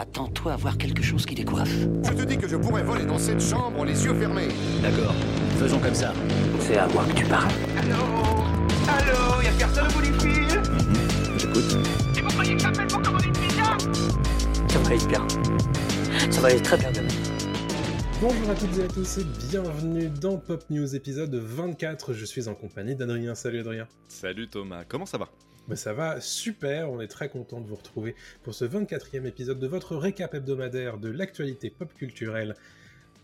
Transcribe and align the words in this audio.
Attends-toi 0.00 0.52
à 0.52 0.56
voir 0.56 0.78
quelque 0.78 1.02
chose 1.02 1.26
qui 1.26 1.34
décoiffe. 1.34 1.76
Je 2.04 2.12
te 2.12 2.22
dis 2.22 2.38
que 2.38 2.46
je 2.46 2.54
pourrais 2.54 2.84
voler 2.84 3.04
dans 3.04 3.18
cette 3.18 3.40
chambre 3.40 3.84
les 3.84 4.04
yeux 4.04 4.14
fermés. 4.14 4.46
D'accord, 4.80 5.12
faisons 5.58 5.80
comme 5.80 5.92
ça. 5.94 6.14
C'est 6.60 6.76
à 6.76 6.86
moi 6.86 7.04
que 7.04 7.14
tu 7.14 7.24
parles. 7.24 7.50
Allô 7.76 7.96
Allô 8.86 9.42
Y'a 9.42 9.50
personne 9.58 9.88
au 9.88 9.92
bout 9.92 10.02
du 10.02 10.12
fil 10.20 10.62
J'écoute. 11.36 11.78
Et 12.16 12.20
vous 12.20 12.28
croyez 12.28 12.54
que 12.54 12.62
j'appelle 12.62 12.86
pour 12.86 13.02
commander 13.02 13.26
une 13.26 13.32
pizza 13.32 13.76
Ça 14.68 14.78
va 14.78 14.86
aller 14.86 15.06
bien. 15.08 15.26
Ça 16.30 16.40
va 16.42 16.48
aller 16.48 16.62
très 16.62 16.76
bien 16.76 16.92
demain. 16.92 17.08
Bonjour 18.20 18.50
à 18.50 18.54
toutes 18.54 18.78
et 18.78 18.84
à 18.84 18.88
tous 18.88 19.18
et 19.18 19.24
bienvenue 19.50 20.10
dans 20.10 20.36
Pop 20.36 20.62
News 20.70 20.94
épisode 20.94 21.34
24. 21.34 22.12
Je 22.12 22.24
suis 22.24 22.46
en 22.46 22.54
compagnie 22.54 22.94
d'Adrien. 22.94 23.34
Salut 23.34 23.58
Adrien. 23.58 23.88
Salut 24.06 24.46
Thomas, 24.46 24.84
comment 24.86 25.06
ça 25.06 25.18
va? 25.18 25.28
Bah, 25.68 25.76
ça 25.76 25.92
va 25.92 26.20
super, 26.22 26.90
on 26.90 26.98
est 27.00 27.08
très 27.08 27.28
content 27.28 27.60
de 27.60 27.68
vous 27.68 27.76
retrouver 27.76 28.16
pour 28.42 28.54
ce 28.54 28.64
24e 28.64 29.26
épisode 29.26 29.58
de 29.60 29.66
votre 29.66 29.96
récap 29.96 30.32
hebdomadaire 30.32 30.96
de 30.96 31.10
l'actualité 31.10 31.68
pop 31.68 31.92
culturelle. 31.94 32.56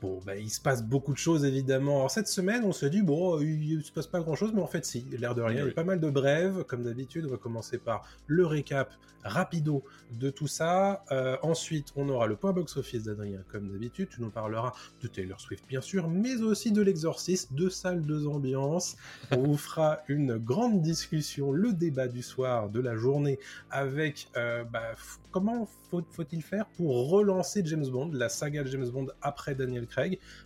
Bon, 0.05 0.21
bah, 0.27 0.37
il 0.37 0.51
se 0.51 0.61
passe 0.61 0.85
beaucoup 0.85 1.13
de 1.15 1.19
choses 1.19 1.47
évidemment. 1.47 1.97
Alors 1.97 2.11
cette 2.11 2.29
semaine, 2.29 2.62
on 2.65 2.73
se 2.73 2.85
dit, 2.85 3.01
bon, 3.01 3.41
il 3.41 3.83
se 3.83 3.91
passe 3.91 4.07
pas 4.07 4.21
grand 4.21 4.35
chose, 4.37 4.53
mais 4.55 4.61
en 4.61 4.67
fait, 4.67 4.85
si, 4.85 5.07
l'air 5.19 5.35
de 5.35 5.41
rien, 5.41 5.62
il 5.65 5.69
y 5.69 5.71
a 5.71 5.75
pas 5.75 5.83
mal 5.85 5.99
de 5.99 6.11
brèves. 6.11 6.65
Comme 6.65 6.83
d'habitude, 6.83 7.25
on 7.27 7.31
va 7.31 7.39
commencer 7.39 7.79
par 7.79 8.07
le 8.27 8.45
récap 8.45 8.93
rapido 9.23 9.83
de 10.21 10.29
tout 10.29 10.47
ça. 10.47 11.03
Euh, 11.11 11.39
ensuite, 11.43 11.89
on 11.97 12.07
aura 12.11 12.27
le 12.27 12.37
point 12.37 12.53
box-office 12.53 13.05
d'Adrien, 13.05 13.41
comme 13.51 13.71
d'habitude. 13.73 14.11
Tu 14.11 14.21
nous 14.21 14.29
parleras 14.29 14.75
de 15.03 15.09
Taylor 15.09 15.41
Swift, 15.41 15.65
bien 15.67 15.81
sûr, 15.81 16.09
mais 16.09 16.37
aussi 16.43 16.71
de 16.73 16.83
l'exorciste, 16.83 17.55
de 17.55 17.71
salles, 17.71 18.03
deux 18.03 18.27
ambiances. 18.27 18.97
On 19.31 19.39
vous 19.43 19.57
fera 19.57 20.01
une 20.09 20.37
grande 20.37 20.83
discussion, 20.83 21.53
le 21.53 21.73
débat 21.73 22.09
du 22.09 22.23
soir, 22.23 22.69
de 22.69 22.81
la 22.81 22.97
journée, 22.97 23.39
avec 23.71 24.29
euh, 24.37 24.62
bah, 24.65 24.93
comment 25.31 25.67
faut- 25.91 26.05
faut-il 26.11 26.43
faire 26.43 26.67
pour 26.77 27.09
relancer 27.09 27.62
James 27.65 27.87
Bond, 27.89 28.11
la 28.12 28.29
saga 28.29 28.62
de 28.62 28.69
James 28.69 28.91
Bond 28.91 29.07
après 29.23 29.55
Daniel 29.55 29.87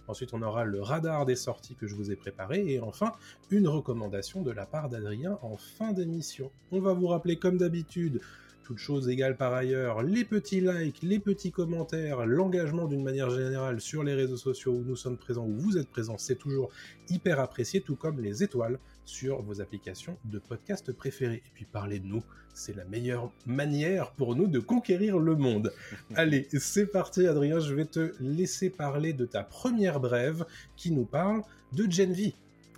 Ensuite, 0.06 0.34
on 0.34 0.42
aura 0.42 0.64
le 0.64 0.80
radar 0.80 1.27
des 1.27 1.36
sorties 1.36 1.74
que 1.74 1.86
je 1.86 1.94
vous 1.94 2.10
ai 2.10 2.16
préparé. 2.16 2.72
Et 2.72 2.80
enfin, 2.80 3.12
une 3.50 3.68
recommandation 3.68 4.42
de 4.42 4.50
la 4.50 4.66
part 4.66 4.88
d'Adrien 4.88 5.38
en 5.42 5.56
fin 5.56 5.92
d'émission. 5.92 6.50
On 6.72 6.80
va 6.80 6.92
vous 6.92 7.08
rappeler, 7.08 7.38
comme 7.38 7.58
d'habitude, 7.58 8.20
toutes 8.69 8.78
choses 8.78 9.08
égales 9.08 9.38
par 9.38 9.54
ailleurs, 9.54 10.02
les 10.02 10.26
petits 10.26 10.60
likes, 10.60 11.00
les 11.02 11.19
petits 11.19 11.50
commentaires, 11.50 12.26
l'engagement 12.26 12.86
d'une 12.86 13.02
manière 13.02 13.30
générale 13.30 13.80
sur 13.80 14.04
les 14.04 14.12
réseaux 14.12 14.36
sociaux 14.36 14.72
où 14.72 14.84
nous 14.84 14.94
sommes 14.94 15.16
présents, 15.16 15.46
où 15.46 15.56
vous 15.56 15.78
êtes 15.78 15.88
présents, 15.88 16.19
c'est 16.19 16.34
toujours 16.34 16.70
hyper 17.08 17.41
apprécié, 17.41 17.80
tout 17.80 17.96
comme 17.96 18.20
les 18.20 18.42
étoiles 18.42 18.78
sur 19.08 19.40
vos 19.42 19.60
applications 19.60 20.18
de 20.26 20.38
podcast 20.38 20.92
préférées. 20.92 21.42
Et 21.46 21.50
puis 21.54 21.64
parler 21.64 21.98
de 21.98 22.06
nous, 22.06 22.22
c'est 22.52 22.76
la 22.76 22.84
meilleure 22.84 23.32
manière 23.46 24.12
pour 24.12 24.36
nous 24.36 24.46
de 24.46 24.58
conquérir 24.58 25.18
le 25.18 25.34
monde. 25.34 25.72
Allez, 26.14 26.46
c'est 26.58 26.86
parti 26.86 27.26
Adrien, 27.26 27.58
je 27.58 27.74
vais 27.74 27.86
te 27.86 28.12
laisser 28.20 28.68
parler 28.68 29.12
de 29.14 29.24
ta 29.24 29.42
première 29.42 29.98
brève 29.98 30.44
qui 30.76 30.90
nous 30.90 31.06
parle 31.06 31.42
de 31.72 31.90
Gen 31.90 32.12
V. 32.12 32.34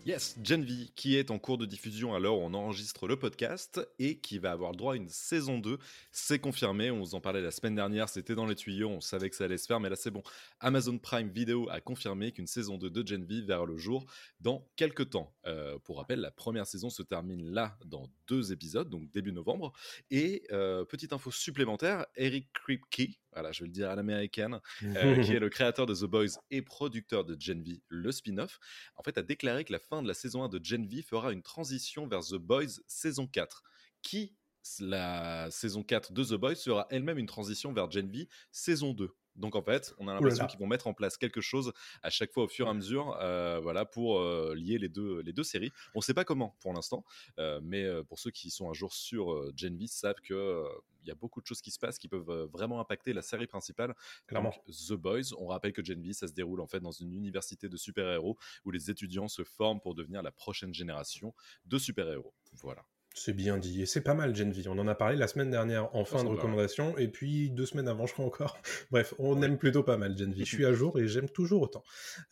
Yes, 0.06 0.38
Gen 0.42 0.64
V, 0.64 0.88
qui 0.96 1.16
est 1.16 1.30
en 1.30 1.38
cours 1.38 1.58
de 1.58 1.66
diffusion 1.66 2.12
où 2.12 2.16
on 2.16 2.54
enregistre 2.54 3.06
le 3.06 3.18
podcast 3.18 3.86
et 3.98 4.18
qui 4.18 4.38
va 4.38 4.52
avoir 4.52 4.70
le 4.70 4.78
droit 4.78 4.94
à 4.94 4.96
une 4.96 5.10
saison 5.10 5.58
2. 5.58 5.78
C'est 6.10 6.38
confirmé, 6.38 6.90
on 6.90 7.00
vous 7.00 7.14
en 7.14 7.20
parlait 7.20 7.42
la 7.42 7.50
semaine 7.50 7.74
dernière, 7.74 8.08
c'était 8.08 8.34
dans 8.34 8.46
les 8.46 8.54
tuyaux, 8.54 8.88
on 8.88 9.02
savait 9.02 9.28
que 9.28 9.36
ça 9.36 9.44
allait 9.44 9.58
se 9.58 9.66
faire, 9.66 9.78
mais 9.78 9.90
là 9.90 9.96
c'est 9.96 10.10
bon. 10.10 10.22
Amazon 10.58 10.96
Prime 10.96 11.28
Video 11.28 11.68
a 11.68 11.82
confirmé 11.82 12.32
qu'une 12.32 12.46
saison 12.46 12.78
2 12.78 12.88
de 12.88 13.06
Gen 13.06 13.26
V 13.26 13.42
verra 13.42 13.66
le 13.66 13.76
jour 13.76 14.06
dans 14.40 14.66
quelques 14.74 15.10
temps. 15.10 15.34
Euh, 15.46 15.78
pour 15.80 15.98
rappel, 15.98 16.20
la 16.20 16.30
première 16.30 16.66
saison 16.66 16.88
se 16.88 17.02
termine 17.02 17.44
là 17.52 17.76
dans 17.84 18.08
deux 18.26 18.52
épisodes, 18.52 18.88
donc 18.88 19.10
début 19.10 19.32
novembre. 19.32 19.74
Et 20.10 20.44
euh, 20.50 20.82
petite 20.86 21.12
info 21.12 21.30
supplémentaire, 21.30 22.06
Eric 22.16 22.50
Kripke, 22.54 23.20
voilà, 23.32 23.52
je 23.52 23.60
vais 23.60 23.66
le 23.66 23.72
dire 23.72 23.90
à 23.90 23.94
l'américaine, 23.94 24.60
euh, 24.82 25.22
qui 25.22 25.32
est 25.32 25.38
le 25.40 25.48
créateur 25.48 25.86
de 25.86 25.94
The 25.94 26.04
Boys 26.04 26.38
et 26.50 26.62
producteur 26.62 27.24
de 27.24 27.36
Gen 27.38 27.62
V, 27.62 27.82
le 27.88 28.12
spin-off, 28.12 28.58
en 28.96 29.02
fait, 29.02 29.18
a 29.18 29.22
déclaré 29.22 29.64
que 29.64 29.72
la 29.72 29.78
fin 29.78 30.02
de 30.02 30.08
la 30.08 30.14
saison 30.14 30.42
1 30.42 30.48
de 30.48 30.60
Gen 30.62 30.86
V 30.86 31.02
fera 31.02 31.32
une 31.32 31.42
transition 31.42 32.06
vers 32.06 32.20
The 32.20 32.36
Boys 32.36 32.80
saison 32.86 33.26
4, 33.26 33.62
qui, 34.02 34.34
la 34.80 35.50
saison 35.50 35.82
4 35.82 36.12
de 36.12 36.24
The 36.24 36.34
Boys, 36.34 36.56
sera 36.56 36.86
elle-même 36.90 37.18
une 37.18 37.26
transition 37.26 37.72
vers 37.72 37.90
Gen 37.90 38.10
V 38.10 38.28
saison 38.50 38.92
2. 38.92 39.10
Donc 39.40 39.56
en 39.56 39.62
fait, 39.62 39.94
on 39.98 40.06
a 40.06 40.14
l'impression 40.14 40.46
qu'ils 40.46 40.60
vont 40.60 40.66
mettre 40.66 40.86
en 40.86 40.94
place 40.94 41.16
quelque 41.16 41.40
chose 41.40 41.72
à 42.02 42.10
chaque 42.10 42.32
fois 42.32 42.44
au 42.44 42.48
fur 42.48 42.66
et 42.66 42.70
à 42.70 42.74
mesure, 42.74 43.16
euh, 43.20 43.58
voilà, 43.60 43.84
pour 43.84 44.20
euh, 44.20 44.54
lier 44.54 44.78
les 44.78 44.88
deux, 44.88 45.20
les 45.22 45.32
deux 45.32 45.42
séries. 45.42 45.72
On 45.94 45.98
ne 45.98 46.04
sait 46.04 46.14
pas 46.14 46.24
comment 46.24 46.56
pour 46.60 46.72
l'instant, 46.72 47.04
euh, 47.38 47.60
mais 47.62 47.84
pour 48.04 48.18
ceux 48.18 48.30
qui 48.30 48.50
sont 48.50 48.70
un 48.70 48.74
jour 48.74 48.92
sur 48.92 49.50
Gen 49.56 49.76
V 49.76 49.86
savent 49.86 50.20
que 50.22 50.64
il 51.02 51.08
y 51.08 51.10
a 51.10 51.14
beaucoup 51.14 51.40
de 51.40 51.46
choses 51.46 51.62
qui 51.62 51.70
se 51.70 51.78
passent 51.78 51.98
qui 51.98 52.08
peuvent 52.08 52.48
vraiment 52.52 52.78
impacter 52.78 53.14
la 53.14 53.22
série 53.22 53.46
principale. 53.46 53.94
Clairement. 54.26 54.50
Donc, 54.50 54.76
The 54.76 54.92
Boys, 54.92 55.34
on 55.38 55.46
rappelle 55.46 55.72
que 55.72 55.82
Gen 55.82 56.02
V, 56.02 56.12
ça 56.12 56.28
se 56.28 56.34
déroule 56.34 56.60
en 56.60 56.66
fait 56.66 56.80
dans 56.80 56.90
une 56.90 57.14
université 57.14 57.70
de 57.70 57.76
super-héros 57.78 58.36
où 58.66 58.70
les 58.70 58.90
étudiants 58.90 59.28
se 59.28 59.42
forment 59.42 59.80
pour 59.80 59.94
devenir 59.94 60.22
la 60.22 60.30
prochaine 60.30 60.74
génération 60.74 61.34
de 61.64 61.78
super-héros. 61.78 62.34
Voilà. 62.52 62.84
C'est 63.12 63.32
bien 63.32 63.58
dit, 63.58 63.82
et 63.82 63.86
c'est 63.86 64.00
pas 64.00 64.14
mal 64.14 64.36
Gen 64.36 64.52
V. 64.52 64.62
On 64.68 64.78
en 64.78 64.86
a 64.86 64.94
parlé 64.94 65.16
la 65.16 65.26
semaine 65.26 65.50
dernière 65.50 65.94
en 65.96 66.04
fin 66.04 66.18
ça 66.18 66.24
de 66.24 66.28
recommandation, 66.28 66.96
et 66.96 67.08
puis 67.08 67.50
deux 67.50 67.66
semaines 67.66 67.88
avant, 67.88 68.06
je 68.06 68.12
crois 68.12 68.24
encore. 68.24 68.58
Bref, 68.92 69.14
on 69.18 69.42
aime 69.42 69.58
plutôt 69.58 69.82
pas 69.82 69.96
mal 69.96 70.16
Gen 70.16 70.32
V. 70.32 70.44
Je 70.44 70.44
suis 70.44 70.64
à 70.64 70.72
jour 70.72 70.98
et 70.98 71.08
j'aime 71.08 71.28
toujours 71.28 71.62
autant. 71.62 71.82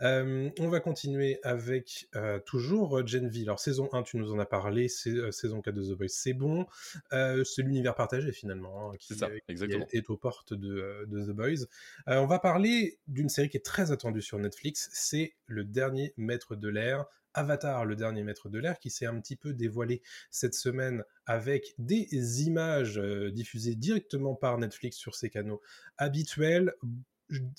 Euh, 0.02 0.50
on 0.60 0.68
va 0.68 0.78
continuer 0.78 1.40
avec 1.42 2.08
euh, 2.14 2.38
toujours 2.38 3.04
Gen 3.06 3.28
V. 3.28 3.42
Alors, 3.42 3.58
saison 3.58 3.88
1, 3.92 4.04
tu 4.04 4.18
nous 4.18 4.32
en 4.32 4.38
as 4.38 4.46
parlé, 4.46 4.86
euh, 5.08 5.32
saison 5.32 5.60
4 5.60 5.74
de 5.74 5.94
The 5.94 5.98
Boys, 5.98 6.06
c'est 6.08 6.32
bon. 6.32 6.66
Euh, 7.12 7.42
c'est 7.44 7.62
l'univers 7.62 7.94
partagé 7.94 8.32
finalement, 8.32 8.92
hein, 8.92 8.96
qui, 8.98 9.14
ça, 9.14 9.26
euh, 9.26 9.84
est, 9.90 10.10
aux 10.10 10.16
portes 10.16 10.54
de, 10.54 10.76
euh, 10.76 11.06
de 11.06 11.24
The 11.24 11.34
Boys. 11.34 11.66
Euh, 12.08 12.18
on 12.18 12.26
va 12.26 12.38
parler 12.38 12.98
d'une 13.08 13.28
série 13.28 13.48
qui 13.48 13.56
est 13.56 13.64
très 13.64 13.90
attendue 13.90 14.22
sur 14.22 14.38
Netflix, 14.38 14.88
c'est 14.92 15.34
Le 15.46 15.64
Dernier 15.64 16.12
Maître 16.16 16.56
de 16.56 16.68
l'Air. 16.68 17.04
Avatar, 17.38 17.84
le 17.84 17.94
dernier 17.94 18.24
maître 18.24 18.48
de 18.48 18.58
l'air, 18.58 18.80
qui 18.80 18.90
s'est 18.90 19.06
un 19.06 19.20
petit 19.20 19.36
peu 19.36 19.54
dévoilé 19.54 20.02
cette 20.30 20.54
semaine 20.54 21.04
avec 21.24 21.74
des 21.78 22.42
images 22.42 22.98
euh, 22.98 23.30
diffusées 23.30 23.76
directement 23.76 24.34
par 24.34 24.58
Netflix 24.58 24.96
sur 24.96 25.14
ses 25.14 25.30
canaux 25.30 25.62
habituels. 25.98 26.74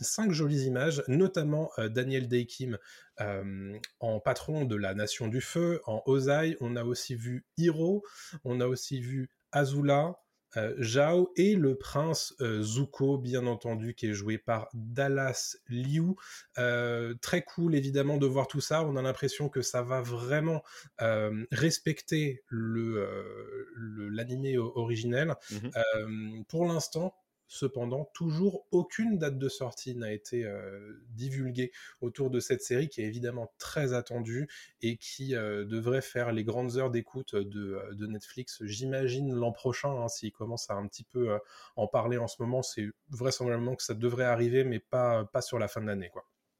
Cinq 0.01 0.33
jolies 0.33 0.63
images, 0.63 1.01
notamment 1.07 1.71
euh, 1.77 1.87
Daniel 1.87 2.27
Day-Kim 2.27 2.77
euh, 3.21 3.77
en 4.01 4.19
patron 4.19 4.65
de 4.65 4.75
la 4.75 4.93
Nation 4.93 5.29
du 5.29 5.39
Feu, 5.39 5.79
en 5.85 6.01
Ozai. 6.05 6.57
On 6.59 6.75
a 6.75 6.83
aussi 6.83 7.15
vu 7.15 7.45
Hiro, 7.55 8.03
on 8.43 8.59
a 8.59 8.67
aussi 8.67 8.99
vu 8.99 9.29
Azula, 9.53 10.19
euh, 10.57 10.75
Zhao 10.81 11.31
et 11.35 11.55
le 11.55 11.75
prince 11.75 12.33
euh, 12.41 12.61
Zuko, 12.61 13.17
bien 13.17 13.45
entendu, 13.45 13.93
qui 13.93 14.07
est 14.07 14.13
joué 14.13 14.37
par 14.37 14.69
Dallas 14.73 15.57
Liu. 15.67 16.15
Euh, 16.57 17.13
très 17.21 17.43
cool, 17.43 17.75
évidemment, 17.75 18.17
de 18.17 18.25
voir 18.25 18.47
tout 18.47 18.61
ça. 18.61 18.83
On 18.83 18.95
a 18.95 19.01
l'impression 19.01 19.49
que 19.49 19.61
ça 19.61 19.81
va 19.81 20.01
vraiment 20.01 20.63
euh, 21.01 21.45
respecter 21.51 22.43
le, 22.47 23.69
l'animé 24.11 24.57
originel. 24.57 25.35
Mhm. 25.51 25.71
Euh, 25.75 26.43
pour 26.47 26.65
l'instant, 26.65 27.15
cependant, 27.49 28.09
toujours 28.13 28.65
aucune 28.71 29.17
date 29.17 29.37
de 29.37 29.49
sortie 29.49 29.95
n'a 29.95 30.13
été 30.13 30.45
euh, 30.45 31.03
divulguée 31.09 31.71
autour 31.99 32.29
de 32.29 32.39
cette 32.39 32.61
série 32.61 32.87
qui 32.87 33.01
est 33.01 33.05
évidemment 33.05 33.51
très 33.57 33.93
attendue 33.93 34.47
et 34.81 34.97
qui 34.97 35.35
euh, 35.35 35.65
devrait 35.65 36.01
faire 36.01 36.31
les 36.31 36.43
grandes 36.43 36.77
heures 36.77 36.91
d'écoute 36.91 37.35
de, 37.35 37.73
euh, 37.73 38.07
Netflix, 38.07 38.63
j'imagine, 38.63 39.33
l'an 39.33 39.51
prochain, 39.51 39.89
hein, 39.89 40.07
s'ils 40.07 40.31
commencent 40.31 40.69
à 40.69 40.75
un 40.75 40.87
petit 40.87 41.03
peu 41.03 41.37
en 41.75 41.87
parler 41.87 42.17
en 42.17 42.27
ce 42.27 42.41
moment, 42.41 42.61
c'est 42.61 42.87
vraisemblablement 43.09 43.75
que 43.75 43.83
ça 43.83 43.93
devrait 43.93 44.25
arriver, 44.25 44.63
mais 44.63 44.79
pas, 44.79 45.27
sur 45.41 45.59
la 45.59 45.67
fin 45.67 45.81
de 45.81 45.87
l'année. 45.87 46.11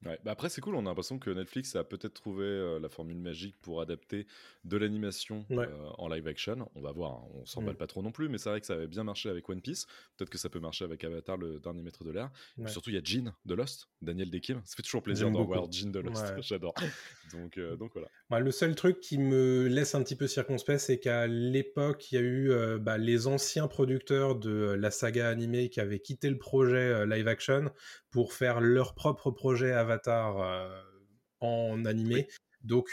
Ouais, 0.06 0.18
bah 0.24 0.32
après, 0.32 0.48
c'est 0.48 0.62
cool, 0.62 0.76
on 0.76 0.80
a 0.86 0.90
l'impression 0.90 1.20
que 1.20 1.30
Netflix 1.30 1.76
a 1.76 1.84
peut-être 1.84 2.14
trouvé 2.14 2.46
euh, 2.46 2.80
la 2.80 2.88
formule 2.88 3.18
magique 3.20 3.58
pour 3.62 3.82
adapter 3.82 4.28
de 4.64 4.78
l'animation 4.78 5.46
Ouais. 5.50 5.68
euh, 5.68 5.90
en 5.98 6.08
live 6.08 6.26
action. 6.26 6.72
On 6.76 6.82
va 6.82 6.94
voir, 6.94 7.12
hein, 7.16 7.28
on 7.34 7.46
s'emballe 7.46 7.74
Mm. 7.74 7.78
pas 7.80 7.88
trop 7.88 8.02
non 8.02 8.14
plus, 8.14 8.30
mais 8.30 8.38
c'est 8.38 8.50
vrai 8.50 8.62
que 8.62 8.66
ça 8.66 8.76
avait 8.76 8.88
bien 8.88 9.04
marché 9.04 9.28
avec 9.30 9.50
One 9.50 9.60
Piece. 9.62 9.88
Peut-être 10.16 10.30
que 10.30 10.38
ça 10.38 10.48
peut 10.50 10.62
marcher 10.62 10.86
avec 10.86 11.04
Avatar, 11.04 11.36
le 11.36 11.60
dernier 11.60 11.82
maître 11.82 12.06
de 12.06 12.12
l'air. 12.12 12.30
Ouais. 12.58 12.70
Surtout, 12.70 12.92
il 12.92 12.96
y 12.96 12.98
a 12.98 13.02
Jean 13.04 13.34
de 13.46 13.54
Lost, 13.56 13.90
Daniel 14.02 14.30
Dekim. 14.32 14.62
Ça 14.64 14.78
fait 14.78 14.84
toujours 14.84 15.04
plaisir 15.04 15.30
d'en 15.32 15.44
voir 15.44 15.70
Jean 15.70 15.92
de 15.92 16.00
Lost, 16.00 16.24
j'adore. 16.44 16.76
Donc, 17.34 17.58
euh, 17.58 17.76
donc 17.76 17.92
voilà. 17.94 18.08
Ouais, 18.32 18.40
le 18.40 18.52
seul 18.52 18.76
truc 18.76 19.02
qui 19.02 19.18
me 19.18 19.68
laisse 19.68 19.96
un 19.96 20.04
petit 20.04 20.16
peu 20.16 20.28
circonspect, 20.28 20.80
c'est 20.80 21.00
qu'à 21.00 21.28
l'époque, 21.28 22.10
il 22.14 22.16
y 22.16 22.18
a 22.18 22.22
eu 22.22 22.80
bah, 22.80 22.98
les 22.98 23.28
anciens 23.28 23.68
producteurs 23.68 24.36
de 24.38 24.78
la 24.80 24.92
saga 24.92 25.28
animée 25.28 25.70
qui 25.70 25.82
avaient 25.82 26.00
quitté 26.00 26.30
le 26.30 26.38
projet 26.38 27.06
live 27.06 27.28
action 27.28 27.70
pour 28.12 28.32
faire 28.34 28.62
leur 28.62 28.96
propre 28.96 29.30
projet 29.32 29.74
Avatar 29.74 29.89
euh, 30.42 30.82
en 31.40 31.86
animé. 31.86 32.28
Donc, 32.64 32.90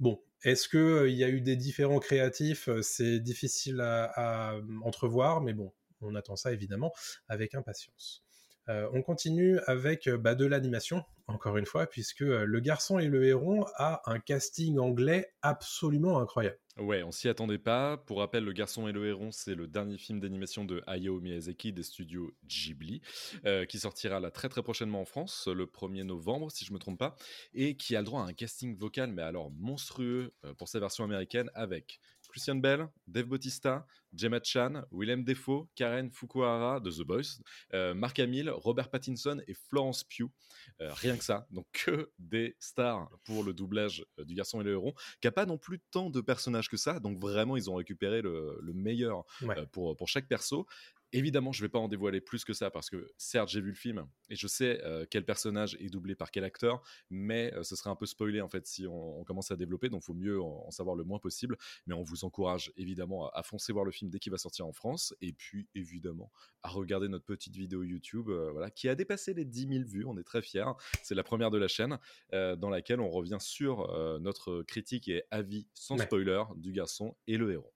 bon, 0.00 0.20
est-ce 0.44 0.68
que 0.68 0.78
euh, 0.78 1.10
il 1.10 1.16
y 1.16 1.24
a 1.24 1.28
eu 1.28 1.40
des 1.40 1.56
différents 1.56 1.98
créatifs 1.98 2.68
Euh, 2.68 2.82
C'est 2.82 3.20
difficile 3.20 3.80
à, 3.80 4.04
à 4.14 4.60
entrevoir, 4.82 5.40
mais 5.40 5.52
bon, 5.52 5.72
on 6.00 6.14
attend 6.14 6.36
ça 6.36 6.52
évidemment 6.52 6.92
avec 7.28 7.54
impatience. 7.54 8.24
Euh, 8.68 8.88
on 8.92 9.02
continue 9.02 9.58
avec 9.66 10.08
bah, 10.08 10.34
de 10.34 10.44
l'animation, 10.44 11.02
encore 11.26 11.56
une 11.56 11.66
fois, 11.66 11.86
puisque 11.86 12.20
Le 12.20 12.60
Garçon 12.60 12.98
et 12.98 13.06
le 13.06 13.24
Héron 13.24 13.64
a 13.76 14.02
un 14.04 14.20
casting 14.20 14.78
anglais 14.78 15.32
absolument 15.42 16.20
incroyable. 16.20 16.58
Ouais, 16.78 17.02
on 17.02 17.10
s'y 17.10 17.28
attendait 17.28 17.58
pas. 17.58 17.96
Pour 17.96 18.18
rappel, 18.18 18.44
Le 18.44 18.52
Garçon 18.52 18.86
et 18.86 18.92
le 18.92 19.04
Héron, 19.08 19.32
c'est 19.32 19.56
le 19.56 19.66
dernier 19.66 19.98
film 19.98 20.20
d'animation 20.20 20.64
de 20.64 20.80
Hayao 20.86 21.18
Miyazaki 21.18 21.72
des 21.72 21.82
studios 21.82 22.36
Ghibli, 22.46 23.00
euh, 23.46 23.64
qui 23.64 23.80
sortira 23.80 24.20
là 24.20 24.30
très 24.30 24.48
très 24.48 24.62
prochainement 24.62 25.00
en 25.00 25.04
France, 25.04 25.48
le 25.48 25.66
1er 25.66 26.04
novembre, 26.04 26.52
si 26.52 26.64
je 26.64 26.72
me 26.72 26.78
trompe 26.78 26.98
pas, 27.00 27.16
et 27.52 27.76
qui 27.76 27.96
a 27.96 28.00
le 28.00 28.04
droit 28.04 28.22
à 28.22 28.26
un 28.26 28.32
casting 28.32 28.76
vocal, 28.76 29.10
mais 29.10 29.22
alors 29.22 29.50
monstrueux 29.50 30.32
euh, 30.44 30.54
pour 30.54 30.68
sa 30.68 30.78
version 30.78 31.02
américaine, 31.02 31.50
avec 31.54 31.98
Christian 32.38 32.54
Bell, 32.56 32.88
Dave 33.08 33.26
Bautista, 33.26 33.84
Gemma 34.14 34.38
Chan, 34.40 34.84
Willem 34.92 35.24
Defoe, 35.24 35.66
Karen 35.74 36.08
Fukuhara 36.12 36.78
de 36.78 36.88
The 36.90 37.02
Boys, 37.02 37.40
euh, 37.74 37.94
Mark 37.94 38.16
Hamill, 38.20 38.48
Robert 38.50 38.90
Pattinson 38.90 39.42
et 39.48 39.54
Florence 39.54 40.04
Pugh. 40.04 40.30
rien 40.78 41.16
que 41.16 41.24
ça, 41.24 41.48
donc 41.50 41.66
que 41.72 42.12
des 42.20 42.56
stars 42.60 43.10
pour 43.24 43.42
le 43.42 43.52
doublage 43.52 44.06
du 44.18 44.34
Garçon 44.34 44.60
et 44.60 44.64
le 44.64 44.72
Héron, 44.72 44.94
qui 45.20 45.26
a 45.26 45.32
pas 45.32 45.46
non 45.46 45.58
plus 45.58 45.80
tant 45.90 46.10
de 46.10 46.20
personnages 46.20 46.68
que 46.68 46.76
ça. 46.76 47.00
Donc 47.00 47.18
vraiment, 47.18 47.56
ils 47.56 47.68
ont 47.70 47.74
récupéré 47.74 48.22
le, 48.22 48.60
meilleur 48.72 49.24
euh, 49.42 49.66
pour, 49.72 49.96
pour 49.96 50.08
chaque 50.08 50.28
perso. 50.28 50.64
Évidemment, 51.12 51.52
je 51.52 51.62
ne 51.62 51.66
vais 51.66 51.70
pas 51.70 51.78
en 51.78 51.88
dévoiler 51.88 52.20
plus 52.20 52.44
que 52.44 52.52
ça 52.52 52.70
parce 52.70 52.90
que 52.90 53.10
certes, 53.16 53.48
j'ai 53.48 53.62
vu 53.62 53.70
le 53.70 53.76
film 53.76 54.06
et 54.28 54.36
je 54.36 54.46
sais 54.46 54.84
euh, 54.84 55.06
quel 55.10 55.24
personnage 55.24 55.74
est 55.80 55.88
doublé 55.88 56.14
par 56.14 56.30
quel 56.30 56.44
acteur, 56.44 56.82
mais 57.08 57.52
euh, 57.54 57.62
ce 57.62 57.76
serait 57.76 57.88
un 57.88 57.96
peu 57.96 58.04
spoilé 58.04 58.42
en 58.42 58.48
fait 58.48 58.66
si 58.66 58.86
on, 58.86 59.24
commence 59.24 59.50
à 59.50 59.56
développer, 59.56 59.88
donc 59.88 60.02
il 60.02 60.06
faut 60.06 60.14
mieux 60.14 60.40
en, 60.40 60.70
savoir 60.70 60.96
le 60.96 61.04
moins 61.04 61.18
possible. 61.18 61.56
Mais 61.86 61.94
on 61.94 62.02
vous 62.02 62.24
encourage 62.24 62.72
évidemment 62.76 63.30
à, 63.30 63.42
foncer 63.42 63.72
voir 63.72 63.86
le 63.86 63.90
film 63.90 64.10
dès 64.10 64.18
qu'il 64.18 64.32
va 64.32 64.38
sortir 64.38 64.66
en 64.66 64.72
France 64.72 65.14
et 65.22 65.32
puis 65.32 65.66
évidemment 65.74 66.30
à 66.62 66.68
regarder 66.68 67.08
notre 67.08 67.24
petite 67.24 67.56
vidéo 67.56 67.82
YouTube 67.82 68.28
voilà, 68.28 68.70
qui 68.70 68.88
a 68.88 68.94
dépassé 68.94 69.32
les 69.32 69.44
10 69.44 69.68
000 69.68 69.84
vues. 69.84 70.04
On 70.06 70.18
est 70.18 70.24
très 70.24 70.42
fiers. 70.42 70.72
C'est 71.02 71.14
la 71.14 71.24
première 71.24 71.50
de 71.50 71.58
la 71.58 71.68
chaîne 71.68 71.98
dans 72.32 72.70
laquelle 72.70 73.00
on 73.00 73.10
revient 73.10 73.38
sur 73.40 73.88
notre 74.20 74.62
critique 74.62 75.08
et 75.08 75.22
avis 75.30 75.66
sans 75.74 75.96
spoiler 75.98 76.42
du 76.56 76.72
garçon 76.72 77.16
et 77.26 77.36
le 77.36 77.52
héros. 77.52 77.72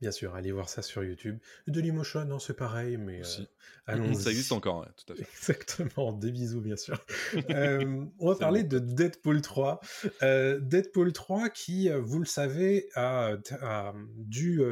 Bien 0.00 0.10
sûr, 0.10 0.34
allez 0.34 0.52
voir 0.52 0.68
ça 0.68 0.82
sur 0.82 1.02
YouTube. 1.02 1.38
Dailymotion, 1.66 2.24
non, 2.26 2.38
c'est 2.38 2.54
pareil, 2.54 2.98
mais 2.98 3.20
euh, 3.20 3.44
allons 3.86 4.12
Ça 4.14 4.30
existe 4.30 4.52
encore, 4.52 4.86
tout 4.96 5.12
à 5.12 5.16
fait. 5.16 5.22
Exactement, 5.22 6.12
des 6.12 6.32
bisous, 6.32 6.60
bien 6.60 6.76
sûr. 6.76 7.04
Euh, 7.50 8.04
on 8.18 8.28
va 8.28 8.36
parler 8.36 8.64
de 8.64 8.78
Deadpool 8.78 9.40
3. 9.40 9.80
Euh, 10.22 10.58
Deadpool 10.60 11.12
3 11.12 11.48
qui, 11.48 11.88
vous 11.90 12.18
le 12.18 12.24
savez, 12.24 12.88
a, 12.94 13.36
a 13.60 13.94
dû 14.16 14.62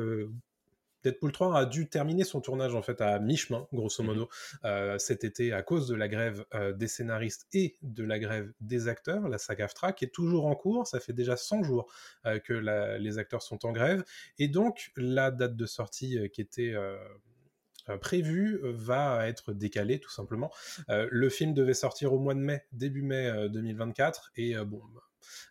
Deadpool 1.05 1.33
3 1.33 1.59
a 1.59 1.67
dû 1.67 1.89
terminer 1.89 2.25
son 2.25 2.41
tournage 2.41 2.75
en 2.75 2.83
fait 2.83 3.01
à 3.01 3.19
mi-chemin, 3.19 3.69
grosso 3.73 4.03
mhm. 4.03 4.09
modo, 4.09 4.29
euh, 4.65 4.99
cet 4.99 5.23
été 5.23 5.53
à 5.53 5.62
cause 5.62 5.87
de 5.87 5.95
la 5.95 6.09
grève 6.09 6.45
euh, 6.55 6.73
des 6.73 6.89
scénaristes 6.89 7.47
et 7.53 7.77
de 7.83 8.05
la 8.05 8.19
grève 8.19 8.51
des 8.61 8.89
acteurs. 8.89 9.29
La 9.29 9.39
saga 9.39 9.67
AFTRA 9.67 9.93
qui 9.93 10.06
est 10.06 10.15
toujours 10.15 10.47
en 10.47 10.55
cours, 10.55 10.87
ça 10.87 11.01
fait 11.01 11.12
déjà 11.12 11.37
100 11.37 11.62
jours 11.62 11.93
euh, 12.27 12.39
que 12.39 12.55
les 12.99 13.19
acteurs 13.19 13.43
sont 13.43 13.67
en 13.67 13.73
grève, 13.73 14.05
et 14.39 14.49
donc 14.49 14.93
la 14.97 15.31
date 15.31 15.56
de 15.56 15.67
sortie 15.67 16.31
qui 16.31 16.41
était 16.41 16.75
prévue 18.01 18.61
va 18.62 19.29
être 19.29 19.53
décalée 19.53 20.01
tout 20.01 20.11
simplement. 20.11 20.51
le 20.89 21.29
film 21.29 21.53
devait 21.53 21.75
sortir 21.75 22.12
au 22.12 22.19
mois 22.19 22.35
de 22.35 22.41
mai, 22.41 22.65
début 22.73 23.03
mai 23.03 23.49
2024, 23.51 24.33
et 24.37 24.56
bon, 24.65 24.81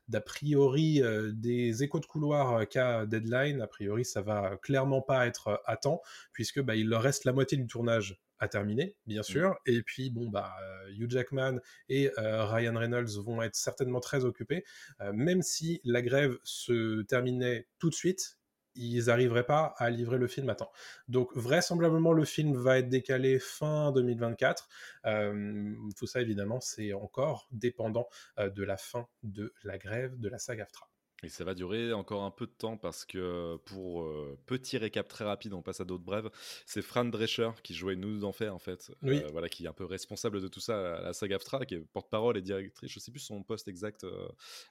d'a 0.08 0.22
priori 0.22 1.02
euh, 1.02 1.32
des 1.34 1.84
échos 1.84 2.00
de 2.00 2.06
couloir 2.06 2.58
euh, 2.58 2.66
qu'a 2.66 3.06
Deadline, 3.06 3.62
a 3.62 3.68
priori 3.68 4.06
ça 4.06 4.22
va 4.22 4.58
clairement 4.62 5.02
pas 5.02 5.28
être 5.28 5.48
euh, 5.48 5.58
à 5.66 5.78
temps, 5.78 6.02
puisque 6.32 6.62
bah, 6.62 6.76
il 6.76 6.88
leur 6.90 7.02
reste 7.02 7.26
la 7.26 7.34
moitié 7.34 7.58
du 7.58 7.68
tournage 7.68 8.20
à 8.40 8.48
terminer, 8.48 8.96
bien 9.06 9.22
mmh. 9.22 9.24
sûr. 9.24 9.56
Et 9.66 9.82
puis, 9.84 10.10
bon, 10.10 10.28
bah, 10.28 10.54
Hugh 10.90 11.10
Jackman 11.10 11.60
et 11.88 12.12
Ryan 12.18 12.78
Reynolds 12.78 13.22
vont 13.24 13.42
être 13.42 13.56
certainement 13.56 14.02
très 14.02 14.26
occupés. 14.26 14.66
même 15.14 15.42
si 15.42 15.80
la 15.86 16.02
grève 16.02 16.38
se 16.44 17.04
terminait 17.04 17.70
tout 17.80 17.90
de 17.90 17.96
suite, 17.96 18.38
ils 18.76 19.06
n'arriveraient 19.06 19.46
pas 19.46 19.74
à 19.78 19.90
livrer 19.90 20.18
le 20.18 20.28
film 20.28 20.50
à 20.50 20.56
temps. 20.56 20.72
Donc 21.08 21.36
vraisemblablement 21.36 22.14
le 22.14 22.26
film 22.26 22.56
va 22.56 22.80
être 22.80 22.90
décalé 22.90 23.40
fin 23.40 23.92
2024. 23.92 24.70
Euh, 25.06 25.74
tout 25.98 26.08
ça 26.08 26.22
évidemment 26.22 26.60
c'est 26.62 26.94
encore 26.94 27.48
dépendant 27.52 28.08
euh, 28.40 28.50
de 28.50 28.64
la 28.64 28.78
fin 28.78 29.08
de 29.24 29.54
la 29.64 29.78
grève 29.78 30.20
de 30.20 30.30
la 30.30 30.38
saga 30.38 30.64
AFTRA. 30.64 30.93
Et 31.24 31.30
ça 31.30 31.44
va 31.44 31.54
durer 31.54 31.94
encore 31.94 32.24
un 32.24 32.32
peu 32.32 32.46
de 32.46 32.52
temps 32.52 32.76
parce 32.78 33.06
que 33.06 33.58
pour 33.66 34.04
euh, 34.04 34.38
petit 34.46 34.78
récap 34.78 35.08
très 35.08 35.24
rapide, 35.24 35.54
on 35.54 35.62
passe 35.62 35.80
à 35.80 35.86
d'autres 35.86 36.04
brèves. 36.04 36.30
C'est 36.66 36.82
Fran 36.82 37.06
Drescher 37.06 37.52
qui 37.64 37.74
jouait 37.74 37.96
Nous 37.96 38.20
d'enfer 38.20 38.54
en 38.54 38.60
fait, 38.60 38.92
euh, 39.04 39.22
voilà 39.32 39.48
qui 39.48 39.66
est 39.66 39.68
un 39.68 39.74
peu 39.74 39.86
responsable 39.86 40.42
de 40.42 40.48
tout 40.48 40.60
ça 40.60 40.98
à 40.98 41.02
la 41.02 41.14
saga 41.14 41.38
Aftra, 41.38 41.66
qui 41.66 41.76
est 41.76 41.80
porte-parole 41.94 42.38
et 42.38 42.42
directrice. 42.42 42.92
Je 42.92 43.00
sais 43.00 43.12
plus 43.12 43.22
son 43.22 43.42
poste 43.44 43.68
exact, 43.68 44.04
euh, 44.04 44.28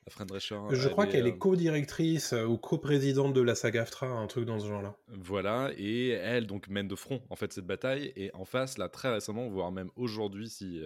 Fran 0.09 0.27
Drescher. 0.27 0.59
Je 0.71 0.89
crois 0.89 1.07
qu'elle 1.07 1.27
est 1.27 1.39
co-directrice 1.39 2.33
ou 2.33 2.59
co-présidente 2.59 3.33
de 3.33 3.41
la 3.41 3.55
saga 3.55 3.83
Aftra, 3.83 4.07
un 4.07 4.27
truc 4.27 4.45
dans 4.45 4.61
ce 4.61 4.67
genre-là. 4.67 4.95
Voilà, 5.09 5.71
et 5.77 6.09
elle 6.09 6.47
donc 6.47 6.69
mène 6.69 6.89
de 6.89 6.97
front 6.97 7.23
en 7.31 7.37
fait 7.37 7.53
cette 7.53 7.67
bataille. 7.67 8.13
Et 8.17 8.31
en 8.35 8.45
face, 8.45 8.77
là 8.77 8.89
très 8.89 9.13
récemment, 9.13 9.49
voire 9.49 9.73
même 9.73 9.91
aujourd'hui, 9.97 10.51
si 10.51 10.83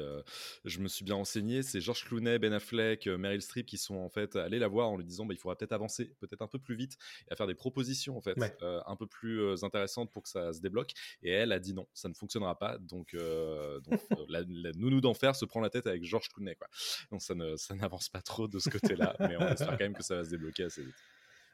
je 0.65 0.79
me 0.79 0.89
suis 0.89 1.05
bien 1.05 1.17
renseigné, 1.17 1.63
c'est 1.63 1.81
Georges 1.81 2.05
Clooney, 2.05 2.39
Ben 2.39 2.53
Affleck, 2.53 3.07
Meryl 3.07 3.43
Streep 3.43 3.67
qui 3.67 3.79
sont 3.79 3.97
en 3.97 4.09
fait 4.09 4.37
allés 4.37 4.59
la 4.59 4.69
voir 4.69 4.89
en 4.91 4.97
lui 4.97 5.05
disant 5.05 5.27
bah, 5.27 5.35
il 5.35 5.39
faudra 5.39 5.56
peut-être 5.57 5.73
avancer 5.73 6.15
peut-être 6.21 6.43
un 6.43 6.49
peu 6.49 6.59
plus 6.59 6.77
vite 6.77 6.97
et 7.29 7.33
à 7.33 7.37
faire 7.37 7.47
des 7.47 7.55
propositions 7.55 8.17
en 8.17 8.21
fait 8.21 8.37
euh, 8.63 8.81
un 8.87 8.97
peu 8.97 9.07
plus 9.07 9.41
euh, 9.41 9.55
intéressantes 9.63 10.13
pour 10.13 10.23
que 10.23 10.29
ça 10.29 10.53
se 10.53 10.61
débloque. 10.61 10.93
Et 11.23 11.31
elle 11.31 11.53
a 11.53 11.59
dit 11.59 11.75
non, 11.75 11.87
ça 11.95 12.09
ne 12.09 12.15
fonctionnera 12.15 12.59
pas. 12.59 12.79
Donc, 12.79 13.15
euh, 13.15 13.81
la, 14.29 14.43
nounou 14.75 15.01
d'enfer 15.01 15.35
se 15.37 15.45
prend 15.45 15.61
la 15.61 15.71
tête 15.71 15.87
avec 15.87 16.05
Georges 16.05 16.29
Clooney 16.29 16.55
quoi. 16.55 16.69
Donc 17.11 17.23
ça 17.23 17.35
ne 17.35 17.57
ça 17.57 17.75
n'avance 17.75 18.09
pas 18.09 18.23
trop 18.23 18.49
de 18.49 18.59
ce 18.59 18.71
côté-là, 18.71 19.17
mais 19.21 19.37
on 19.37 19.49
espère 19.49 19.71
quand 19.71 19.81
même 19.81 19.95
que 19.95 20.05
ça 20.05 20.17
va 20.17 20.25
se 20.25 20.31
débloquer 20.31 20.65
assez 20.65 20.83
vite. 20.83 20.95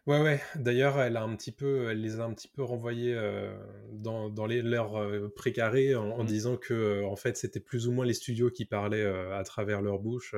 Ouais, 0.07 0.21
ouais. 0.21 0.43
D'ailleurs, 0.57 1.01
elle 1.01 1.17
a 1.17 1.23
un 1.23 1.37
petit 1.37 1.53
peu, 1.53 1.89
elle 1.89 2.01
les 2.01 2.19
a 2.19 2.25
un 2.25 2.35
petit 2.35 2.49
peu 2.49 2.65
renvoyés 2.65 3.17
dans, 3.93 4.29
dans 4.31 4.47
les, 4.47 4.61
leurs 4.61 5.01
précarés 5.37 5.95
en, 5.95 6.25
mmh. 6.25 6.27
disant 6.27 6.57
que, 6.57 7.05
en 7.05 7.15
fait, 7.15 7.37
c'était 7.37 7.61
plus 7.61 7.87
ou 7.87 7.93
moins 7.93 8.05
les 8.05 8.15
studios 8.15 8.51
qui 8.51 8.65
parlaient 8.65 9.07
à 9.07 9.45
travers 9.45 9.81
leur 9.81 10.01
bouche 10.01 10.35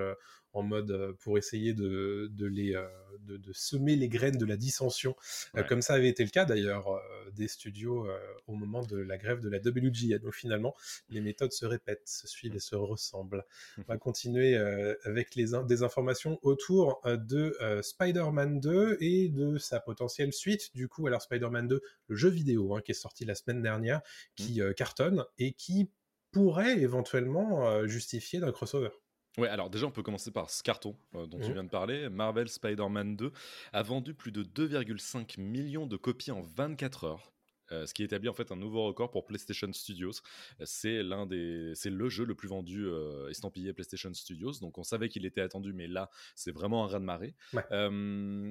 en 0.54 0.62
mode 0.62 0.90
euh, 0.92 1.12
pour 1.20 1.36
essayer 1.36 1.74
de, 1.74 2.30
de 2.32 2.46
les, 2.46 2.74
euh, 2.74 2.86
de, 3.20 3.36
de, 3.36 3.52
semer 3.52 3.96
les 3.96 4.08
graines 4.08 4.38
de 4.38 4.46
la 4.46 4.56
dissension, 4.56 5.16
euh, 5.56 5.64
comme 5.64 5.82
ça 5.82 5.94
avait 5.94 6.08
été 6.08 6.24
le 6.24 6.30
cas 6.30 6.44
d'ailleurs 6.44 7.00
des 7.32 7.48
studios 7.48 8.06
au 8.46 8.54
moment 8.54 8.82
de 8.82 8.96
la 8.96 9.16
grève 9.16 9.40
de 9.40 9.48
la 9.48 9.58
WGA. 9.58 10.18
Donc 10.18 10.34
finalement, 10.34 10.74
les 11.08 11.20
méthodes 11.20 11.52
se 11.52 11.66
répètent, 11.66 12.06
se 12.08 12.28
suivent 12.28 12.54
et 12.54 12.60
se 12.60 12.76
ressemblent. 12.76 13.44
On 13.78 13.82
va 13.82 13.96
continuer 13.96 14.56
avec 15.04 15.34
les 15.34 15.52
des 15.66 15.82
informations 15.82 16.38
autour 16.42 17.00
de 17.04 17.56
Spider-Man 17.82 18.60
2 18.60 18.98
et 19.00 19.28
de 19.28 19.58
sa 19.58 19.80
potentielle 19.80 20.32
suite. 20.32 20.74
Du 20.74 20.88
coup, 20.88 21.06
alors 21.06 21.22
Spider-Man 21.22 21.68
2, 21.68 21.80
le 22.08 22.16
jeu 22.16 22.28
vidéo 22.28 22.74
hein, 22.74 22.80
qui 22.82 22.92
est 22.92 22.94
sorti 22.94 23.24
la 23.24 23.34
semaine 23.34 23.62
dernière, 23.62 24.00
qui 24.36 24.60
mmh. 24.60 24.74
cartonne 24.74 25.24
et 25.38 25.52
qui 25.52 25.90
pourrait 26.30 26.78
éventuellement 26.78 27.86
justifier 27.86 28.40
d'un 28.40 28.52
crossover. 28.52 28.90
Ouais, 29.36 29.48
alors 29.48 29.68
déjà, 29.68 29.86
on 29.86 29.90
peut 29.90 30.02
commencer 30.02 30.30
par 30.30 30.48
ce 30.48 30.62
carton 30.62 30.96
euh, 31.14 31.26
dont 31.26 31.40
tu 31.40 31.50
mmh. 31.50 31.52
viens 31.52 31.64
de 31.64 31.68
parler. 31.68 32.08
Marvel 32.08 32.48
Spider-Man 32.48 33.16
2 33.16 33.32
a 33.72 33.82
vendu 33.82 34.14
plus 34.14 34.30
de 34.30 34.44
2,5 34.44 35.40
millions 35.40 35.86
de 35.86 35.96
copies 35.96 36.30
en 36.30 36.40
24 36.40 37.04
heures. 37.04 37.33
Euh, 37.72 37.86
ce 37.86 37.94
qui 37.94 38.02
établit 38.02 38.28
en 38.28 38.34
fait 38.34 38.52
un 38.52 38.56
nouveau 38.56 38.84
record 38.84 39.10
pour 39.10 39.24
PlayStation 39.24 39.72
Studios. 39.72 40.12
Euh, 40.60 40.64
c'est 40.66 41.02
l'un 41.02 41.26
des, 41.26 41.72
c'est 41.74 41.90
le 41.90 42.08
jeu 42.08 42.24
le 42.24 42.34
plus 42.34 42.48
vendu 42.48 42.86
euh, 42.86 43.28
estampillé 43.28 43.72
PlayStation 43.72 44.12
Studios. 44.12 44.52
Donc 44.60 44.78
on 44.78 44.82
savait 44.82 45.08
qu'il 45.08 45.24
était 45.24 45.40
attendu, 45.40 45.72
mais 45.72 45.86
là 45.86 46.10
c'est 46.34 46.52
vraiment 46.52 46.84
un 46.84 46.88
raz 46.88 47.00
de 47.00 47.04
marée. 47.04 47.34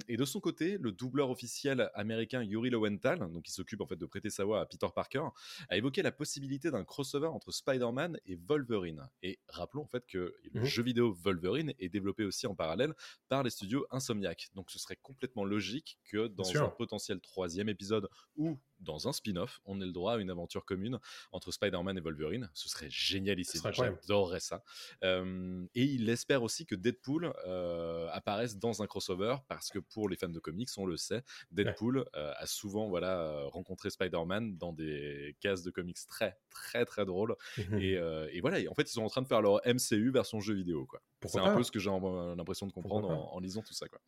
et 0.08 0.17
de 0.17 0.25
son 0.25 0.39
côté, 0.39 0.77
le 0.79 0.91
doubleur 0.91 1.29
officiel 1.29 1.89
américain 1.93 2.43
Yuri 2.43 2.70
Lowenthal, 2.70 3.20
donc 3.20 3.43
qui 3.43 3.51
s'occupe 3.51 3.82
en 3.82 3.86
fait 3.86 3.96
de 3.96 4.05
prêter 4.05 4.29
sa 4.29 4.46
voix 4.46 4.62
à 4.62 4.65
Peter 4.65 4.88
Parker, 4.93 5.24
a 5.70 5.77
évoqué 5.77 6.01
la 6.01 6.12
possibilité 6.12 6.72
d'un 6.72 6.84
crossover 6.84 7.27
entre 7.27 7.51
Spider-Man 7.51 8.17
et 8.25 8.36
Wolverine. 8.36 9.08
Et 9.22 9.39
rappelons 9.48 9.84
en 9.84 9.88
fait 9.88 10.05
que 10.08 10.34
le 10.51 10.62
mmh 10.62 10.65
jeu 10.65 10.84
vidéo 10.84 11.13
Wolverine 11.13 11.74
est 11.77 11.89
développé 11.89 12.24
aussi 12.24 12.48
en 12.48 12.55
parallèle 12.55 12.93
par 13.29 13.43
les 13.43 13.50
studios 13.50 13.86
Insomniac. 13.91 14.50
Donc 14.55 14.72
ce 14.72 14.79
serait 14.79 14.96
complètement 14.96 15.46
logique 15.46 16.00
que 16.05 16.27
dans 16.27 16.58
un 16.58 16.70
potentiel 16.70 17.20
troisième 17.20 17.70
épisode 17.70 18.10
ou 18.36 18.60
dans 18.83 19.07
un 19.07 19.13
spin-off, 19.13 19.61
on 19.65 19.81
ait 19.81 19.85
le 19.85 19.91
droit 19.91 20.13
à 20.13 20.17
une 20.17 20.29
aventure 20.29 20.65
commune 20.65 20.99
entre 21.31 21.51
Spider-Man 21.51 21.97
et 21.97 22.01
Wolverine. 22.01 22.49
Ce 22.53 22.69
serait 22.69 22.89
génial 22.89 23.39
ici. 23.39 23.59
J'adorerais 23.71 24.39
ça. 24.39 24.63
Euh, 25.03 25.65
et 25.75 25.83
il 25.83 26.09
espère 26.09 26.43
aussi 26.43 26.65
que 26.65 26.75
Deadpool 26.75 27.33
euh, 27.45 28.07
apparaisse 28.11 28.57
dans 28.57 28.81
un 28.81 28.87
crossover 28.87 29.37
parce 29.47 29.69
que 29.69 29.79
pour 29.79 30.09
les 30.09 30.15
fans 30.15 30.29
de 30.29 30.39
comics, 30.39 30.69
on 30.77 30.85
le 30.85 30.97
sait, 30.97 31.23
Deadpool 31.51 32.05
euh, 32.15 32.33
a 32.37 32.45
souvent 32.45 32.87
voilà 32.89 33.43
rencontré 33.47 33.89
Spider-Man 33.89 34.57
dans 34.57 34.73
des 34.73 35.35
cases 35.39 35.63
de 35.63 35.71
comics 35.71 35.97
très 36.07 36.37
très 36.49 36.85
très 36.85 37.05
drôles. 37.05 37.35
et, 37.57 38.41
voilà, 38.41 38.59
en 38.69 38.75
fait, 38.75 38.83
ils 38.83 38.93
sont 38.93 39.03
en 39.03 39.09
train 39.09 39.21
de 39.21 39.27
faire 39.27 39.41
leur 39.41 39.61
MCU 39.65 40.11
version 40.11 40.39
jeu 40.39 40.53
vidéo. 40.53 40.85
quoi. 40.85 41.01
C'est 41.25 41.39
un 41.39 41.55
peu 41.55 41.63
ce 41.63 41.71
que 41.71 41.79
j'ai 41.79 41.89
l'impression 41.89 42.67
de 42.67 42.73
comprendre 42.73 43.09
en, 43.09 43.39
lisant 43.39 43.61
tout 43.61 43.73
ça. 43.73 43.87
quoi. 43.87 43.99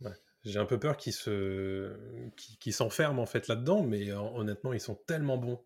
J'ai 0.45 0.59
un 0.59 0.65
peu 0.65 0.79
peur 0.79 0.95
qu'ils 0.97 1.13
se... 1.13 1.91
qu 2.59 2.71
s'enferment 2.71 3.21
en 3.21 3.25
fait 3.25 3.47
là-dedans, 3.47 3.83
mais 3.83 4.11
honnêtement, 4.13 4.73
ils 4.73 4.79
sont 4.79 4.95
tellement 4.95 5.37
bons 5.37 5.59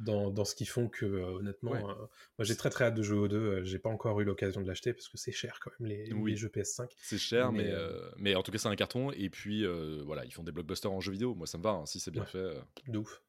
dans, 0.00 0.30
dans 0.30 0.44
ce 0.44 0.54
qu'ils 0.54 0.68
font 0.68 0.88
que 0.88 1.04
euh, 1.04 1.24
honnêtement, 1.38 1.72
Ouais. 1.72 1.82
euh, 1.82 1.94
moi 2.38 2.44
j'ai 2.44 2.54
très 2.54 2.70
très 2.70 2.84
hâte 2.84 2.94
de 2.94 3.02
jouer 3.02 3.18
aux 3.18 3.26
deux. 3.26 3.36
euh, 3.36 3.64
J'ai 3.64 3.80
pas 3.80 3.88
encore 3.90 4.20
eu 4.20 4.24
l'occasion 4.24 4.60
de 4.60 4.68
l'acheter 4.68 4.92
parce 4.92 5.08
que 5.08 5.16
c'est 5.18 5.32
cher 5.32 5.58
quand 5.60 5.72
même 5.80 5.88
les, 5.88 6.12
Oui. 6.12 6.30
les 6.30 6.36
jeux 6.36 6.48
PS5. 6.54 6.88
C'est 7.02 7.18
cher, 7.18 7.50
mais, 7.50 7.64
Mais, 7.64 7.70
euh, 7.72 8.08
mais 8.16 8.34
en 8.36 8.44
tout 8.44 8.52
cas, 8.52 8.58
c'est 8.58 8.68
un 8.68 8.76
carton. 8.76 9.10
Et 9.10 9.28
puis, 9.28 9.64
euh, 9.66 10.00
voilà, 10.04 10.24
ils 10.24 10.30
font 10.32 10.44
des 10.44 10.52
blockbusters 10.52 10.92
en 10.92 11.00
jeux 11.00 11.10
vidéo. 11.10 11.34
Moi, 11.34 11.48
ça 11.48 11.58
me 11.58 11.64
va. 11.64 11.70
hein, 11.70 11.86
si 11.86 11.98
c'est 11.98 12.12
bien 12.12 12.22
Ouais. 12.22 12.28
fait. 12.28 12.38
euh. 12.38 12.60
De 12.86 12.98
ouf. 12.98 13.22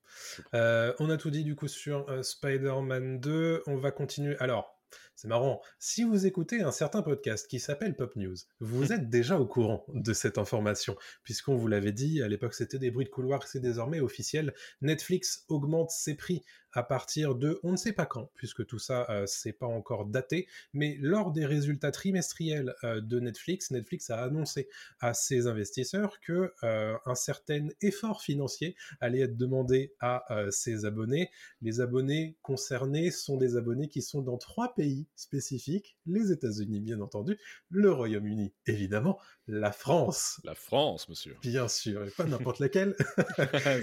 Euh, 0.54 0.94
on 1.00 1.10
a 1.10 1.18
tout 1.18 1.32
dit 1.32 1.44
du 1.44 1.56
coup 1.56 1.68
sur 1.68 2.08
euh, 2.08 2.22
Spider-Man 2.22 3.20
2. 3.20 3.64
On 3.66 3.78
va 3.78 3.90
continuer. 3.92 4.36
Alors, 4.38 4.80
c'est 5.22 5.28
marrant. 5.28 5.62
Si 5.80 6.06
vous 6.06 6.26
écoutez 6.26 6.62
un 6.62 6.72
certain 6.72 7.02
podcast 7.02 7.46
qui 7.46 7.60
s'appelle 7.60 7.94
Pop 7.94 8.16
News, 8.16 8.38
vous 8.62 8.94
êtes 8.94 9.10
déjà 9.10 9.38
au 9.38 9.46
courant 9.46 9.84
de 9.90 10.14
cette 10.14 10.38
information, 10.38 10.96
puisqu'on 11.24 11.58
vous 11.58 11.68
l'avait 11.68 11.92
dit, 11.92 12.22
à 12.22 12.30
l'époque 12.30 12.54
c'était 12.54 12.80
des 12.80 12.90
bruits 12.90 13.04
de 13.04 13.10
couloir, 13.10 13.46
c'est 13.46 13.60
désormais 13.60 14.00
officiel. 14.00 14.54
Netflix 14.82 15.44
augmente 15.50 15.90
ses 15.90 16.16
prix 16.16 16.42
à 16.72 16.84
partir 16.84 17.36
de 17.36 17.60
on 17.64 17.72
ne 17.72 17.78
sait 17.78 17.92
pas 17.92 18.06
quand, 18.06 18.32
puisque 18.36 18.66
tout 18.66 18.80
ça 18.80 19.08
euh, 19.10 19.26
c'est 19.26 19.52
pas 19.52 19.66
encore 19.66 20.06
daté, 20.06 20.48
mais 20.72 20.98
lors 21.02 21.32
des 21.32 21.46
résultats 21.46 21.92
trimestriels 21.92 22.76
euh, 22.84 23.02
de 23.02 23.20
Netflix, 23.20 23.72
Netflix 23.72 24.10
a 24.12 24.24
annoncé 24.24 24.70
à 25.02 25.14
ses 25.14 25.48
investisseurs 25.48 26.20
que 26.22 26.54
euh, 26.64 26.96
un 27.06 27.16
certain 27.16 27.68
effort 27.82 28.22
financier 28.22 28.76
allait 29.02 29.22
être 29.22 29.36
demandé 29.36 29.94
à 30.00 30.32
euh, 30.34 30.52
ses 30.52 30.86
abonnés. 30.86 31.30
Les 31.62 31.82
abonnés 31.82 32.38
concernés 32.42 33.12
sont 33.12 33.36
des 33.36 33.58
abonnés 33.58 33.90
qui 33.90 34.02
sont 34.02 34.22
dans 34.22 34.38
trois 34.38 34.76
pays 34.76 35.08
spécifiques, 35.16 35.98
les 36.06 36.32
États-Unis 36.32 36.82
bien 36.82 37.00
entendu, 37.02 37.38
le 37.70 37.92
Royaume-Uni 37.92 38.54
évidemment, 38.66 39.20
la 39.52 39.72
France 39.72 40.40
La 40.44 40.54
France, 40.54 41.10
monsieur. 41.10 41.36
bien 41.42 41.68
sûr, 41.68 42.06
et 42.06 42.12
pas 42.12 42.24
n'importe 42.26 42.60
laquelle, 42.60 42.96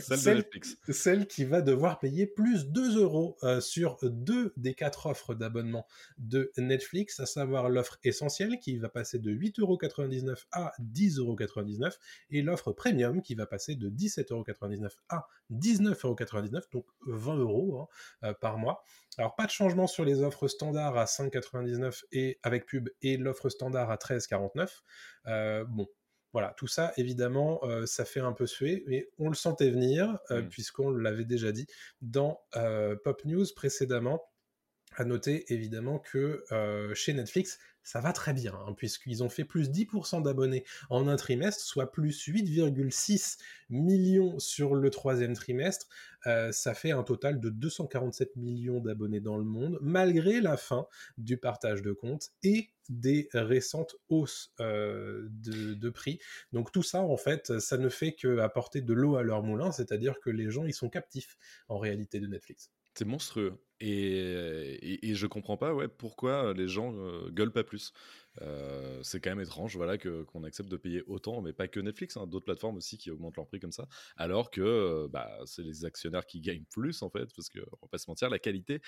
Celle 0.00 0.36
de 0.36 0.38
Netflix. 0.38 0.76
celle 0.88 1.26
qui 1.26 1.44
va 1.44 1.60
devoir 1.60 1.98
payer 1.98 2.26
plus 2.26 2.66
2 2.66 3.00
euros 3.00 3.36
euh, 3.42 3.60
sur 3.60 3.98
deux 4.02 4.52
des 4.56 4.74
quatre 4.74 5.06
offres 5.06 5.34
d'abonnement 5.34 5.86
de 6.18 6.52
Netflix, 6.56 7.18
à 7.20 7.26
savoir 7.26 7.68
l'offre 7.68 7.98
essentielle 8.04 8.58
qui 8.60 8.78
va 8.78 8.88
passer 8.88 9.18
de 9.18 9.32
8,99€ 9.32 10.44
à 10.52 10.72
10,99€ 10.80 11.92
et 12.30 12.42
l'offre 12.42 12.72
premium 12.72 13.20
qui 13.20 13.34
va 13.34 13.46
passer 13.46 13.74
de 13.74 13.90
17,99€ 13.90 14.90
à 15.08 15.26
19,99€, 15.52 16.70
donc 16.72 16.86
20 17.06 17.36
euros 17.38 17.80
hein, 17.80 18.28
euh, 18.28 18.34
par 18.34 18.58
mois. 18.58 18.84
Alors 19.18 19.34
pas 19.34 19.46
de 19.46 19.50
changement 19.50 19.86
sur 19.86 20.04
les 20.04 20.22
offres 20.22 20.46
standards 20.46 20.96
à 20.98 21.04
5,99€ 21.06 22.04
et 22.12 22.38
avec 22.42 22.66
pub 22.66 22.90
et 23.00 23.16
l'offre 23.16 23.48
standard 23.48 23.90
à 23.90 23.96
13,49€. 23.96 24.68
Euh, 25.28 25.64
bon, 25.64 25.88
voilà, 26.32 26.54
tout 26.56 26.66
ça, 26.66 26.92
évidemment, 26.96 27.60
euh, 27.64 27.86
ça 27.86 28.04
fait 28.04 28.20
un 28.20 28.32
peu 28.32 28.46
suer, 28.46 28.84
mais 28.86 29.08
on 29.18 29.28
le 29.28 29.34
sentait 29.34 29.70
venir, 29.70 30.18
euh, 30.30 30.42
Mm. 30.42 30.48
puisqu'on 30.48 30.90
l'avait 30.90 31.24
déjà 31.24 31.52
dit 31.52 31.66
dans 32.02 32.40
euh, 32.56 32.96
Pop 33.02 33.24
News 33.24 33.46
précédemment. 33.54 34.22
À 34.96 35.04
noter 35.04 35.52
évidemment 35.52 35.98
que 35.98 36.42
euh, 36.52 36.94
chez 36.94 37.12
Netflix, 37.12 37.58
ça 37.82 38.00
va 38.00 38.12
très 38.12 38.32
bien, 38.32 38.54
hein, 38.66 38.72
puisqu'ils 38.72 39.22
ont 39.22 39.28
fait 39.28 39.44
plus 39.44 39.70
10% 39.70 40.22
d'abonnés 40.22 40.64
en 40.90 41.06
un 41.06 41.16
trimestre, 41.16 41.62
soit 41.62 41.92
plus 41.92 42.26
8,6 42.26 43.38
millions 43.68 44.38
sur 44.38 44.74
le 44.74 44.90
troisième 44.90 45.34
trimestre. 45.34 45.86
Euh, 46.26 46.50
ça 46.50 46.74
fait 46.74 46.90
un 46.90 47.02
total 47.02 47.38
de 47.38 47.50
247 47.50 48.36
millions 48.36 48.80
d'abonnés 48.80 49.20
dans 49.20 49.36
le 49.36 49.44
monde, 49.44 49.78
malgré 49.82 50.40
la 50.40 50.56
fin 50.56 50.88
du 51.18 51.36
partage 51.36 51.82
de 51.82 51.92
comptes 51.92 52.30
et 52.42 52.70
des 52.88 53.28
récentes 53.34 53.96
hausses 54.08 54.52
euh, 54.60 55.28
de, 55.30 55.90
prix. 55.90 56.18
Donc 56.52 56.72
tout 56.72 56.82
ça, 56.82 57.02
en 57.02 57.18
fait, 57.18 57.60
ça 57.60 57.76
ne 57.76 57.90
fait 57.90 58.14
que 58.14 58.38
apporter 58.38 58.80
de 58.80 58.94
l'eau 58.94 59.16
à 59.16 59.22
leur 59.22 59.42
moulin, 59.42 59.70
c'est-à-dire 59.72 60.18
que 60.20 60.30
les 60.30 60.50
gens, 60.50 60.64
ils 60.64 60.74
sont 60.74 60.88
captifs 60.88 61.36
en 61.68 61.78
réalité 61.78 62.18
de 62.18 62.26
Netflix. 62.26 62.72
C'est 62.94 63.04
monstrueux. 63.04 63.60
Et, 63.80 63.88
et, 63.88 65.10
et 65.10 65.14
je 65.14 65.26
comprends 65.26 65.58
pas 65.58 65.74
ouais, 65.74 65.88
pourquoi 65.88 66.54
les 66.54 66.66
gens 66.66 66.94
euh, 66.96 67.30
gueulent 67.30 67.52
pas 67.52 67.64
plus. 67.64 67.92
Euh, 68.42 69.02
c'est 69.02 69.20
quand 69.20 69.30
même 69.30 69.40
étrange 69.40 69.76
voilà, 69.76 69.98
que, 69.98 70.22
qu'on 70.24 70.44
accepte 70.44 70.68
de 70.68 70.76
payer 70.76 71.02
autant, 71.06 71.40
mais 71.42 71.52
pas 71.52 71.68
que 71.68 71.80
Netflix, 71.80 72.16
hein, 72.16 72.26
d'autres 72.26 72.44
plateformes 72.44 72.76
aussi 72.76 72.98
qui 72.98 73.10
augmentent 73.10 73.36
leur 73.36 73.46
prix 73.46 73.60
comme 73.60 73.72
ça, 73.72 73.88
alors 74.16 74.50
que 74.50 74.60
euh, 74.60 75.08
bah, 75.08 75.38
c'est 75.46 75.62
les 75.62 75.84
actionnaires 75.84 76.26
qui 76.26 76.40
gagnent 76.40 76.64
plus 76.70 77.02
en 77.02 77.10
fait, 77.10 77.26
parce 77.34 77.48
qu'on 77.48 77.60
va 77.82 77.88
pas 77.90 77.98
se 77.98 78.10
mentir, 78.10 78.28
la 78.30 78.38
qualité 78.38 78.80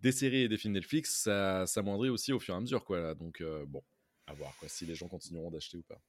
des 0.00 0.12
séries 0.12 0.42
et 0.42 0.48
des 0.48 0.56
films 0.56 0.74
Netflix, 0.74 1.22
ça 1.22 1.66
s'amoindrit 1.66 2.10
aussi 2.10 2.32
au 2.32 2.38
fur 2.40 2.54
et 2.54 2.56
à 2.56 2.60
mesure. 2.60 2.84
Quoi. 2.84 3.14
Donc 3.14 3.40
euh, 3.40 3.64
bon, 3.66 3.82
à 4.26 4.34
voir 4.34 4.54
quoi, 4.58 4.68
si 4.68 4.86
les 4.86 4.94
gens 4.94 5.08
continueront 5.08 5.50
d'acheter 5.50 5.76
ou 5.78 5.82
pas. 5.82 6.00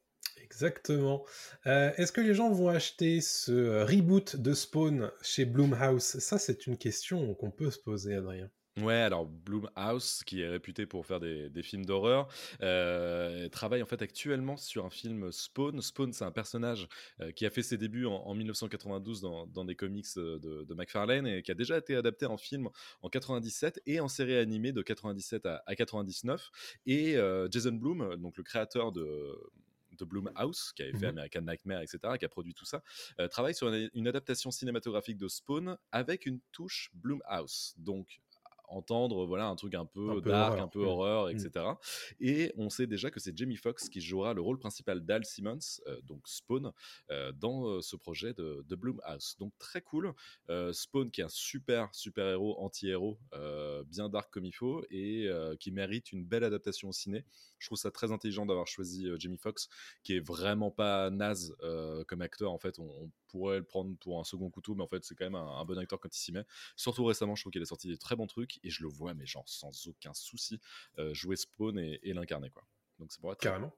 Exactement. 0.54 1.26
Euh, 1.66 1.92
Est-ce 1.98 2.12
que 2.12 2.22
les 2.22 2.36
gens 2.36 2.52
vont 2.52 2.70
acheter 2.70 3.22
ce 3.22 3.52
euh, 3.52 3.86
reboot 3.86 4.36
de 4.36 4.54
Spawn 4.54 5.12
chez 5.24 5.46
Blumhouse? 5.46 6.04
Ça, 6.04 6.38
c'est 6.38 6.68
une 6.68 6.78
question 6.78 7.34
qu'on 7.34 7.50
peut 7.50 7.72
se 7.72 7.80
poser, 7.80 8.14
Adrien. 8.14 8.52
Ouais, 8.80 8.94
alors 8.94 9.26
Blumhouse, 9.26 10.24
qui 10.26 10.42
est 10.42 10.48
réputé 10.48 10.86
pour 10.86 11.06
faire 11.06 11.20
des, 11.20 11.64
films 11.64 11.86
d'horreur, 11.86 12.28
euh, 12.62 13.48
travaille 13.50 13.84
en 13.84 13.86
fait 13.86 14.02
actuellement 14.02 14.58
sur 14.58 14.86
un 14.86 14.90
film 14.90 15.32
Spawn. 15.32 15.82
Spawn, 15.82 16.14
c'est 16.14 16.24
un 16.24 16.32
personnage 16.32 16.88
qui 17.36 17.46
a 17.46 17.52
fait 17.52 17.62
ses 17.62 17.78
débuts 17.78 18.06
en, 18.06 18.16
en 18.16 18.34
1992 18.34 19.22
dans, 19.22 19.46
dans 19.48 19.66
des 19.66 19.76
comics 19.76 20.08
de, 20.16 20.74
McFarlane 20.74 21.28
et 21.28 21.44
qui 21.44 21.52
a 21.52 21.56
déjà 21.56 21.78
été 21.78 21.96
adapté 21.96 22.26
en 22.26 22.38
film 22.38 22.68
en 23.04 23.10
97 23.10 23.82
et 23.86 24.00
en 24.00 24.08
série 24.08 24.38
animée 24.38 24.72
de 24.72 24.82
97 24.82 25.46
à, 25.46 25.62
à 25.68 25.76
99. 25.76 26.50
Et 26.88 27.16
Jason 27.52 27.74
Blum, 27.74 28.18
donc 28.18 28.38
le 28.38 28.44
créateur 28.44 28.92
de 28.92 29.36
de 29.98 30.06
Blumhouse, 30.06 30.74
qui 30.76 30.84
avait 30.84 30.94
fait 30.94 31.08
Mhm. 31.08 31.18
American 31.18 31.42
Nightmare, 31.42 31.82
etc., 31.82 32.00
qui 32.20 32.26
a 32.26 32.30
produit 32.30 32.54
tout 32.54 32.66
ça, 32.66 32.82
euh, 33.20 33.28
travaille 33.28 33.56
sur 33.56 33.68
une, 33.74 33.90
une 33.94 34.08
adaptation 34.08 34.52
cinématographique 34.52 35.18
de 35.18 35.28
Spawn 35.28 35.78
avec 35.92 36.26
une 36.26 36.40
touche 36.52 36.90
Blumhouse. 36.94 37.74
Donc, 37.78 38.22
entendre 38.68 39.26
voilà 39.26 39.48
un 39.48 39.56
truc 39.56 39.76
un 39.76 39.86
peu, 39.86 40.10
Un 40.10 40.22
peu 40.22 40.30
dark, 40.30 40.52
horreur. 40.54 40.64
un 40.64 40.68
peu 40.68 40.84
horreur, 40.86 41.26
Mm. 41.28 41.30
etc. 41.32 41.66
Et 42.20 42.52
on 42.58 42.70
sait 42.70 42.88
déjà 42.88 43.12
que 43.12 43.20
c'est 43.20 43.38
Jamie 43.38 43.56
Foxx 43.58 43.90
qui 43.90 44.02
jouera 44.02 44.34
le 44.34 44.42
rôle 44.42 44.58
principal 44.60 45.04
d'Al 45.06 45.26
Simmons, 45.26 45.60
euh, 45.88 46.00
donc 46.04 46.28
Spawn, 46.28 46.72
euh, 47.12 47.32
dans 47.34 47.68
euh, 47.68 47.82
ce 47.82 47.96
projet 47.96 48.34
de, 48.34 48.64
de 48.68 48.76
Blumhouse. 48.76 49.36
Donc 49.40 49.54
très 49.60 49.82
cool. 49.82 50.14
Euh, 50.50 50.74
Spawn 50.74 51.12
qui 51.12 51.22
est 51.22 51.26
un 51.26 51.30
super 51.30 51.94
super 51.94 52.28
héros 52.28 52.60
anti-héros, 52.60 53.20
euh, 53.34 53.84
bien 53.86 54.10
dark 54.10 54.32
comme 54.34 54.46
il 54.46 54.54
faut 54.54 54.84
et 54.90 55.28
euh, 55.28 55.56
qui 55.56 55.72
mérite 55.72 56.12
une 56.12 56.26
belle 56.26 56.44
adaptation 56.44 56.90
au 56.90 56.94
ciné. 56.94 57.26
Je 57.60 57.68
trouve 57.68 57.78
ça 57.78 57.92
très 57.92 58.12
intelligent 58.12 58.46
d'avoir 58.46 58.68
choisi 58.68 59.08
euh, 59.08 59.18
Jamie 59.20 59.38
Foxx, 59.38 59.70
qui 60.04 60.16
est 60.16 60.20
vraiment 60.26 60.72
pas 60.72 61.10
naze 61.10 61.56
euh, 61.64 62.04
comme 62.06 62.22
acteur. 62.22 62.52
En 62.52 62.58
fait, 62.60 62.80
on, 62.80 62.84
on 62.84 63.12
pourrait 63.34 63.58
le 63.58 63.64
prendre 63.64 63.98
pour 63.98 64.20
un 64.20 64.24
second 64.24 64.50
couteau, 64.50 64.76
mais 64.76 64.84
en 64.84 64.88
fait, 64.88 65.04
c'est 65.04 65.16
quand 65.16 65.26
même 65.26 65.36
un, 65.36 65.58
un 65.60 65.66
bon 65.66 65.78
acteur 65.78 66.00
quand 66.00 66.16
il 66.16 66.20
s'y 66.20 66.32
met. 66.32 66.46
Surtout 66.76 67.04
récemment, 67.04 67.36
je 67.36 67.42
trouve 67.44 67.52
qu'il 67.52 67.62
a 67.62 67.66
sorti 67.66 67.88
des 67.88 67.98
très 67.98 68.16
bons 68.16 68.28
trucs 68.28 68.60
et 68.64 68.70
je 68.70 68.84
le 68.84 68.90
vois, 68.90 69.14
mais 69.14 69.26
genre 69.26 69.48
sans 69.48 69.88
aucun 69.88 70.14
souci, 70.14 70.60
euh, 71.00 71.14
jouer 71.14 71.36
Spawn 71.36 71.80
et, 71.80 72.00
et 72.04 72.14
l'incarner 72.14 72.52
quoi. 72.52 72.64
Donc 73.00 73.12
c'est 73.12 73.20
pour 73.20 73.32
être 73.32 73.40
Carrément. 73.40 73.74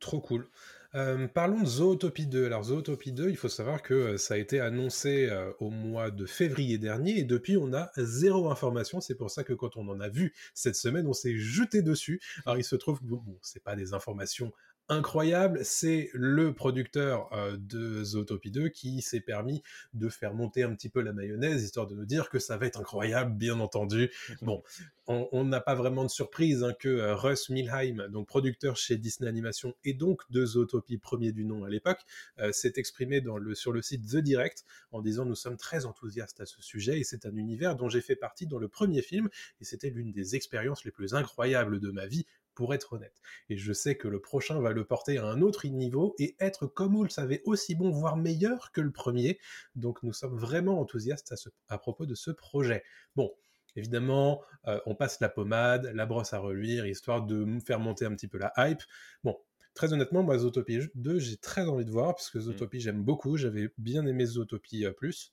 Trop 0.00 0.20
cool. 0.20 0.48
Euh, 0.94 1.28
parlons 1.28 1.60
de 1.60 1.66
Zootopie 1.66 2.26
2. 2.26 2.46
Alors 2.46 2.64
Zootopie 2.64 3.12
2, 3.12 3.28
il 3.28 3.36
faut 3.36 3.50
savoir 3.50 3.82
que 3.82 3.92
euh, 3.94 4.16
ça 4.16 4.34
a 4.34 4.36
été 4.38 4.58
annoncé 4.58 5.28
euh, 5.30 5.52
au 5.60 5.68
mois 5.68 6.10
de 6.10 6.24
février 6.24 6.78
dernier 6.78 7.18
et 7.18 7.24
depuis 7.24 7.58
on 7.58 7.72
a 7.74 7.90
zéro 7.98 8.50
information. 8.50 9.02
C'est 9.02 9.14
pour 9.14 9.30
ça 9.30 9.44
que 9.44 9.52
quand 9.52 9.76
on 9.76 9.86
en 9.88 10.00
a 10.00 10.08
vu 10.08 10.34
cette 10.54 10.74
semaine, 10.74 11.06
on 11.06 11.12
s'est 11.12 11.36
jeté 11.36 11.82
dessus. 11.82 12.18
Alors 12.46 12.56
il 12.56 12.64
se 12.64 12.76
trouve 12.76 12.98
que 13.00 13.04
bon, 13.04 13.22
c'est 13.42 13.62
pas 13.62 13.76
des 13.76 13.92
informations 13.92 14.52
incroyable, 14.90 15.64
c'est 15.64 16.10
le 16.12 16.52
producteur 16.52 17.32
euh, 17.32 17.56
de 17.56 18.02
Zootopie 18.02 18.50
2 18.50 18.68
qui 18.68 19.00
s'est 19.02 19.20
permis 19.20 19.62
de 19.94 20.08
faire 20.08 20.34
monter 20.34 20.62
un 20.62 20.74
petit 20.74 20.88
peu 20.88 21.00
la 21.00 21.12
mayonnaise, 21.12 21.62
histoire 21.62 21.86
de 21.86 21.94
nous 21.94 22.04
dire 22.04 22.28
que 22.28 22.38
ça 22.38 22.56
va 22.56 22.66
être 22.66 22.80
incroyable, 22.80 23.34
bien 23.36 23.60
entendu. 23.60 24.10
Bon, 24.42 24.62
on 25.06 25.44
n'a 25.44 25.60
pas 25.60 25.74
vraiment 25.74 26.04
de 26.04 26.08
surprise 26.08 26.62
hein, 26.62 26.72
que 26.78 26.88
euh, 26.88 27.14
Russ 27.14 27.50
Milheim, 27.50 28.08
donc 28.08 28.26
producteur 28.28 28.76
chez 28.76 28.96
Disney 28.96 29.28
Animation 29.28 29.74
et 29.84 29.92
donc 29.92 30.22
de 30.30 30.44
Zootopie 30.44 30.98
premier 30.98 31.32
du 31.32 31.44
nom 31.44 31.64
à 31.64 31.68
l'époque, 31.68 32.00
euh, 32.38 32.52
s'est 32.52 32.72
exprimé 32.76 33.20
dans 33.20 33.36
le, 33.36 33.54
sur 33.54 33.72
le 33.72 33.82
site 33.82 34.06
The 34.06 34.16
Direct 34.16 34.64
en 34.92 35.02
disant 35.02 35.24
nous 35.24 35.34
sommes 35.34 35.56
très 35.56 35.84
enthousiastes 35.84 36.40
à 36.40 36.46
ce 36.46 36.62
sujet 36.62 37.00
et 37.00 37.04
c'est 37.04 37.26
un 37.26 37.34
univers 37.36 37.76
dont 37.76 37.88
j'ai 37.88 38.00
fait 38.00 38.16
partie 38.16 38.46
dans 38.46 38.58
le 38.58 38.68
premier 38.68 39.02
film 39.02 39.28
et 39.60 39.64
c'était 39.64 39.90
l'une 39.90 40.12
des 40.12 40.36
expériences 40.36 40.84
les 40.84 40.90
plus 40.90 41.14
incroyables 41.14 41.80
de 41.80 41.90
ma 41.90 42.06
vie 42.06 42.26
pour 42.54 42.74
être 42.74 42.94
honnête. 42.94 43.20
Et 43.48 43.56
je 43.56 43.72
sais 43.72 43.96
que 43.96 44.08
le 44.08 44.20
prochain 44.20 44.60
va 44.60 44.72
le 44.72 44.84
porter 44.84 45.18
à 45.18 45.26
un 45.26 45.40
autre 45.40 45.66
niveau 45.68 46.14
et 46.18 46.36
être, 46.40 46.66
comme 46.66 46.94
vous 46.94 47.04
le 47.04 47.10
savez, 47.10 47.42
aussi 47.44 47.74
bon, 47.74 47.90
voire 47.90 48.16
meilleur 48.16 48.72
que 48.72 48.80
le 48.80 48.92
premier. 48.92 49.38
Donc 49.74 50.02
nous 50.02 50.12
sommes 50.12 50.38
vraiment 50.38 50.80
enthousiastes 50.80 51.32
à, 51.32 51.36
ce, 51.36 51.48
à 51.68 51.78
propos 51.78 52.06
de 52.06 52.14
ce 52.14 52.30
projet. 52.30 52.82
Bon, 53.16 53.32
évidemment, 53.76 54.42
euh, 54.66 54.80
on 54.86 54.94
passe 54.94 55.20
la 55.20 55.28
pommade, 55.28 55.90
la 55.94 56.06
brosse 56.06 56.32
à 56.32 56.38
reluire, 56.38 56.86
histoire 56.86 57.22
de 57.22 57.46
faire 57.64 57.80
monter 57.80 58.04
un 58.04 58.14
petit 58.14 58.28
peu 58.28 58.38
la 58.38 58.52
hype. 58.56 58.82
Bon, 59.24 59.38
très 59.74 59.92
honnêtement, 59.92 60.22
moi, 60.22 60.38
Zootopie 60.38 60.80
2, 60.94 61.18
j'ai 61.18 61.36
très 61.36 61.66
envie 61.66 61.84
de 61.84 61.90
voir, 61.90 62.14
parce 62.14 62.30
que 62.30 62.40
Zootopie, 62.40 62.80
j'aime 62.80 63.02
beaucoup, 63.02 63.36
j'avais 63.36 63.70
bien 63.78 64.06
aimé 64.06 64.26
Zootopie 64.26 64.84
euh, 64.86 64.92
plus 64.92 65.32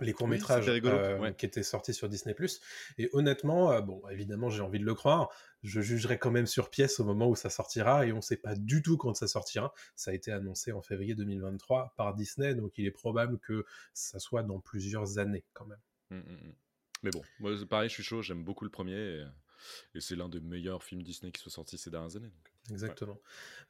les 0.00 0.12
courts 0.12 0.28
métrages 0.28 0.66
oui, 0.66 0.72
rigolo, 0.72 0.96
euh, 0.96 1.18
ouais. 1.18 1.34
qui 1.34 1.46
étaient 1.46 1.62
sortis 1.62 1.94
sur 1.94 2.08
Disney+. 2.08 2.34
Et 2.98 3.08
honnêtement, 3.12 3.72
euh, 3.72 3.80
bon, 3.80 4.02
évidemment, 4.10 4.50
j'ai 4.50 4.62
envie 4.62 4.78
de 4.78 4.84
le 4.84 4.94
croire. 4.94 5.30
Je 5.62 5.80
jugerai 5.80 6.18
quand 6.18 6.30
même 6.30 6.46
sur 6.46 6.70
pièce 6.70 6.98
au 7.00 7.04
moment 7.04 7.28
où 7.28 7.36
ça 7.36 7.50
sortira, 7.50 8.06
et 8.06 8.12
on 8.12 8.16
ne 8.16 8.20
sait 8.20 8.36
pas 8.36 8.54
du 8.54 8.82
tout 8.82 8.96
quand 8.96 9.14
ça 9.14 9.28
sortira. 9.28 9.72
Ça 9.94 10.10
a 10.10 10.14
été 10.14 10.32
annoncé 10.32 10.72
en 10.72 10.82
février 10.82 11.14
2023 11.14 11.94
par 11.96 12.14
Disney, 12.14 12.54
donc 12.54 12.72
il 12.78 12.86
est 12.86 12.90
probable 12.90 13.38
que 13.38 13.64
ça 13.94 14.18
soit 14.18 14.42
dans 14.42 14.60
plusieurs 14.60 15.18
années 15.18 15.44
quand 15.52 15.66
même. 15.66 15.80
Mm, 16.10 16.16
mm, 16.16 16.48
mm. 16.48 16.54
Mais 17.04 17.10
bon, 17.10 17.22
moi, 17.40 17.52
pareil, 17.68 17.88
je 17.88 17.94
suis 17.94 18.02
chaud, 18.02 18.22
j'aime 18.22 18.44
beaucoup 18.44 18.64
le 18.64 18.70
premier. 18.70 18.96
Et, 18.96 19.24
et 19.94 20.00
c'est 20.00 20.16
l'un 20.16 20.28
des 20.28 20.40
meilleurs 20.40 20.82
films 20.82 21.02
Disney 21.02 21.32
qui 21.32 21.40
soit 21.40 21.52
sortis 21.52 21.78
ces 21.78 21.90
dernières 21.90 22.16
années. 22.16 22.28
donc. 22.28 22.52
Exactement. 22.70 23.20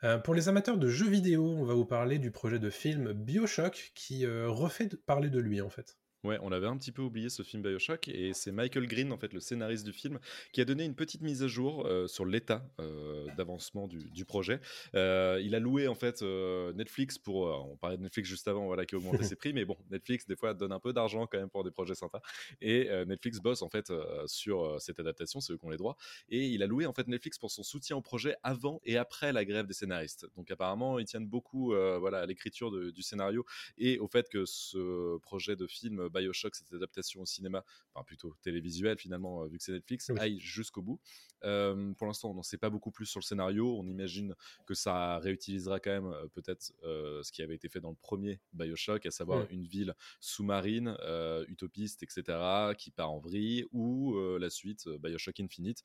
Euh, 0.04 0.18
pour 0.18 0.34
les 0.34 0.48
amateurs 0.48 0.76
de 0.76 0.88
jeux 0.88 1.08
vidéo, 1.08 1.46
on 1.46 1.64
va 1.64 1.74
vous 1.74 1.86
parler 1.86 2.18
du 2.18 2.30
projet 2.30 2.58
de 2.58 2.70
film 2.70 3.12
Bioshock 3.12 3.92
qui 3.94 4.26
euh, 4.26 4.48
refait 4.50 4.86
de- 4.86 4.96
parler 4.96 5.30
de 5.30 5.38
lui 5.38 5.60
en 5.60 5.70
fait. 5.70 5.96
Ouais, 6.24 6.38
on 6.40 6.52
avait 6.52 6.68
un 6.68 6.76
petit 6.76 6.92
peu 6.92 7.02
oublié 7.02 7.28
ce 7.28 7.42
film 7.42 7.64
Bioshock 7.64 8.06
et 8.06 8.32
c'est 8.32 8.52
Michael 8.52 8.86
Green, 8.86 9.10
en 9.10 9.18
fait, 9.18 9.32
le 9.32 9.40
scénariste 9.40 9.84
du 9.84 9.92
film, 9.92 10.20
qui 10.52 10.60
a 10.60 10.64
donné 10.64 10.84
une 10.84 10.94
petite 10.94 11.20
mise 11.20 11.42
à 11.42 11.48
jour 11.48 11.84
euh, 11.84 12.06
sur 12.06 12.24
l'état 12.24 12.64
euh, 12.78 13.26
d'avancement 13.36 13.88
du, 13.88 14.08
du 14.08 14.24
projet. 14.24 14.60
Euh, 14.94 15.40
il 15.42 15.56
a 15.56 15.58
loué 15.58 15.88
en 15.88 15.96
fait 15.96 16.22
Netflix 16.22 17.18
pour, 17.18 17.48
on 17.72 17.76
parlait 17.76 17.96
de 17.96 18.02
Netflix 18.02 18.28
juste 18.28 18.46
avant, 18.46 18.66
voilà, 18.66 18.86
qui 18.86 18.94
a 18.94 18.98
augmenté 18.98 19.24
ses 19.24 19.34
prix, 19.36 19.52
mais 19.52 19.64
bon, 19.64 19.76
Netflix 19.90 20.24
des 20.24 20.36
fois 20.36 20.54
donne 20.54 20.70
un 20.70 20.78
peu 20.78 20.92
d'argent 20.92 21.26
quand 21.26 21.38
même 21.38 21.50
pour 21.50 21.64
des 21.64 21.72
projets 21.72 21.96
sympas. 21.96 22.22
Et 22.60 22.88
Netflix 23.06 23.40
bosse 23.40 23.62
en 23.62 23.68
fait 23.68 23.92
sur 24.26 24.80
cette 24.80 25.00
adaptation, 25.00 25.40
c'est 25.40 25.52
eux 25.52 25.58
qui 25.58 25.64
ont 25.64 25.70
les 25.70 25.76
droits. 25.76 25.96
Et 26.28 26.46
il 26.46 26.62
a 26.62 26.68
loué 26.68 26.86
en 26.86 26.92
fait 26.92 27.08
Netflix 27.08 27.36
pour 27.36 27.50
son 27.50 27.64
soutien 27.64 27.96
au 27.96 28.00
projet 28.00 28.36
avant 28.44 28.80
et 28.84 28.96
après 28.96 29.32
la 29.32 29.44
grève 29.44 29.66
des 29.66 29.74
scénaristes. 29.74 30.26
Donc 30.36 30.52
apparemment, 30.52 31.00
ils 31.00 31.04
tiennent 31.04 31.26
beaucoup, 31.26 31.74
voilà, 31.98 32.20
à 32.20 32.26
l'écriture 32.26 32.70
du 32.70 33.02
scénario 33.02 33.44
et 33.76 33.98
au 33.98 34.06
fait 34.06 34.28
que 34.28 34.44
ce 34.44 35.18
projet 35.18 35.56
de 35.56 35.66
film 35.66 36.08
Bioshock, 36.12 36.54
cette 36.54 36.72
adaptation 36.72 37.22
au 37.22 37.26
cinéma, 37.26 37.64
enfin 37.94 38.04
plutôt 38.04 38.34
télévisuel 38.42 38.98
finalement, 38.98 39.42
euh, 39.42 39.48
vu 39.48 39.58
que 39.58 39.64
c'est 39.64 39.72
Netflix, 39.72 40.10
Oui. 40.10 40.20
aille 40.20 40.40
jusqu'au 40.40 40.82
bout. 40.82 41.00
Euh, 41.44 41.92
pour 41.94 42.06
l'instant, 42.06 42.30
on 42.30 42.34
n'en 42.34 42.42
sait 42.42 42.58
pas 42.58 42.70
beaucoup 42.70 42.90
plus 42.90 43.06
sur 43.06 43.20
le 43.20 43.24
scénario. 43.24 43.76
On 43.78 43.86
imagine 43.86 44.34
que 44.66 44.74
ça 44.74 45.18
réutilisera 45.18 45.80
quand 45.80 45.90
même 45.90 46.06
euh, 46.06 46.26
peut-être 46.34 46.72
euh, 46.84 47.22
ce 47.22 47.32
qui 47.32 47.42
avait 47.42 47.54
été 47.54 47.68
fait 47.68 47.80
dans 47.80 47.90
le 47.90 47.96
premier 48.00 48.40
Bioshock, 48.52 49.06
à 49.06 49.10
savoir 49.10 49.46
une 49.50 49.66
ville 49.66 49.94
sous-marine, 50.20 50.96
utopiste, 51.48 52.02
etc., 52.02 52.38
qui 52.76 52.90
part 52.90 53.10
en 53.10 53.18
vrille, 53.18 53.66
ou 53.72 54.16
la 54.38 54.50
suite 54.50 54.88
Bioshock 54.88 55.40
Infinite, 55.40 55.82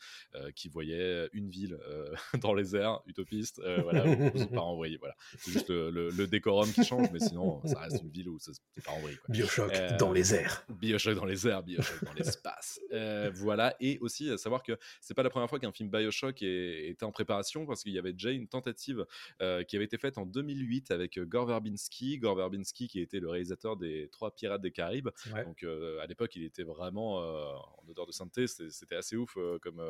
qui 0.56 0.70
voyait 0.70 1.30
une 1.34 1.50
ville 1.50 1.80
dans 2.42 2.54
les 2.54 2.76
airs, 2.76 3.02
utopiste, 3.06 3.62
voilà, 3.84 4.06
où 4.08 4.46
part 4.48 4.68
en 4.68 4.76
vrille. 4.76 4.98
Voilà. 4.98 5.16
C'est 5.38 5.52
juste 5.52 5.70
le, 5.70 6.28
décorum 6.28 6.72
qui 6.72 6.84
change, 6.84 7.10
mais 7.12 7.20
sinon, 7.20 7.62
ça 7.66 7.80
reste 7.80 8.02
une 8.02 8.10
ville 8.10 8.30
où 8.30 8.40
ça 8.40 8.54
se 8.54 8.60
part 8.84 8.96
en 8.96 9.00
vrille. 9.00 9.18
quoi. 9.18 9.34
Bioshock 9.34 9.72
dans 10.00 10.12
les 10.12 10.17
airs. 10.34 10.66
Bioshock 10.70 11.16
dans 11.16 11.26
les 11.26 11.48
airs, 11.48 11.64
Bioshock 11.64 12.04
dans 12.04 12.14
l'espace. 12.14 12.80
Euh, 12.94 13.30
voilà, 13.34 13.76
et 13.82 13.98
aussi 14.00 14.30
à 14.32 14.38
savoir 14.38 14.64
que 14.64 14.78
c'est 15.02 15.14
pas 15.14 15.22
la 15.22 15.30
première 15.30 15.50
fois 15.50 15.60
qu'un 15.60 15.74
film 15.74 15.90
Bioshock 15.90 16.42
est- 16.42 16.88
était 16.90 17.04
en 17.04 17.12
préparation, 17.12 17.66
parce 17.66 17.84
qu'il 17.84 17.92
y 17.92 18.00
avait 18.00 18.14
déjà 18.14 18.32
une 18.32 18.48
tentative 18.48 19.06
euh, 19.42 19.64
qui 19.64 19.76
avait 19.76 19.84
été 19.86 19.98
faite 19.98 20.18
en 20.18 20.26
2008 20.26 20.90
avec 20.92 21.18
euh, 21.18 21.26
Gore 21.26 21.48
Verbinski. 21.48 22.18
Gore 22.18 22.36
Verbinski 22.38 22.88
qui 22.88 23.02
était 23.02 23.20
le 23.20 23.30
réalisateur 23.30 23.76
des 23.76 24.08
Trois 24.12 24.34
Pirates 24.34 24.62
des 24.62 24.72
Caraïbes. 24.72 25.10
Donc 25.46 25.64
euh, 25.64 26.00
à 26.00 26.06
l'époque, 26.08 26.36
il 26.38 26.44
était 26.44 26.64
vraiment 26.64 27.18
en 27.18 27.90
odeur 27.90 28.06
de 28.08 28.12
sainteté. 28.14 28.48
C'était 28.48 28.96
assez 28.96 29.18
ouf 29.18 29.38
comme, 29.62 29.84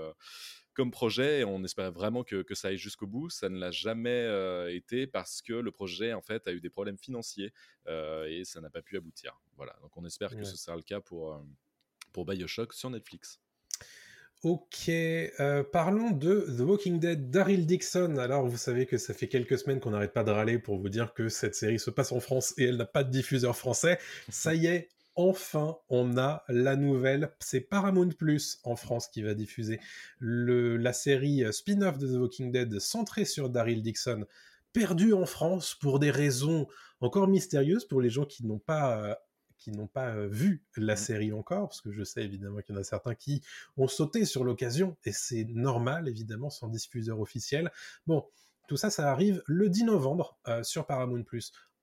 comme 0.77 0.91
projet. 0.91 1.39
Et 1.39 1.43
on 1.43 1.63
espérait 1.63 1.91
vraiment 1.91 2.23
que, 2.23 2.43
que 2.43 2.55
ça 2.55 2.69
aille 2.69 2.77
jusqu'au 2.77 3.07
bout. 3.07 3.29
Ça 3.29 3.49
ne 3.49 3.57
l'a 3.57 3.71
jamais 3.71 4.09
euh, 4.09 4.73
été 4.73 5.07
parce 5.07 5.41
que 5.41 5.53
le 5.53 5.71
projet 5.71 6.13
en 6.13 6.21
fait 6.21 6.47
a 6.47 6.53
eu 6.53 6.61
des 6.61 6.69
problèmes 6.69 6.97
financiers 6.97 7.51
euh, 7.87 8.25
et 8.27 8.45
ça 8.45 8.61
n'a 8.61 8.69
pas 8.69 8.83
pu 8.83 8.95
aboutir. 8.95 9.41
Voilà. 9.57 9.75
Donc 9.81 9.97
on 9.97 10.05
espère 10.05 10.29
que 10.29 10.43
ce 10.43 10.55
sera 10.55 10.77
le 10.77 10.83
cas 10.83 11.01
pour 11.01 11.33
euh, 11.33 11.39
pour 12.13 12.25
Bioshock 12.25 12.73
sur 12.73 12.89
Netflix. 12.89 13.41
Ok, 14.43 14.89
euh, 14.89 15.63
parlons 15.63 16.11
de 16.11 16.45
The 16.55 16.61
Walking 16.61 16.99
Dead, 16.99 17.31
Daryl 17.31 17.65
Dixon. 17.65 18.17
Alors, 18.17 18.47
vous 18.47 18.57
savez 18.57 18.85
que 18.85 18.99
ça 18.99 19.15
fait 19.15 19.27
quelques 19.27 19.57
semaines 19.57 19.79
qu'on 19.79 19.89
n'arrête 19.89 20.13
pas 20.13 20.23
de 20.23 20.29
râler 20.29 20.59
pour 20.59 20.77
vous 20.77 20.89
dire 20.89 21.15
que 21.15 21.27
cette 21.27 21.55
série 21.55 21.79
se 21.79 21.89
passe 21.89 22.11
en 22.11 22.19
France 22.19 22.53
et 22.59 22.65
elle 22.65 22.77
n'a 22.77 22.85
pas 22.85 23.03
de 23.03 23.09
diffuseur 23.09 23.57
français. 23.57 23.97
Ça 24.29 24.53
y 24.53 24.67
est, 24.67 24.89
enfin, 25.17 25.77
on 25.89 26.17
a 26.17 26.43
la 26.47 26.75
nouvelle. 26.75 27.31
C'est 27.39 27.61
Paramount 27.61 28.09
Plus 28.09 28.59
en 28.63 28.75
France 28.75 29.07
qui 29.07 29.21
va 29.23 29.33
diffuser 29.33 29.79
le, 30.19 30.77
la 30.77 30.93
série 30.93 31.43
euh, 31.43 31.51
spin-off 31.51 31.97
de 31.97 32.07
The 32.07 32.19
Walking 32.19 32.51
Dead 32.51 32.79
centrée 32.79 33.25
sur 33.25 33.49
Daryl 33.49 33.81
Dixon, 33.81 34.25
perdu 34.73 35.13
en 35.13 35.25
France 35.25 35.75
pour 35.75 35.99
des 35.99 36.11
raisons 36.11 36.67
encore 37.01 37.27
mystérieuses 37.27 37.85
pour 37.85 38.01
les 38.01 38.09
gens 38.09 38.25
qui 38.25 38.45
n'ont 38.45 38.59
pas... 38.59 38.97
euh, 39.03 39.15
qui 39.59 39.71
n'ont 39.71 39.87
pas 39.87 40.09
euh, 40.15 40.27
vu 40.27 40.63
la 40.75 40.93
Mhm. 40.93 40.97
série 40.97 41.33
encore, 41.33 41.67
parce 41.69 41.81
que 41.81 41.91
je 41.91 42.03
sais 42.03 42.23
évidemment 42.23 42.61
qu'il 42.61 42.75
y 42.75 42.77
en 42.77 42.81
a 42.81 42.83
certains 42.83 43.15
qui 43.15 43.41
ont 43.75 43.87
sauté 43.87 44.23
sur 44.23 44.43
l'occasion, 44.43 44.95
et 45.03 45.11
c'est 45.11 45.45
normal, 45.49 46.07
évidemment, 46.07 46.51
sans 46.51 46.67
diffuseur 46.67 47.19
officiel. 47.19 47.71
Bon, 48.05 48.23
tout 48.67 48.77
ça, 48.77 48.91
ça 48.91 49.11
arrive 49.11 49.41
le 49.47 49.67
10 49.69 49.85
novembre 49.85 50.37
euh, 50.47 50.61
sur 50.61 50.85
Paramount+, 50.85 51.23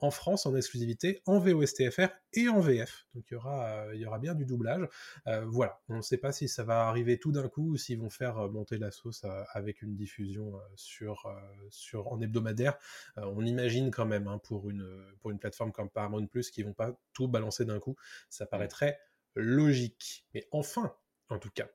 en 0.01 0.11
France, 0.11 0.47
en 0.47 0.55
exclusivité, 0.55 1.23
en 1.27 1.39
VOSTFR 1.39 2.09
et 2.35 2.49
en 2.49 2.61
VF. 2.61 3.07
Donc 3.15 3.25
il 3.31 3.35
y 3.35 3.37
aura, 3.37 3.67
euh, 3.67 3.95
il 3.95 4.01
y 4.01 4.07
aura 4.07 4.19
bien 4.19 4.35
du 4.35 4.45
doublage. 4.45 4.87
Euh, 5.27 5.45
voilà, 5.47 5.81
on 5.89 5.97
ne 5.97 6.03
sait 6.03 6.19
pas 6.19 6.33
si 6.33 6.49
ça 6.49 6.65
va 6.65 6.87
arriver 6.87 7.19
tout 7.19 7.33
d'un 7.33 7.49
coup 7.49 7.73
ou 7.73 7.77
s'ils 7.77 7.99
vont 7.99 8.11
faire 8.11 8.39
euh, 8.39 8.49
monter 8.49 8.79
la 8.79 8.91
sauce 8.91 9.25
avec 9.53 9.83
une 9.83 9.95
diffusion 9.95 10.53
sur, 10.77 11.33
sur, 11.71 12.13
en 12.13 12.21
hebdomadaire. 12.21 12.77
On 13.17 13.45
imagine 13.45 13.91
quand 13.91 14.07
même, 14.07 14.27
hein, 14.27 14.39
pour, 14.39 14.71
une, 14.71 14.87
pour 15.21 15.31
une 15.31 15.39
plateforme 15.39 15.73
comme 15.73 15.91
Paramount+, 15.91 16.27
qu'ils 16.53 16.65
vont 16.65 16.73
pas 16.73 16.99
tout 17.13 17.29
balancer 17.29 17.65
d'un 17.65 17.81
coup. 17.81 17.97
Ça 18.29 18.47
paraîtrait 18.47 18.99
logique. 19.35 20.27
Mais 20.35 20.47
enfin, 20.53 20.95
en 21.29 21.39
tout 21.39 21.51
cas. 21.51 21.69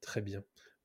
Très 0.00 0.22
bien. 0.22 0.42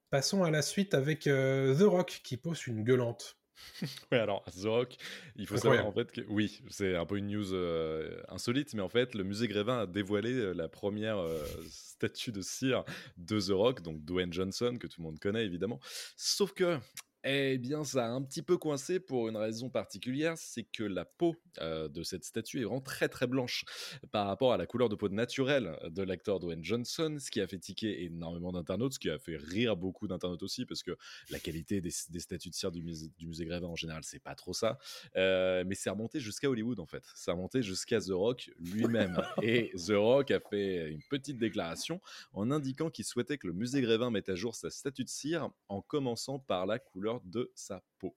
Passons 0.09 0.43
à 0.43 0.51
la 0.51 0.61
suite 0.61 0.93
avec 0.93 1.27
euh, 1.27 1.75
The 1.77 1.83
Rock 1.83 2.21
qui 2.23 2.38
pose 2.38 2.67
une 2.67 2.83
gueulante. 2.83 3.38
Ouais, 4.12 4.20
alors, 4.20 4.44
The 4.46 4.65
Rock, 4.65 4.96
il 5.36 5.48
faut 5.48 5.56
Incroyable. 5.56 5.78
savoir 5.78 5.86
en 5.88 5.91
fait 5.91 6.12
que, 6.12 6.22
oui, 6.30 6.62
c'est 6.70 6.96
un 6.96 7.06
peu 7.06 7.18
une 7.18 7.28
news 7.28 7.54
euh, 7.54 8.22
insolite, 8.30 8.74
mais 8.74 8.82
en 8.82 8.89
fait, 8.89 9.15
le 9.15 9.24
musée 9.24 9.48
Grévin 9.48 9.80
a 9.80 9.86
dévoilé 9.88 10.34
euh, 10.34 10.54
la 10.54 10.68
première 10.68 11.18
euh, 11.18 11.44
statue 11.70 12.32
de 12.32 12.41
cire 12.41 12.84
de 13.18 13.39
The 13.39 13.52
Rock, 13.52 13.82
donc 13.82 14.04
Dwayne 14.04 14.32
Johnson, 14.34 14.78
que 14.80 14.88
tout 14.88 15.02
le 15.02 15.06
monde 15.06 15.20
connaît 15.20 15.46
évidemment. 15.46 15.80
Sauf 16.18 16.54
que, 16.54 16.78
eh 17.27 17.57
bien, 17.57 17.83
ça 17.83 18.05
a 18.05 18.09
un 18.09 18.21
petit 18.21 18.41
peu 18.41 18.57
coincé 18.57 18.99
pour 18.99 19.27
une 19.27 19.38
raison 19.38 19.69
particulière, 19.69 20.38
c'est 20.38 20.63
que 20.63 20.83
la 20.83 21.05
peau 21.05 21.35
euh, 21.59 21.88
de 21.88 22.03
cette 22.03 22.23
statue 22.23 22.61
est 22.61 22.63
vraiment 22.65 22.81
très 22.81 23.09
très 23.09 23.25
blanche 23.25 23.65
par 24.11 24.27
rapport 24.27 24.53
à 24.53 24.57
la 24.57 24.67
couleur 24.67 24.89
de 24.89 24.95
peau 24.95 25.09
naturelle 25.09 25.77
de 25.89 26.03
l'acteur 26.03 26.39
Dwayne 26.39 26.63
Johnson, 26.63 27.17
ce 27.19 27.31
qui 27.31 27.41
a 27.41 27.47
fait 27.47 27.57
tiquer 27.57 28.03
énormément 28.03 28.51
d'internautes, 28.51 28.93
ce 28.93 28.99
qui 28.99 29.09
a 29.09 29.17
fait 29.17 29.38
rire 29.38 29.75
beaucoup 29.75 30.07
d'internautes 30.07 30.43
aussi, 30.43 30.65
parce 30.65 30.83
que 30.83 30.91
la 31.31 31.39
qualité 31.39 31.81
des, 31.81 31.91
des 32.09 32.19
statues 32.19 32.49
de 32.49 32.55
cire 32.55 32.71
du 32.71 32.83
musée, 32.83 33.11
du 33.17 33.27
musée 33.27 33.45
Grévin 33.45 33.67
en 33.67 33.75
général, 33.75 34.03
c'est 34.03 34.19
pas 34.19 34.35
trop 34.35 34.53
ça. 34.53 34.77
Euh, 35.15 35.63
mais 35.65 35.75
c'est 35.75 35.89
remonté 35.89 36.19
jusqu'à 36.19 36.49
Hollywood 36.49 36.79
en 36.79 36.85
fait. 36.85 37.03
C'est 37.15 37.31
remonté 37.31 37.63
jusqu'à 37.63 37.99
The 37.99 38.11
Rock 38.11 38.51
lui-même. 38.59 39.19
Et 39.41 39.71
The 39.75 39.93
Rock 39.95 40.31
a 40.31 40.39
fait 40.39 40.91
une 40.91 41.01
petite 41.09 41.38
déclaration 41.38 42.01
en 42.33 42.51
indiquant 42.51 42.89
qu'il 42.89 43.05
souhaitait 43.05 43.38
que 43.38 43.47
le 43.47 43.53
musée 43.53 43.81
Grévin 43.81 44.11
mette 44.11 44.29
à 44.29 44.35
jour 44.35 44.53
sa 44.53 44.69
statue 44.69 45.03
de 45.03 45.09
cire 45.09 45.49
en 45.69 45.81
commençant 45.81 46.39
par 46.39 46.65
la 46.65 46.79
couleur 46.79 47.14
de 47.23 47.51
sa 47.56 47.82
peau. 47.99 48.15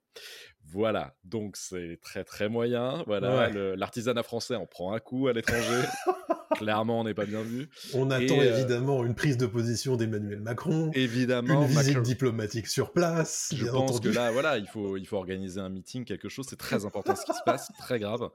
Voilà, 0.64 1.14
donc 1.24 1.56
c'est 1.56 1.98
très 2.02 2.24
très 2.24 2.48
moyen. 2.48 3.02
Voilà, 3.06 3.48
Ouais. 3.50 3.76
l'artisanat 3.76 4.22
français 4.22 4.54
en 4.56 4.66
prend 4.66 4.92
un 4.92 5.00
coup 5.00 5.28
à 5.28 5.32
l'étranger. 5.32 5.82
Clairement, 6.56 7.00
on 7.00 7.04
n'est 7.04 7.14
pas 7.14 7.26
bien 7.26 7.42
vu. 7.42 7.68
On 7.94 8.11
attend 8.11 8.40
euh, 8.40 8.56
évidemment 8.58 9.04
une 9.04 9.14
prise 9.14 9.37
de 9.37 9.46
position 9.46 9.96
d'Emmanuel 9.96 10.40
Macron, 10.40 10.90
Évidemment, 10.94 11.62
une 11.62 11.68
visite 11.68 11.88
Macron- 11.98 12.02
diplomatique 12.02 12.66
sur 12.66 12.92
place, 12.92 13.52
Je 13.54 13.66
pense 13.66 13.90
entendu. 13.92 14.08
que 14.11 14.14
là, 14.14 14.32
voilà, 14.32 14.58
il 14.58 14.66
faut, 14.66 14.96
il 14.96 15.06
faut 15.06 15.18
organiser 15.18 15.61
un 15.61 15.68
meeting, 15.68 16.04
quelque 16.04 16.28
chose. 16.28 16.46
C'est 16.48 16.56
très 16.56 16.84
important 16.84 17.14
ce 17.14 17.24
qui 17.24 17.32
se 17.34 17.42
passe, 17.44 17.70
très 17.78 18.00
grave. 18.00 18.30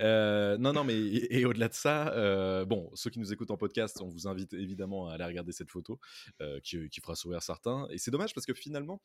Euh, 0.00 0.56
non, 0.58 0.72
non, 0.72 0.82
mais 0.82 0.94
et, 0.98 1.40
et 1.40 1.44
au-delà 1.44 1.68
de 1.68 1.74
ça, 1.74 2.08
euh, 2.14 2.64
bon, 2.64 2.90
ceux 2.94 3.10
qui 3.10 3.20
nous 3.20 3.32
écoutent 3.32 3.50
en 3.52 3.56
podcast, 3.58 4.00
on 4.02 4.08
vous 4.08 4.26
invite 4.26 4.54
évidemment 4.54 5.08
à 5.08 5.14
aller 5.14 5.24
regarder 5.24 5.52
cette 5.52 5.70
photo 5.70 6.00
qui, 6.64 6.88
qui 6.88 7.00
fera 7.00 7.14
sourire 7.14 7.42
certains. 7.42 7.86
Et 7.90 7.98
c'est 7.98 8.10
dommage 8.10 8.34
parce 8.34 8.46
que 8.46 8.54
finalement, 8.54 9.00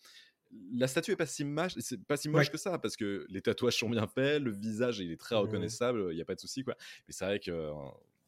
la 0.74 0.88
statue 0.88 1.12
est 1.12 1.16
pas 1.16 1.26
si 1.26 1.44
moche, 1.44 1.74
c'est 1.80 2.04
pas 2.06 2.18
si 2.18 2.30
moche 2.30 2.48
Ouais. 2.48 2.52
que 2.52 2.58
ça 2.58 2.78
parce 2.80 2.96
que 2.98 3.26
les 3.30 3.42
tatouages 3.42 3.78
sont 3.78 3.90
bien 3.90 4.08
faits, 4.08 4.42
le 4.42 4.52
visage 4.52 5.00
il 5.00 5.12
est 5.12 5.18
très 5.20 5.36
Mhm. 5.36 5.42
reconnaissable, 5.42 6.08
il 6.12 6.16
n'y 6.16 6.22
a 6.22 6.26
pas 6.26 6.36
de 6.36 6.40
souci 6.40 6.64
quoi. 6.64 6.76
Mais 7.08 7.14
c'est 7.14 7.26
vrai 7.26 7.40
que 7.40 7.52
euh, 7.52 7.72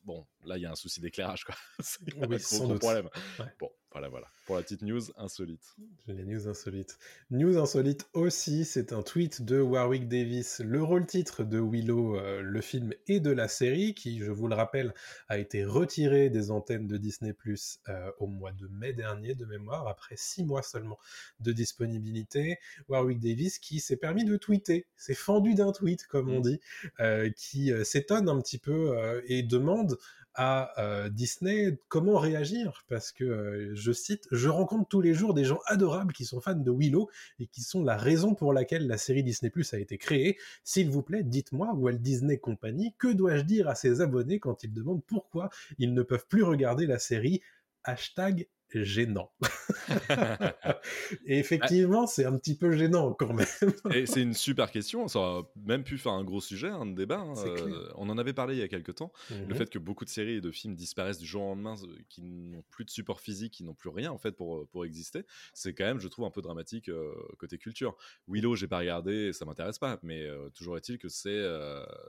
bon, 0.03 0.25
là 0.45 0.57
il 0.57 0.61
y 0.63 0.65
a 0.65 0.71
un 0.71 0.75
souci 0.75 0.99
d'éclairage 1.01 1.43
quoi. 1.45 1.55
c'est 1.79 2.01
un 2.21 2.27
Oui, 2.27 2.39
sans 2.39 2.59
gros 2.59 2.67
doute. 2.73 2.81
problème. 2.81 3.09
Ouais. 3.39 3.45
Bon, 3.59 3.69
voilà, 3.91 4.09
voilà. 4.09 4.27
Pour 4.45 4.57
la 4.57 4.61
petite 4.61 4.81
news 4.81 5.01
insolite. 5.15 5.75
Les 6.07 6.25
news 6.25 6.47
insolites. 6.49 6.97
News 7.31 7.57
insolite 7.57 8.07
aussi, 8.13 8.65
c'est 8.65 8.91
un 8.91 9.01
tweet 9.01 9.41
de 9.43 9.59
Warwick 9.61 10.09
Davis, 10.09 10.59
le 10.59 10.83
rôle 10.83 11.05
titre 11.05 11.43
de 11.45 11.59
Willow, 11.59 12.17
euh, 12.19 12.41
le 12.41 12.59
film 12.61 12.93
et 13.07 13.21
de 13.21 13.31
la 13.31 13.47
série, 13.47 13.93
qui, 13.95 14.19
je 14.19 14.31
vous 14.31 14.47
le 14.49 14.55
rappelle, 14.55 14.93
a 15.29 15.37
été 15.37 15.63
retiré 15.63 16.29
des 16.29 16.51
antennes 16.51 16.87
de 16.87 16.97
Disney 16.97 17.31
Plus 17.31 17.79
euh, 17.87 18.11
au 18.19 18.27
mois 18.27 18.51
de 18.51 18.67
mai 18.67 18.91
dernier, 18.91 19.33
de 19.33 19.45
mémoire, 19.45 19.87
après 19.87 20.15
six 20.17 20.43
mois 20.43 20.61
seulement 20.61 20.99
de 21.39 21.53
disponibilité. 21.53 22.59
Warwick 22.89 23.19
Davis 23.19 23.59
qui 23.59 23.79
s'est 23.79 23.97
permis 23.97 24.25
de 24.25 24.35
tweeter, 24.35 24.87
s'est 24.97 25.13
fendu 25.15 25.53
d'un 25.55 25.71
tweet, 25.71 26.05
comme 26.07 26.29
on 26.29 26.39
Mm. 26.39 26.43
dit, 26.43 26.59
euh, 26.99 27.29
qui 27.35 27.71
euh, 27.71 27.83
s'étonne 27.85 28.27
un 28.27 28.41
petit 28.41 28.57
peu 28.57 29.21
et 29.27 29.41
demande 29.41 29.97
euh, 30.39 31.09
Disney 31.09 31.77
comment 31.87 32.17
réagir? 32.17 32.83
Parce 32.87 33.11
que 33.11 33.23
euh, 33.23 33.71
je 33.73 33.91
cite 33.91 34.27
je 34.31 34.49
rencontre 34.49 34.87
tous 34.89 35.01
les 35.01 35.13
jours 35.13 35.33
des 35.33 35.45
gens 35.45 35.59
adorables 35.65 36.13
qui 36.13 36.25
sont 36.25 36.41
fans 36.41 36.55
de 36.55 36.71
Willow 36.71 37.09
et 37.39 37.47
qui 37.47 37.61
sont 37.61 37.83
la 37.83 37.97
raison 37.97 38.35
pour 38.35 38.53
laquelle 38.53 38.87
la 38.87 38.97
série 38.97 39.23
Disney 39.23 39.49
Plus 39.49 39.73
a 39.73 39.79
été 39.79 39.97
créée. 39.97 40.37
S'il 40.63 40.89
vous 40.89 41.03
plaît 41.03 41.23
dites-moi 41.23 41.73
Walt 41.73 41.99
Disney 41.99 42.37
Company 42.37 42.93
que 42.97 43.11
dois-je 43.11 43.43
dire 43.43 43.67
à 43.67 43.75
ses 43.75 44.01
abonnés 44.01 44.39
quand 44.39 44.63
ils 44.63 44.73
demandent 44.73 45.03
pourquoi 45.05 45.49
ils 45.77 45.93
ne 45.93 46.03
peuvent 46.03 46.27
plus 46.27 46.43
regarder 46.43 46.85
la 46.85 46.99
série 46.99 47.41
hashtag 47.83 48.47
gênant. 48.83 49.31
et 51.25 51.39
effectivement, 51.39 52.07
c'est 52.07 52.25
un 52.25 52.37
petit 52.37 52.55
peu 52.57 52.71
gênant 52.71 53.13
quand 53.13 53.33
même. 53.33 53.45
et 53.95 54.05
c'est 54.05 54.21
une 54.21 54.33
super 54.33 54.71
question. 54.71 55.07
Ça 55.07 55.19
aurait 55.19 55.43
même 55.65 55.83
pu 55.83 55.97
faire 55.97 56.13
un 56.13 56.23
gros 56.23 56.41
sujet, 56.41 56.67
un 56.69 56.85
débat. 56.85 57.19
hein. 57.19 57.33
Euh, 57.45 57.89
on 57.95 58.09
en 58.09 58.17
avait 58.17 58.33
parlé 58.33 58.55
il 58.55 58.59
y 58.59 58.63
a 58.63 58.67
quelques 58.67 58.95
temps. 58.95 59.11
Le 59.29 59.45
Mhm. 59.47 59.55
fait 59.55 59.69
que 59.69 59.79
beaucoup 59.79 60.05
de 60.05 60.09
séries 60.09 60.35
et 60.35 60.41
de 60.41 60.51
films 60.51 60.75
disparaissent 60.75 61.19
du 61.19 61.25
jour 61.25 61.43
au 61.43 61.47
lendemain, 61.49 61.75
euh, 61.83 61.95
qui 62.09 62.21
n'ont 62.21 62.63
plus 62.71 62.85
de 62.85 62.89
support 62.89 63.19
physique, 63.19 63.53
qui 63.53 63.63
n'ont 63.63 63.73
plus 63.73 63.89
rien 63.89 64.11
en 64.11 64.17
fait 64.17 64.31
pour, 64.33 64.57
euh, 64.57 64.67
pour 64.71 64.85
exister, 64.85 65.23
c'est 65.53 65.73
quand 65.73 65.85
même, 65.85 65.99
je 65.99 66.07
trouve, 66.07 66.25
un 66.25 66.31
peu 66.31 66.41
dramatique 66.41 66.89
euh, 66.89 67.13
côté 67.37 67.57
culture. 67.57 67.95
Willow, 68.27 68.55
j'ai 68.55 68.67
pas 68.67 68.79
regardé, 68.79 69.33
ça 69.33 69.45
m'intéresse 69.45 69.79
pas, 69.79 69.99
mais 70.03 70.23
euh, 70.25 70.49
toujours 70.49 70.77
est-il 70.77 70.97
que 70.97 71.09
c'est, 71.09 71.43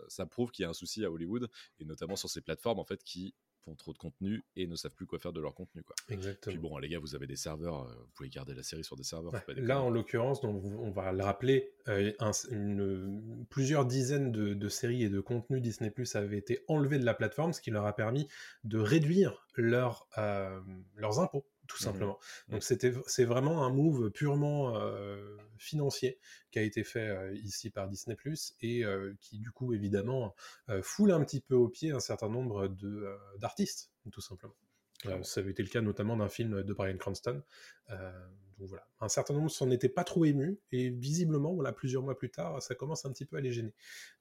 ça 0.08 0.26
prouve 0.26 0.50
qu'il 0.50 0.62
y 0.62 0.66
a 0.66 0.70
un 0.70 0.74
souci 0.74 1.04
à 1.04 1.10
Hollywood 1.10 1.48
et 1.80 1.84
notamment 1.84 2.16
sur 2.16 2.28
ces 2.28 2.40
plateformes 2.40 2.78
en 2.78 2.84
fait 2.84 3.02
qui 3.04 3.34
font 3.66 3.74
trop 3.74 3.92
de 3.92 3.98
contenu 3.98 4.44
et 4.54 4.66
ne 4.68 4.76
savent 4.76 4.94
plus 4.94 5.06
quoi 5.06 5.18
faire 5.18 5.32
de 5.32 5.40
leur 5.40 5.54
contenu 5.54 5.82
quoi. 5.82 5.94
Exactement. 6.08 6.52
Puis 6.52 6.58
bon, 6.60 6.78
les 6.78 6.88
gars, 6.88 7.00
vous 7.00 7.14
avez 7.16 7.26
des 7.26 7.34
serveurs, 7.36 7.82
euh, 7.82 7.94
vous 7.94 8.10
pouvez 8.14 8.28
garder 8.28 8.54
la 8.54 8.62
série 8.62 8.84
sur 8.84 8.94
des 8.96 9.02
serveurs. 9.02 9.32
Ouais. 9.34 9.54
Là, 9.56 9.82
en 9.82 9.90
l'occurrence, 9.90 10.40
donc, 10.40 10.64
on 10.64 10.90
va 10.92 11.12
le 11.12 11.22
rappeler, 11.24 11.72
euh, 11.88 12.12
un- 12.20 12.30
une- 12.50 13.44
plusieurs 13.50 13.84
dizaines 13.84 14.30
de, 14.30 14.54
de 14.54 14.68
séries 14.68 15.02
et 15.02 15.08
de 15.08 15.20
contenus 15.20 15.60
Disney 15.60 15.90
Plus 15.90 16.14
avaient 16.14 16.38
été 16.38 16.60
enlevés 16.68 16.98
de 16.98 17.04
la 17.04 17.14
plateforme, 17.14 17.52
ce 17.52 17.60
qui 17.60 17.70
leur 17.72 17.84
a 17.86 17.94
permis 17.94 18.28
de 18.64 18.78
réduire 18.78 19.46
leur, 19.56 20.06
euh, 20.18 20.60
leurs 20.94 21.18
impôts, 21.18 21.44
tout 21.66 21.76
Mhm. 21.80 21.82
simplement. 21.82 22.18
Donc, 22.48 22.62
c'était, 22.62 22.92
c'est 23.06 23.24
vraiment 23.24 23.64
un 23.64 23.70
move 23.70 24.10
purement 24.10 24.76
euh, 24.76 25.36
financier 25.58 26.18
qui 26.50 26.58
a 26.58 26.62
été 26.62 26.84
fait 26.84 27.08
euh, 27.08 27.34
ici 27.36 27.70
par 27.70 27.88
Disney 27.88 28.16
Plus 28.16 28.54
et 28.60 28.84
euh, 28.84 29.14
qui, 29.20 29.38
du 29.38 29.50
coup, 29.50 29.72
évidemment, 29.72 30.34
foule 30.82 31.12
un 31.12 31.24
petit 31.24 31.40
peu 31.40 31.54
au 31.54 31.68
pied 31.68 31.90
un 31.92 32.00
certain 32.00 32.28
nombre 32.28 32.68
de, 32.68 33.06
d'artistes, 33.38 33.90
tout 34.10 34.20
simplement. 34.20 34.54
Euh, 35.04 35.22
ça 35.22 35.40
avait 35.40 35.50
été 35.50 35.62
le 35.62 35.68
cas 35.68 35.82
notamment 35.82 36.16
d'un 36.16 36.28
film 36.28 36.62
de 36.62 36.72
Brian 36.72 36.96
Cranston. 36.96 37.42
Euh, 37.90 38.12
donc 38.58 38.68
voilà, 38.68 38.88
un 39.00 39.08
certain 39.08 39.34
nombre 39.34 39.50
s'en 39.50 39.70
étaient 39.70 39.90
pas 39.90 40.04
trop 40.04 40.24
émus 40.24 40.58
et 40.72 40.88
visiblement, 40.88 41.52
voilà, 41.52 41.72
plusieurs 41.72 42.02
mois 42.02 42.16
plus 42.16 42.30
tard, 42.30 42.62
ça 42.62 42.74
commence 42.74 43.04
un 43.04 43.12
petit 43.12 43.26
peu 43.26 43.36
à 43.36 43.40
les 43.40 43.52
gêner. 43.52 43.74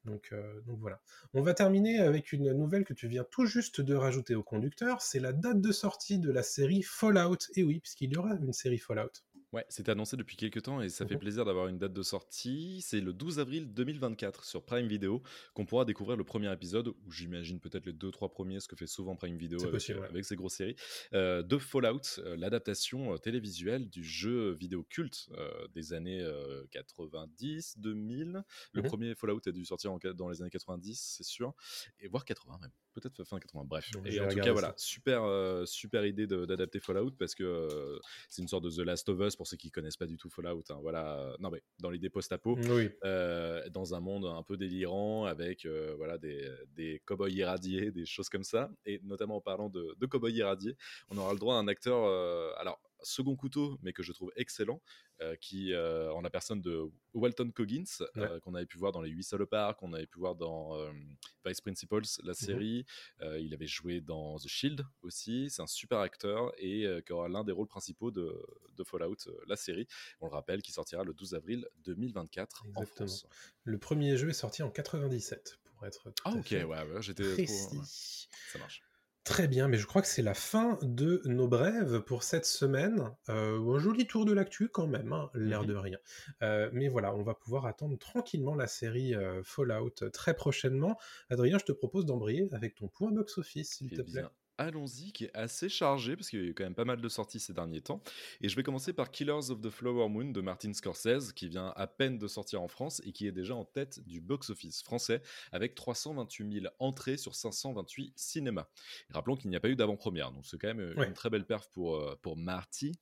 Donc, 0.03 0.29
euh, 0.33 0.59
donc 0.61 0.77
voilà. 0.79 1.01
On 1.33 1.41
va 1.41 1.53
terminer 1.53 1.99
avec 1.99 2.33
une 2.33 2.51
nouvelle 2.51 2.83
que 2.83 2.93
tu 2.93 3.07
viens 3.07 3.23
tout 3.23 3.45
juste 3.45 3.79
de 3.79 3.95
rajouter 3.95 4.35
au 4.35 4.43
conducteur. 4.43 5.01
C'est 5.01 5.21
la 5.21 5.31
date 5.31 5.61
de 5.61 5.71
sortie 5.71 6.19
de 6.19 6.31
la 6.31 6.43
série 6.43 6.81
Fallout. 6.81 7.37
Et 7.55 7.63
oui, 7.63 7.79
puisqu'il 7.79 8.11
y 8.11 8.17
aura 8.17 8.33
une 8.33 8.51
série 8.51 8.77
Fallout. 8.77 9.23
Ouais, 9.55 9.65
c'était 9.69 9.91
annoncé 9.91 10.17
depuis 10.17 10.35
quelques 10.35 10.63
temps 10.63 10.81
et 10.81 10.89
ça 10.89 11.05
fait 11.07 11.13
Mhm. 11.13 11.19
plaisir 11.21 11.45
d'avoir 11.45 11.69
une 11.69 11.77
date 11.77 11.93
de 11.93 12.03
sortie. 12.03 12.81
C'est 12.81 12.99
le 12.99 13.13
12 13.13 13.39
avril 13.39 13.73
2024 13.73 14.43
sur 14.43 14.65
Prime 14.65 14.85
Video 14.85 15.23
qu'on 15.53 15.65
pourra 15.65 15.85
découvrir 15.85 16.17
le 16.17 16.25
premier 16.25 16.51
épisode, 16.51 16.89
ou 16.89 17.09
j'imagine 17.11 17.61
peut-être 17.61 17.85
les 17.85 17.93
deux 17.93 18.11
trois 18.11 18.27
premiers, 18.29 18.59
ce 18.59 18.67
que 18.67 18.75
fait 18.75 18.85
souvent 18.85 19.15
Prime 19.15 19.37
Video 19.37 19.57
C'est 19.57 19.67
avec, 19.67 19.75
possible, 19.75 19.99
ouais. 19.99 20.09
avec 20.09 20.25
ses 20.25 20.35
grosses 20.35 20.55
séries, 20.55 20.75
euh, 21.13 21.41
de 21.41 21.57
Fallout, 21.57 22.01
euh, 22.19 22.35
l'adaptation 22.35 23.13
euh, 23.13 23.17
télévisuelle 23.17 23.89
du 23.89 24.03
jeu 24.03 24.51
vidéo 24.51 24.83
culte 24.83 25.29
des 25.73 25.93
années 25.93 26.19
euh, 26.21 26.65
90, 26.71 27.79
2000. 27.79 28.43
Le 28.73 28.81
Mhm. 28.81 28.87
premier 28.89 29.15
Fallout 29.15 29.39
a 29.47 29.51
dû 29.53 29.63
sortir 29.63 29.93
en, 29.93 29.99
dans 30.15 30.27
les 30.27 30.41
années 30.41 30.49
90, 30.51 30.99
c'est 31.17 31.23
sûr, 31.23 31.53
et 32.01 32.09
voire 32.09 32.25
80 32.25 32.57
même, 32.59 32.71
peut-être 32.91 33.23
fin 33.23 33.39
80. 33.39 33.63
Bref, 33.63 33.89
Donc, 33.91 34.05
et 34.05 34.19
en 34.19 34.27
tout 34.27 34.35
cas 34.35 34.51
voilà, 34.51 34.73
super 34.75 35.23
euh, 35.23 35.65
super 35.65 36.05
idée 36.05 36.27
d'adapter 36.27 36.81
Fallout 36.81 37.11
parce 37.11 37.35
que 37.35 37.43
euh, 37.45 37.99
c'est 38.27 38.41
une 38.41 38.49
sorte 38.49 38.65
de 38.65 38.69
The 38.69 38.79
Last 38.85 39.07
of 39.07 39.19
Us 39.21 39.37
pour 39.37 39.44
ceux 39.45 39.57
qui 39.57 39.71
connaissent 39.71 39.97
pas 39.97 40.05
du 40.07 40.17
tout 40.17 40.29
Fallout. 40.29 40.63
hein, 40.69 40.79
voilà, 40.81 41.35
non 41.39 41.49
mais 41.49 41.61
dans 41.79 41.89
l'idée 41.89 42.09
post-apo, 42.09 42.57
Oui, 42.69 42.89
euh, 43.03 43.67
dans 43.69 43.93
un 43.95 43.99
monde 43.99 44.25
un 44.25 44.43
peu 44.43 44.57
délirant 44.57 45.25
avec 45.25 45.65
euh, 45.65 45.93
voilà 45.97 46.17
des, 46.17 46.49
des 46.75 47.01
cow-boys 47.05 47.29
irradiés, 47.29 47.91
des 47.91 48.05
choses 48.05 48.29
comme 48.29 48.43
ça. 48.43 48.69
Et 48.85 48.99
notamment 49.03 49.37
en 49.37 49.41
parlant 49.41 49.69
de, 49.69 49.95
de 49.97 50.05
cow-boys 50.05 50.31
irradiés, 50.31 50.75
on 51.09 51.17
aura 51.17 51.33
le 51.33 51.39
droit 51.39 51.55
à 51.55 51.59
un 51.59 51.67
acteur, 51.67 52.03
euh, 52.05 52.51
alors 52.57 52.79
second 53.05 53.35
couteau, 53.35 53.77
mais 53.81 53.93
que 53.93 54.03
je 54.03 54.11
trouve 54.11 54.31
excellent, 54.35 54.81
euh, 55.21 55.35
qui 55.37 55.71
euh, 55.73 56.11
en 56.13 56.21
la 56.21 56.29
personne 56.29 56.61
de 56.61 56.81
Walton 57.13 57.51
Coggins, 57.51 57.83
euh, 58.17 58.39
qu'on 58.41 58.53
avait 58.55 58.65
pu 58.65 58.77
voir 58.77 58.91
dans 58.91 59.01
Les 59.01 59.09
Huit 59.09 59.23
Salopards, 59.23 59.77
qu'on 59.77 59.93
avait 59.93 60.07
pu 60.07 60.19
voir 60.19 60.35
dans 60.35 60.77
Vice 61.45 61.61
Principals, 61.61 62.03
la 62.23 62.33
série. 62.33 62.85
Euh, 63.21 63.39
il 63.39 63.53
avait 63.53 63.67
joué 63.67 64.01
dans 64.01 64.37
The 64.37 64.47
Shield 64.47 64.85
aussi. 65.01 65.49
C'est 65.49 65.61
un 65.61 65.67
super 65.67 65.99
acteur 65.99 66.51
et 66.57 66.85
qui 67.05 67.13
aura 67.13 67.29
l'un 67.29 67.43
des 67.43 67.51
rôles 67.51 67.67
principaux 67.67 68.11
de, 68.11 68.35
de 68.75 68.83
Fallout, 68.83 69.15
la 69.47 69.55
série. 69.55 69.87
On 70.19 70.25
le 70.27 70.31
rappelle, 70.31 70.61
qui 70.61 70.71
sortira 70.71 71.03
le 71.03 71.13
12 71.13 71.33
avril 71.35 71.67
2024 71.85 72.63
en 72.63 72.81
Exactement. 72.81 73.07
France. 73.07 73.27
le 73.63 73.77
premier 73.77 74.17
jeu 74.17 74.29
est 74.29 74.33
sorti 74.33 74.63
en 74.63 74.69
97, 74.71 75.59
pour 75.65 75.85
être 75.85 76.03
tout 76.11 76.23
Ah 76.25 76.31
à 76.31 76.35
ok, 76.35 76.45
fait 76.47 76.63
ouais, 76.63 76.83
ouais, 76.83 77.01
j'étais 77.01 77.33
précis. 77.33 78.27
ça 78.51 78.59
marche. 78.59 78.81
Très 79.25 79.47
bien, 79.49 79.67
mais 79.67 79.77
je 79.77 79.87
crois 79.87 80.01
que 80.03 80.07
c'est 80.07 80.21
la 80.21 80.33
fin 80.35 80.77
de 80.83 81.21
nos 81.25 81.47
brèves 81.49 81.99
pour 82.01 82.21
cette 82.23 82.45
semaine. 82.45 83.09
Euh, 83.27 83.59
un 83.75 83.79
joli 83.79 84.05
tour 84.07 84.23
de 84.25 84.31
l'actu 84.33 84.69
quand 84.69 84.85
même, 84.87 85.11
hein, 85.13 85.31
l'air 85.33 85.63
Mhm. 85.63 85.65
de 85.65 85.73
rien. 85.75 85.97
Euh, 86.43 86.69
mais 86.73 86.87
voilà, 86.89 87.13
on 87.15 87.23
va 87.23 87.33
pouvoir 87.33 87.65
attendre 87.65 87.97
tranquillement 87.97 88.53
la 88.55 88.67
série 88.67 89.15
euh, 89.15 89.41
Fallout 89.43 89.89
très 90.13 90.35
prochainement. 90.35 90.97
Adrien, 91.29 91.57
je 91.57 91.65
te 91.65 91.71
propose 91.71 92.05
d'embrayer 92.05 92.47
avec 92.53 92.75
ton 92.75 92.87
point 92.87 93.11
box-office, 93.11 93.73
s'il 93.73 93.91
Eh 93.91 93.97
te 93.97 94.01
plaît. 94.03 94.21
bien, 94.21 94.31
allons-y, 94.57 95.11
qui 95.11 95.25
est 95.25 95.35
assez 95.35 95.69
chargé, 95.69 96.15
parce 96.15 96.29
qu'il 96.29 96.39
y 96.39 96.43
a 96.43 96.45
eu 96.45 96.53
quand 96.53 96.63
même 96.63 96.75
pas 96.75 96.85
mal 96.85 97.01
de 97.01 97.09
sorties 97.09 97.39
ces 97.39 97.53
derniers 97.53 97.81
temps. 97.81 98.01
Et 98.41 98.49
je 98.49 98.55
vais 98.55 98.63
commencer 98.63 98.93
par 98.93 99.11
Killers 99.11 99.49
of 99.51 99.61
the 99.61 99.69
Flower 99.69 100.09
Moon 100.09 100.31
de 100.31 100.41
Martin 100.41 100.73
Scorsese, 100.73 101.33
qui 101.33 101.47
vient 101.49 101.73
à 101.75 101.87
peine 101.87 102.17
de 102.17 102.27
sortir 102.27 102.61
en 102.61 102.67
France 102.67 103.01
et 103.05 103.11
qui 103.11 103.27
est 103.27 103.31
déjà 103.31 103.55
en 103.55 103.65
tête 103.65 103.99
du 104.07 104.21
box-office 104.21 104.83
français, 104.83 105.21
avec 105.51 105.75
328 105.75 106.61
000 106.61 106.73
entrées 106.79 107.17
sur 107.17 107.35
528 107.35 108.13
cinémas. 108.15 108.67
Et 109.09 109.13
rappelons 109.13 109.35
qu'il 109.35 109.49
n'y 109.49 109.55
a 109.55 109.59
pas 109.59 109.69
eu 109.69 109.75
d'avant-première, 109.75 110.31
donc 110.31 110.45
c'est 110.45 110.57
quand 110.57 110.73
même 110.73 110.93
Ouais. 110.97 111.07
une 111.07 111.13
très 111.13 111.29
belle 111.29 111.45
perf 111.45 111.69
pour, 111.71 111.95
euh, 111.97 112.15
pour 112.21 112.37
Marty. 112.37 112.93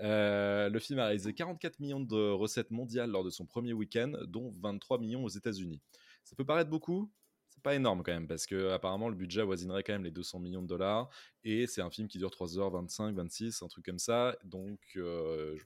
Euh, 0.00 0.68
le 0.68 0.78
film 0.78 0.98
a 0.98 1.06
réalisé 1.06 1.34
44 1.34 1.80
millions 1.80 2.00
de 2.00 2.30
recettes 2.30 2.70
mondiales 2.70 3.10
lors 3.10 3.24
de 3.24 3.30
son 3.30 3.46
premier 3.46 3.72
week-end, 3.72 4.12
dont 4.26 4.50
23 4.50 4.98
millions 4.98 5.24
aux 5.24 5.28
États-Unis. 5.28 5.80
Ça 6.24 6.36
peut 6.36 6.44
paraître 6.44 6.70
beaucoup, 6.70 7.10
pas 7.62 7.74
énorme 7.74 8.02
quand 8.02 8.12
même 8.12 8.26
parce 8.28 8.46
que 8.46 8.70
apparemment 8.70 9.08
le 9.08 9.14
budget 9.16 9.40
avoisinerait 9.42 9.82
quand 9.82 9.92
même 9.92 10.04
les 10.04 10.10
200 10.10 10.38
millions 10.40 10.62
de 10.62 10.66
dollars 10.68 11.08
et 11.44 11.66
c'est 11.66 11.80
un 11.82 11.90
film 11.90 12.08
qui 12.08 12.18
dure 12.18 12.30
3h25 12.30 13.14
26 13.14 13.62
un 13.62 13.68
truc 13.68 13.84
comme 13.84 13.98
ça 13.98 14.36
donc 14.44 14.80
euh, 14.96 15.56
je- 15.56 15.64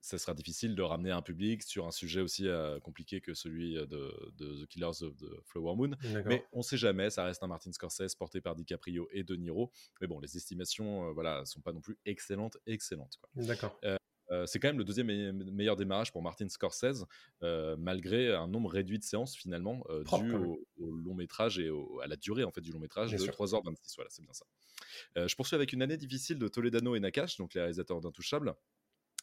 ça 0.00 0.16
sera 0.18 0.32
difficile 0.34 0.74
de 0.76 0.82
ramener 0.82 1.10
un 1.10 1.22
public 1.22 1.62
sur 1.62 1.86
un 1.86 1.90
sujet 1.90 2.20
aussi 2.20 2.46
euh, 2.46 2.78
compliqué 2.78 3.20
que 3.20 3.34
celui 3.34 3.74
de, 3.74 4.32
de 4.36 4.64
The 4.64 4.68
Killers 4.68 5.02
of 5.02 5.16
the 5.16 5.26
Flower 5.44 5.74
Moon 5.76 5.90
mais 6.28 6.44
on 6.52 6.62
sait 6.62 6.76
jamais, 6.76 7.10
ça 7.10 7.24
reste 7.24 7.42
un 7.42 7.48
Martin 7.48 7.72
Scorsese 7.72 8.14
porté 8.14 8.40
par 8.40 8.54
DiCaprio 8.54 9.08
et 9.10 9.24
De 9.24 9.34
Niro. 9.34 9.72
Mais 10.00 10.06
bon, 10.06 10.20
les 10.20 10.36
estimations, 10.36 11.08
euh, 11.08 11.12
voilà, 11.12 11.44
sont 11.46 11.60
pas 11.62 11.72
non 11.72 11.80
plus 11.80 11.98
excellentes, 12.04 12.58
excellentes. 12.66 13.18
D'accord. 13.34 13.80
Euh, 14.30 14.46
c'est 14.46 14.58
quand 14.58 14.68
même 14.68 14.78
le 14.78 14.84
deuxième 14.84 15.06
me- 15.06 15.32
meilleur 15.50 15.76
démarrage 15.76 16.12
pour 16.12 16.22
Martin 16.22 16.48
Scorsese, 16.48 17.06
euh, 17.42 17.76
malgré 17.78 18.34
un 18.34 18.46
nombre 18.48 18.70
réduit 18.70 18.98
de 18.98 19.04
séances 19.04 19.36
finalement, 19.36 19.84
euh, 19.90 20.02
Propre, 20.04 20.24
dû 20.24 20.34
au, 20.34 20.60
au 20.78 20.90
long 20.96 21.14
métrage 21.14 21.58
et 21.58 21.70
au- 21.70 22.00
à 22.00 22.06
la 22.06 22.16
durée 22.16 22.44
en 22.44 22.50
fait 22.50 22.60
du 22.60 22.72
long 22.72 22.78
métrage 22.80 23.10
Bien 23.10 23.18
de 23.18 23.22
sûr. 23.24 23.32
3h26. 23.32 23.94
Voilà, 23.96 24.10
c'est 24.10 24.22
bien 24.22 24.32
ça. 24.32 24.44
Je 25.16 25.34
poursuis 25.34 25.54
avec 25.56 25.72
une 25.72 25.82
année 25.82 25.96
difficile 25.96 26.38
de 26.38 26.46
Toledano 26.48 26.94
et 26.94 27.00
Nakash, 27.00 27.36
donc 27.36 27.54
les 27.54 27.60
réalisateurs 27.60 28.00
d'Intouchables 28.00 28.54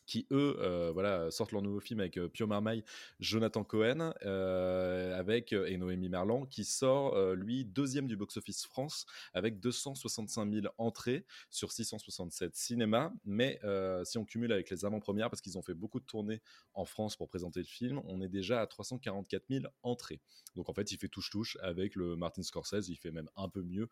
qui 0.05 0.27
eux 0.31 0.57
euh, 0.59 0.91
voilà 0.91 1.31
sortent 1.31 1.51
leur 1.51 1.61
nouveau 1.61 1.79
film 1.79 1.99
avec 1.99 2.17
euh, 2.17 2.27
Pio 2.27 2.47
Marmaille, 2.47 2.83
Jonathan 3.19 3.63
Cohen 3.63 4.13
euh, 4.23 5.17
avec 5.17 5.53
et 5.53 5.77
Noémie 5.77 6.09
Merlan 6.09 6.45
qui 6.45 6.63
sort 6.63 7.15
lui 7.35 7.65
deuxième 7.65 8.07
du 8.07 8.15
box-office 8.15 8.65
France 8.65 9.05
avec 9.33 9.59
265 9.59 10.51
000 10.51 10.67
entrées 10.77 11.25
sur 11.49 11.71
667 11.71 12.55
cinémas. 12.55 13.11
Mais 13.25 13.59
si 14.03 14.17
on 14.17 14.25
cumule 14.25 14.51
avec 14.51 14.69
les 14.69 14.85
avant-premières 14.85 15.29
parce 15.29 15.41
qu'ils 15.41 15.57
ont 15.57 15.61
fait 15.61 15.73
beaucoup 15.73 15.99
de 15.99 16.05
tournées 16.05 16.41
en 16.73 16.85
France 16.85 17.15
pour 17.15 17.27
présenter 17.27 17.59
le 17.59 17.65
film 17.65 18.01
on 18.05 18.21
est 18.21 18.29
déjà 18.29 18.61
à 18.61 18.67
344 18.67 19.43
000 19.49 19.65
entrées. 19.83 20.21
Donc 20.55 20.69
en 20.69 20.73
fait 20.73 20.91
il 20.91 20.97
fait 20.97 21.09
touche-touche 21.09 21.57
avec 21.61 21.95
le 21.95 22.15
Martin 22.15 22.43
Scorsese 22.43 22.89
il 22.89 22.97
fait 22.97 23.11
même 23.11 23.29
un 23.35 23.49
peu 23.49 23.63
mieux 23.63 23.89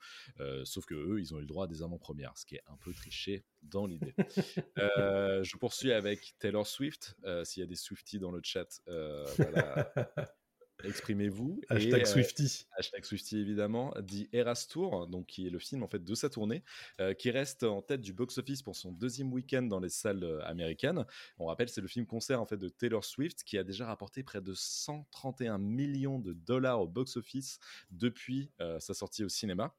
sauf 0.64 0.86
que 0.86 0.96
eux 0.96 1.20
ils 1.20 1.34
ont 1.34 1.38
eu 1.38 1.42
le 1.42 1.48
droit 1.48 1.66
à 1.66 1.68
des 1.68 1.82
avant-premières 1.82 2.38
ce 2.38 2.46
qui 2.46 2.56
est 2.56 2.64
un 2.68 2.78
peu 2.78 2.94
triché 2.94 3.46
dans 3.64 3.86
l'idée. 3.86 4.14
Je 4.78 5.58
poursuis 5.58 5.92
avec 5.92 6.03
Taylor 6.40 6.66
Swift. 6.66 7.16
Euh, 7.26 7.44
S'il 7.44 7.62
y 7.62 7.64
a 7.64 7.68
des 7.68 7.76
Swifties 7.76 8.20
dans 8.20 8.32
le 8.32 8.42
chat, 8.44 8.82
euh, 8.88 9.26
voilà, 9.38 9.92
exprimez-vous. 10.84 11.62
Et, 11.70 11.74
Hashtag 11.74 12.02
euh, 12.02 12.06
Swifty. 12.06 12.66
Hashtag 12.78 13.06
Swifty 13.06 13.40
évidemment, 13.40 13.94
dit 14.02 14.30
Eras 14.34 14.68
Tour, 14.70 15.08
donc 15.08 15.28
qui 15.28 15.48
est 15.48 15.50
le 15.50 15.60
film 15.60 15.84
en 15.84 15.88
fait 15.88 16.04
de 16.04 16.16
sa 16.16 16.30
tournée, 16.30 16.64
euh, 17.00 17.14
qui 17.14 17.32
reste 17.32 17.64
en 17.64 17.82
tête 17.82 18.02
du 18.02 18.14
box-office 18.14 18.62
pour 18.62 18.76
son 18.76 18.92
deuxième 18.92 19.32
week-end 19.32 19.64
dans 19.64 19.80
les 19.80 19.90
salles 19.90 20.42
américaines. 20.46 21.06
On 21.38 21.46
rappelle, 21.46 21.70
c'est 21.70 21.82
le 21.82 21.88
film 21.88 22.06
concert 22.06 22.42
en 22.42 22.46
fait 22.46 22.58
de 22.58 22.70
Taylor 22.70 23.04
Swift 23.04 23.44
qui 23.44 23.58
a 23.58 23.64
déjà 23.64 23.86
rapporté 23.86 24.24
près 24.24 24.42
de 24.42 24.54
131 24.54 25.58
millions 25.58 26.20
de 26.20 26.34
dollars 26.34 26.82
au 26.82 26.88
box-office 26.88 27.60
depuis 27.92 28.52
euh, 28.62 28.80
sa 28.80 28.94
sortie 28.94 29.24
au 29.24 29.30
cinéma. 29.30 29.76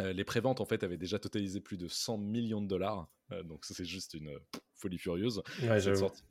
Euh, 0.00 0.12
les 0.12 0.24
préventes 0.24 0.60
en 0.60 0.64
fait 0.64 0.82
avaient 0.84 0.96
déjà 0.96 1.18
totalisé 1.18 1.60
plus 1.60 1.76
de 1.76 1.86
100 1.88 2.18
millions 2.18 2.62
de 2.62 2.66
dollars, 2.68 3.08
Euh, 3.30 3.42
donc 3.42 3.64
c'est 3.64 3.84
juste 3.84 4.14
une 4.14 4.28
euh, 4.28 4.38
folie 4.74 4.98
furieuse 4.98 5.42
Ouais, 5.62 5.68
cette 5.80 5.80
j'avoue. 5.80 5.98
sortie 6.00 6.24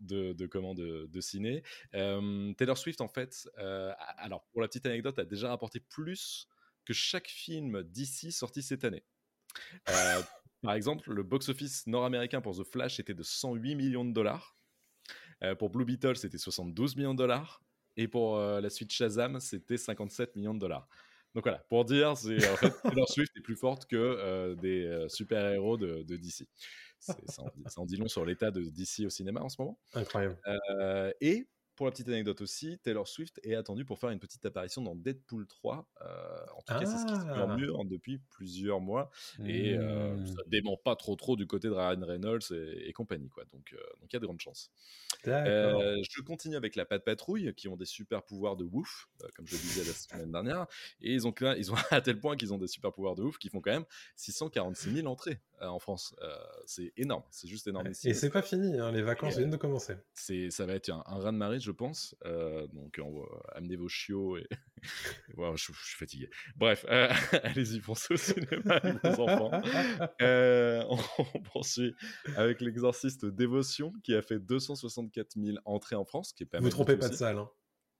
de, 0.00 0.32
de, 0.32 0.46
comment, 0.46 0.74
de, 0.74 1.06
de 1.06 1.20
ciné. 1.20 1.62
Euh, 1.94 2.52
Taylor 2.54 2.76
Swift, 2.76 3.00
en 3.00 3.08
fait, 3.08 3.48
euh, 3.58 3.92
alors 4.18 4.44
pour 4.52 4.60
la 4.60 4.68
petite 4.68 4.86
anecdote, 4.86 5.18
a 5.18 5.24
déjà 5.24 5.48
rapporté 5.48 5.80
plus 5.80 6.48
que 6.84 6.92
chaque 6.92 7.28
film 7.28 7.82
d'ici 7.82 8.30
sorti 8.32 8.62
cette 8.62 8.84
année. 8.84 9.04
Euh, 9.88 10.22
Par 10.62 10.74
exemple, 10.74 11.12
le 11.12 11.22
box-office 11.22 11.86
nord-américain 11.86 12.40
pour 12.40 12.56
The 12.56 12.64
Flash 12.64 12.98
était 12.98 13.14
de 13.14 13.22
108 13.22 13.74
millions 13.76 14.04
de 14.04 14.12
dollars. 14.12 14.56
Euh, 15.44 15.54
pour 15.54 15.70
Blue 15.70 15.84
Beetle, 15.84 16.16
c'était 16.16 16.38
72 16.38 16.96
millions 16.96 17.14
de 17.14 17.18
dollars. 17.18 17.62
Et 17.96 18.08
pour 18.08 18.36
euh, 18.36 18.60
la 18.60 18.68
suite 18.70 18.90
Shazam, 18.92 19.38
c'était 19.40 19.76
57 19.76 20.34
millions 20.36 20.54
de 20.54 20.58
dollars. 20.60 20.88
Donc 21.36 21.44
voilà, 21.44 21.58
pour 21.68 21.84
dire, 21.84 22.16
c'est 22.16 22.36
en 22.50 22.56
fait 22.56 22.72
Taylor 22.82 23.08
Swift 23.08 23.30
est 23.36 23.42
plus 23.42 23.56
forte 23.56 23.86
que 23.86 23.94
euh, 23.96 24.54
des 24.56 25.06
super-héros 25.08 25.76
de, 25.76 26.02
de 26.02 26.16
DC. 26.16 26.48
Ça 26.98 27.12
en, 27.12 27.44
dit, 27.54 27.62
ça 27.66 27.80
en, 27.82 27.84
dit 27.84 27.96
long 27.96 28.08
sur 28.08 28.24
l'état 28.24 28.50
de 28.50 28.62
DC 28.62 29.06
au 29.06 29.10
cinéma 29.10 29.42
en 29.42 29.50
ce 29.50 29.60
moment. 29.60 29.78
Incroyable. 29.92 30.38
et 31.20 31.46
pour 31.76 31.86
la 31.86 31.92
petite 31.92 32.08
anecdote 32.08 32.40
aussi, 32.40 32.78
Taylor 32.82 33.06
Swift 33.06 33.38
est 33.44 33.54
attendue 33.54 33.84
pour 33.84 33.98
faire 33.98 34.10
une 34.10 34.18
petite 34.18 34.44
apparition 34.46 34.82
dans 34.82 34.94
Deadpool 34.96 35.46
3. 35.46 35.88
Euh, 36.02 36.06
en 36.56 36.62
tout 36.62 36.74
cas, 36.74 36.84
c'est 36.86 36.98
ce 36.98 37.06
qui 37.06 37.14
se 37.14 37.26
Ah. 37.28 37.46
murmure 37.46 37.84
depuis 37.84 38.18
plusieurs 38.30 38.80
mois. 38.80 39.10
Et 39.44 39.76
euh, 39.76 40.14
Mmh. 40.16 40.26
ça 40.26 40.42
dément 40.46 40.76
pas 40.76 40.96
trop 40.96 41.14
trop 41.16 41.36
du 41.36 41.46
côté 41.46 41.68
de 41.68 41.74
Ryan 41.74 42.00
Reynolds 42.04 42.40
et, 42.52 42.88
et 42.88 42.92
compagnie. 42.92 43.28
Quoi. 43.28 43.44
Donc 43.52 43.72
euh, 43.72 43.76
donc 44.00 44.10
il 44.10 44.14
y 44.14 44.16
a 44.16 44.20
de 44.20 44.24
grandes 44.26 44.40
chances. 44.40 44.70
Euh, 45.26 45.96
je 46.08 46.22
continue 46.22 46.56
avec 46.56 46.76
la 46.76 46.84
Pat 46.84 47.02
Patrouille, 47.04 47.52
qui 47.54 47.68
ont 47.68 47.76
des 47.76 47.84
super 47.84 48.22
pouvoirs 48.22 48.56
de 48.56 48.64
ouf, 48.64 49.08
comme 49.34 49.46
je 49.46 49.54
le 49.56 49.60
disais 49.60 49.84
la 49.84 49.92
semaine 49.92 50.32
dernière. 50.32 50.66
Et 51.00 51.12
ils 51.12 51.26
ont, 51.26 51.34
ils 51.56 51.72
ont 51.72 51.74
à 51.90 52.00
tel 52.00 52.18
point 52.18 52.36
qu'ils 52.36 52.52
ont 52.54 52.58
des 52.58 52.68
super 52.68 52.92
pouvoirs 52.92 53.14
de 53.16 53.22
ouf 53.22 53.38
qui 53.38 53.48
font 53.48 53.60
quand 53.60 53.72
même 53.72 53.84
646 54.16 54.94
000 54.94 55.06
entrées 55.08 55.40
en 55.60 55.78
France. 55.78 56.14
C'est 56.64 56.92
énorme, 56.96 57.22
c'est 57.30 57.48
juste 57.48 57.66
énorme. 57.66 57.88
Et 57.88 58.14
c'est 58.14 58.30
pas 58.30 58.42
fini, 58.42 58.78
hein, 58.78 58.92
les 58.92 59.02
vacances 59.02 59.36
viennent 59.36 59.50
de 59.50 59.56
commencer. 59.56 59.96
ça 60.14 60.66
va 60.66 60.74
être 60.74 60.90
un, 60.90 61.02
un 61.06 61.18
raz 61.18 61.32
de 61.32 61.36
marée 61.36 61.58
je 61.66 61.72
pense 61.72 62.14
Euh, 62.24 62.66
donc 62.68 63.00
amener 63.54 63.76
vos 63.76 63.88
chiots 63.88 64.36
et 64.38 64.46
Wow, 65.36 65.56
je, 65.56 65.72
je 65.72 65.86
suis 65.86 65.96
fatigué 65.96 66.30
bref 66.56 66.86
euh, 66.88 67.08
allez-y 67.42 67.80
pensez 67.80 68.14
au 68.14 68.16
cinéma 68.16 68.80
vos 69.02 69.20
enfants 69.28 69.50
Euh, 70.22 70.84
on, 70.88 70.98
on 71.34 71.40
poursuit 71.40 71.94
avec 72.36 72.60
l'exorciste 72.60 73.26
dévotion 73.26 73.92
qui 74.04 74.14
a 74.14 74.22
fait 74.22 74.38
264 74.38 75.36
000 75.36 75.58
entrées 75.64 75.96
en 75.96 76.04
France 76.04 76.32
qui 76.32 76.44
est 76.44 76.46
pas 76.46 76.58
Vous 76.58 76.64
mal 76.64 76.72
trompez 76.72 76.96
pas 76.96 77.08
de 77.08 77.14
salle. 77.14 77.38
Hein. 77.38 77.50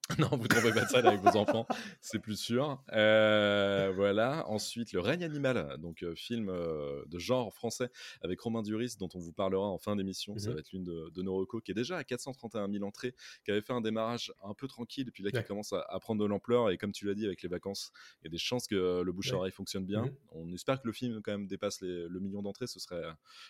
Non, 0.18 0.28
vous 0.36 0.46
trompez 0.46 0.72
pas 0.72 0.84
de 0.84 0.88
ça 0.88 0.98
avec 0.98 1.20
vos 1.20 1.36
enfants, 1.36 1.66
c'est 2.00 2.18
plus 2.20 2.36
sûr. 2.38 2.80
Euh, 2.92 3.92
voilà. 3.94 4.48
Ensuite, 4.48 4.92
Le 4.92 5.00
règne 5.00 5.24
animal, 5.24 5.76
donc 5.78 6.02
euh, 6.02 6.14
film 6.14 6.48
euh, 6.48 7.04
de 7.06 7.18
genre 7.18 7.52
français 7.52 7.90
avec 8.22 8.40
Romain 8.40 8.62
Duris, 8.62 8.94
dont 8.98 9.08
on 9.14 9.18
vous 9.18 9.32
parlera 9.32 9.66
en 9.66 9.78
fin 9.78 9.96
d'émission. 9.96 10.38
Ça 10.38 10.48
Mhm. 10.50 10.54
va 10.54 10.60
être 10.60 10.72
l'une 10.72 10.84
de, 10.84 11.10
de 11.10 11.22
nos 11.22 11.34
recos, 11.36 11.60
qui 11.62 11.72
est 11.72 11.74
déjà 11.74 11.96
à 11.98 12.04
431 12.04 12.70
000 12.70 12.84
entrées, 12.84 13.14
qui 13.44 13.50
avait 13.50 13.62
fait 13.62 13.72
un 13.72 13.80
démarrage 13.80 14.32
un 14.44 14.54
peu 14.54 14.68
tranquille, 14.68 15.08
et 15.08 15.10
puis 15.10 15.22
là 15.24 15.30
qui 15.30 15.36
Ouais. 15.38 15.44
commence 15.44 15.72
à, 15.72 15.84
à 15.88 15.98
prendre 15.98 16.22
de 16.22 16.26
l'ampleur. 16.26 16.70
Et 16.70 16.78
comme 16.78 16.92
tu 16.92 17.04
l'as 17.06 17.14
dit, 17.14 17.26
avec 17.26 17.42
les 17.42 17.48
vacances, 17.48 17.90
il 18.20 18.24
y 18.24 18.28
a 18.28 18.30
des 18.30 18.38
chances 18.38 18.66
que 18.66 19.02
le 19.02 19.12
bouche-oreille 19.12 19.52
fonctionne 19.52 19.84
bien. 19.84 20.02
Mhm. 20.04 20.14
On 20.32 20.52
espère 20.52 20.80
que 20.80 20.86
le 20.86 20.92
film 20.92 21.20
quand 21.22 21.32
même 21.32 21.46
dépasse 21.46 21.80
les- 21.80 22.06
le 22.08 22.20
million 22.20 22.42
d'entrées, 22.42 22.66
ce 22.68 22.78
serait, 22.80 23.02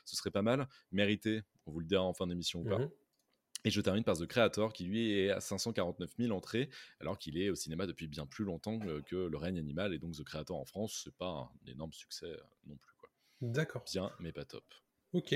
ce 0.05 0.17
serait 0.17 0.31
pas 0.31 0.43
mal. 0.43 0.69
Mérité, 0.91 1.43
on 1.67 1.73
vous 1.73 1.81
le 1.81 1.87
dira 1.87 2.03
en 2.03 2.15
fin 2.15 2.27
d'émission 2.27 2.61
ou 2.61 2.65
pas. 2.65 2.79
Et 3.67 3.71
je 3.71 3.81
termine 3.81 4.05
par 4.05 4.17
The 4.17 4.27
Creator, 4.27 4.73
qui 4.73 4.85
lui 4.85 5.19
est 5.19 5.31
à 5.31 5.41
549 5.41 6.09
000 6.21 6.33
entrées, 6.33 6.71
alors 7.01 7.19
qu'il 7.19 7.37
est 7.37 7.51
au 7.51 7.57
cinéma 7.57 7.85
depuis 7.87 8.07
bien 8.07 8.25
plus 8.25 8.45
longtemps 8.45 8.79
que, 8.79 9.01
que 9.01 9.17
Le 9.17 9.37
règne 9.37 9.59
animal. 9.59 9.93
Et 9.93 9.99
donc 9.99 10.15
The 10.15 10.23
Creator 10.23 10.57
en 10.57 10.65
France, 10.65 11.03
c'est 11.03 11.15
pas 11.17 11.51
un 11.67 11.71
énorme 11.71 11.93
succès 11.93 12.27
euh, 12.27 12.37
non 12.69 12.77
plus. 12.77 12.95
Quoi. 12.97 13.11
D'accord. 13.41 13.83
Bien, 13.93 14.13
mais 14.21 14.31
pas 14.31 14.45
top. 14.45 14.63
Ok. 15.15 15.35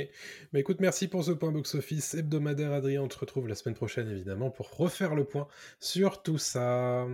Bah 0.53 0.61
écoute, 0.61 0.81
merci 0.81 1.09
pour 1.09 1.25
ce 1.25 1.33
point 1.33 1.51
box-office 1.51 2.15
hebdomadaire, 2.15 2.73
Adrien. 2.73 3.03
On 3.03 3.09
te 3.09 3.19
retrouve 3.19 3.49
la 3.49 3.57
semaine 3.57 3.75
prochaine, 3.75 4.09
évidemment, 4.09 4.53
pour 4.53 4.77
refaire 4.77 5.17
le 5.17 5.25
point 5.25 5.49
sur 5.81 6.23
tout 6.23 6.39
ça. 6.39 7.09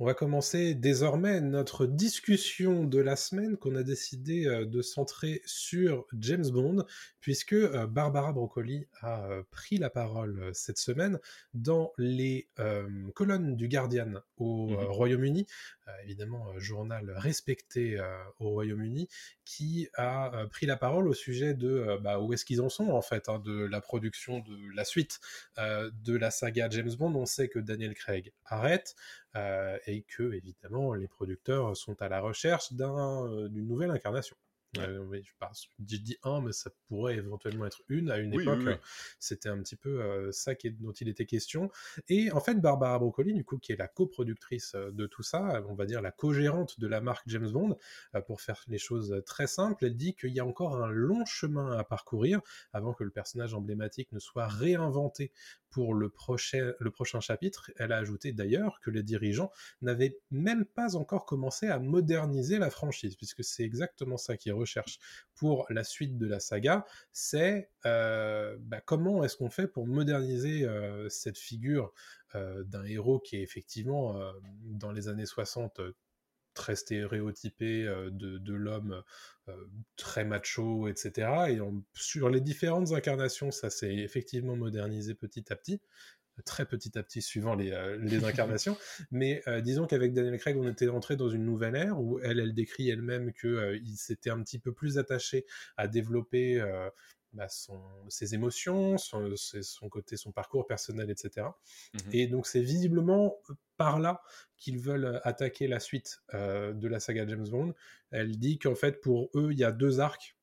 On 0.00 0.06
va 0.06 0.14
commencer 0.14 0.74
désormais 0.74 1.40
notre 1.40 1.86
discussion 1.86 2.82
de 2.82 2.98
la 2.98 3.14
semaine 3.14 3.56
qu'on 3.56 3.76
a 3.76 3.84
décidé 3.84 4.44
euh, 4.44 4.66
de 4.66 4.82
centrer 4.82 5.40
sur 5.44 6.04
James 6.18 6.50
Bond, 6.50 6.84
puisque 7.20 7.52
euh, 7.52 7.86
Barbara 7.86 8.32
Broccoli 8.32 8.88
a 9.02 9.24
euh, 9.30 9.44
pris 9.52 9.76
la 9.76 9.90
parole 9.90 10.50
cette 10.52 10.78
semaine 10.78 11.20
dans 11.54 11.92
les 11.96 12.48
euh, 12.58 12.88
colonnes 13.14 13.54
du 13.54 13.68
Guardian 13.68 14.14
au 14.36 14.72
euh, 14.72 14.84
Royaume-Uni, 14.88 15.46
euh, 15.86 15.92
évidemment 16.02 16.44
journal 16.58 17.12
respecté 17.16 18.00
euh, 18.00 18.04
au 18.40 18.50
Royaume-Uni, 18.50 19.08
qui 19.44 19.88
a 19.94 20.46
pris 20.50 20.66
la 20.66 20.76
parole 20.76 21.08
au 21.08 21.14
sujet 21.14 21.54
de 21.54 21.98
bah, 22.02 22.18
où 22.20 22.32
est-ce 22.32 22.44
qu'ils 22.44 22.60
en 22.62 22.68
sont 22.68 22.90
en 22.90 23.02
fait 23.02 23.28
hein, 23.28 23.38
de 23.38 23.64
la 23.64 23.80
production 23.80 24.40
de 24.40 24.74
la 24.74 24.84
suite 24.84 25.20
de 25.58 26.16
la 26.16 26.30
saga 26.30 26.68
James 26.70 26.94
Bond. 26.98 27.14
On 27.14 27.26
sait 27.26 27.48
que 27.48 27.58
Daniel 27.58 27.94
Craig 27.94 28.32
arrête 28.44 28.94
et 29.34 30.02
que 30.02 30.32
évidemment 30.34 30.94
les 30.94 31.08
producteurs 31.08 31.76
sont 31.76 32.00
à 32.00 32.08
la 32.08 32.20
recherche 32.20 32.72
d'un, 32.72 33.48
d'une 33.48 33.66
nouvelle 33.66 33.90
incarnation. 33.90 34.36
Euh, 34.78 34.98
oui, 34.98 35.22
je, 35.24 35.32
pense, 35.38 35.68
je 35.78 35.96
dis 35.96 36.16
un, 36.22 36.40
mais 36.40 36.52
ça 36.52 36.70
pourrait 36.88 37.16
éventuellement 37.16 37.66
être 37.66 37.82
une. 37.88 38.10
À 38.10 38.18
une 38.18 38.34
Oui, 38.34 38.42
époque, 38.42 38.58
oui, 38.60 38.64
oui. 38.66 38.72
euh, 38.72 38.76
c'était 39.18 39.48
un 39.48 39.58
petit 39.62 39.76
peu 39.76 40.02
euh, 40.02 40.32
ça 40.32 40.54
qui 40.54 40.68
est- 40.68 40.70
dont 40.70 40.92
il 40.92 41.08
était 41.08 41.26
question. 41.26 41.70
Et 42.08 42.30
en 42.32 42.40
fait, 42.40 42.60
Barbara 42.60 42.98
Broccoli, 42.98 43.34
du 43.34 43.44
coup, 43.44 43.58
qui 43.58 43.72
est 43.72 43.76
la 43.76 43.88
coproductrice 43.88 44.74
euh, 44.74 44.90
de 44.92 45.06
tout 45.06 45.22
ça, 45.22 45.62
on 45.68 45.74
va 45.74 45.86
dire 45.86 46.02
la 46.02 46.10
co-gérante 46.12 46.78
de 46.80 46.86
la 46.86 47.00
marque 47.00 47.24
James 47.28 47.50
Bond, 47.50 47.76
euh, 48.14 48.20
pour 48.20 48.40
faire 48.40 48.62
les 48.68 48.78
choses 48.78 49.12
euh, 49.12 49.20
très 49.22 49.46
simples, 49.46 49.84
elle 49.86 49.96
dit 49.96 50.14
qu'il 50.14 50.30
y 50.32 50.40
a 50.40 50.44
encore 50.46 50.76
un 50.82 50.90
long 50.90 51.24
chemin 51.24 51.76
à 51.76 51.84
parcourir 51.84 52.40
avant 52.72 52.92
que 52.94 53.04
le 53.04 53.10
personnage 53.10 53.54
emblématique 53.54 54.10
ne 54.12 54.18
soit 54.18 54.46
réinventé 54.46 55.32
pour 55.74 55.92
le 55.92 56.08
prochain, 56.08 56.72
le 56.78 56.90
prochain 56.92 57.18
chapitre. 57.18 57.72
Elle 57.78 57.90
a 57.90 57.96
ajouté 57.96 58.32
d'ailleurs 58.32 58.78
que 58.80 58.92
les 58.92 59.02
dirigeants 59.02 59.50
n'avaient 59.82 60.20
même 60.30 60.64
pas 60.64 60.94
encore 60.94 61.26
commencé 61.26 61.66
à 61.66 61.80
moderniser 61.80 62.60
la 62.60 62.70
franchise, 62.70 63.16
puisque 63.16 63.42
c'est 63.42 63.64
exactement 63.64 64.16
ça 64.16 64.36
qu'ils 64.36 64.52
recherchent 64.52 65.00
pour 65.34 65.66
la 65.70 65.82
suite 65.82 66.16
de 66.16 66.28
la 66.28 66.38
saga, 66.38 66.86
c'est 67.10 67.70
euh, 67.86 68.56
bah, 68.60 68.80
comment 68.86 69.24
est-ce 69.24 69.36
qu'on 69.36 69.50
fait 69.50 69.66
pour 69.66 69.88
moderniser 69.88 70.64
euh, 70.64 71.08
cette 71.08 71.38
figure 71.38 71.92
euh, 72.36 72.62
d'un 72.62 72.84
héros 72.84 73.18
qui 73.18 73.34
est 73.34 73.42
effectivement 73.42 74.16
dans 74.62 74.92
les 74.92 75.08
années 75.08 75.26
60 75.26 75.80
euh, 75.80 75.92
très 76.54 76.76
stéréotypé 76.76 77.86
euh, 77.86 78.10
de, 78.10 78.38
de 78.38 78.54
l'homme 78.54 79.02
euh, 79.48 79.56
très 79.96 80.24
macho, 80.24 80.88
etc. 80.88 81.50
Et 81.50 81.60
on- 81.60 81.84
sur 81.94 82.30
les 82.30 82.40
différentes 82.40 82.92
incarnations, 82.92 83.50
ça 83.50 83.70
s'est 83.70 83.94
effectivement 83.94 84.56
modernisé 84.56 85.14
petit 85.14 85.52
à 85.52 85.56
petit, 85.56 85.80
très 86.44 86.66
petit 86.66 86.98
à 86.98 87.02
petit 87.02 87.22
suivant 87.22 87.54
les, 87.54 87.70
euh, 87.72 87.96
les 87.98 88.24
incarnations. 88.24 88.76
Mais 89.10 89.42
euh, 89.46 89.60
disons 89.60 89.86
qu'avec 89.86 90.12
Daniel 90.14 90.38
Craig, 90.38 90.56
on 90.56 90.68
était 90.68 90.88
entré 90.88 91.16
dans 91.16 91.28
une 91.28 91.44
nouvelle 91.44 91.76
ère 91.76 92.00
où 92.00 92.18
elle, 92.20 92.40
elle 92.40 92.54
décrit 92.54 92.88
elle-même 92.90 93.32
qu'il 93.32 93.96
s'était 93.96 94.30
un 94.30 94.42
petit 94.42 94.58
peu 94.58 94.72
plus 94.72 94.98
attaché 94.98 95.46
à 95.76 95.86
développer 95.88 96.60
euh, 96.60 96.88
bah, 97.34 97.48
son, 97.48 97.80
ses 98.08 98.34
émotions, 98.34 98.96
son, 98.96 99.28
côté, 99.90 100.16
son 100.16 100.32
parcours 100.32 100.66
personnel, 100.66 101.10
etc. 101.10 101.46
Mhm. 101.94 102.00
Et 102.12 102.26
donc 102.26 102.46
c'est 102.46 102.62
visiblement 102.62 103.36
par 103.76 103.98
là 103.98 104.22
qu'ils 104.56 104.78
veulent 104.78 105.20
attaquer 105.24 105.66
la 105.66 105.80
suite 105.80 106.22
euh, 106.32 106.72
de 106.72 106.88
la 106.88 107.00
saga 107.00 107.26
James 107.26 107.48
Bond. 107.48 107.74
Elle 108.10 108.38
dit 108.38 108.58
qu'en 108.58 108.74
fait 108.74 109.00
pour 109.00 109.30
eux 109.34 109.50
il 109.52 109.58
y 109.58 109.64
a 109.64 109.72
deux 109.72 110.00
arcs. 110.00 110.36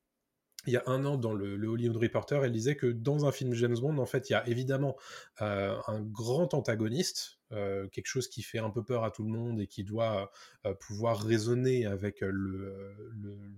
Il 0.68 0.74
y 0.74 0.78
a 0.78 0.84
un 0.86 1.06
an 1.06 1.18
dans 1.18 1.34
le, 1.34 1.58
le 1.58 1.68
Hollywood 1.70 1.98
Reporter, 1.98 2.46
elle 2.46 2.52
disait 2.52 2.76
que 2.76 2.86
dans 2.86 3.26
un 3.26 3.32
film 3.32 3.54
James 3.56 3.80
Bond, 3.80 3.98
en 3.98 4.06
fait, 4.06 4.30
il 4.30 4.34
y 4.34 4.36
a 4.36 4.48
évidemment 4.48 4.96
euh, 5.42 5.76
un 5.88 6.02
grand 6.02 6.54
antagoniste, 6.54 7.41
euh, 7.54 7.88
quelque 7.90 8.08
chose 8.08 8.28
qui 8.28 8.44
fait 8.44 8.60
un 8.60 8.70
peu 8.70 8.84
peur 8.84 9.04
à 9.04 9.12
tout 9.12 9.24
le 9.24 9.30
monde 9.30 9.60
et 9.60 9.68
qui 9.68 9.84
doit 9.84 10.32
euh, 10.66 10.74
pouvoir 10.74 11.22
raisonner 11.22 11.86
avec 11.86 12.24
euh, 12.24 12.32
le, 12.32 12.96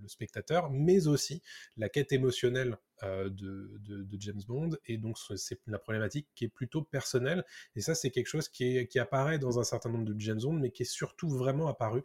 spectateur, 0.07 0.69
mais 0.69 1.07
aussi 1.07 1.41
la 1.77 1.89
quête 1.89 2.11
émotionnelle 2.11 2.77
de, 3.01 4.07
James 4.19 4.41
Bond. 4.47 4.71
Et 4.85 4.97
donc, 4.97 5.17
c'est- 5.35 5.59
la 5.67 5.79
problématique 5.79 6.27
qui 6.35 6.45
est 6.45 6.49
plutôt 6.49 6.81
personnelle. 6.83 7.43
Et 7.75 7.81
ça, 7.81 7.95
c'est 7.95 8.11
quelque 8.11 8.27
chose 8.27 8.47
qui, 8.47 8.87
apparaît 8.99 9.39
dans 9.39 9.59
un 9.59 9.63
certain 9.63 9.89
nombre 9.89 10.05
de 10.05 10.19
James 10.19 10.39
Bond, 10.41 10.53
mais 10.53 10.71
qui 10.71 10.83
est 10.83 10.91
surtout 10.91 11.29
vraiment 11.29 11.67
apparu 11.67 12.03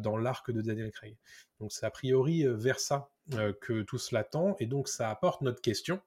dans 0.00 0.16
l'arc 0.16 0.50
de 0.50 0.60
Daniel 0.60 0.90
Craig. 0.90 1.16
Donc, 1.60 1.72
c'est 1.72 1.86
a 1.86 1.90
priori 1.90 2.44
vers 2.46 2.80
ça 2.80 3.10
que 3.60 3.82
tout 3.82 3.98
cela 3.98 4.24
tend. 4.24 4.56
Et 4.58 4.66
donc, 4.66 4.88
ça 4.88 5.10
apporte 5.10 5.42
notre 5.42 5.60
question. 5.60 6.00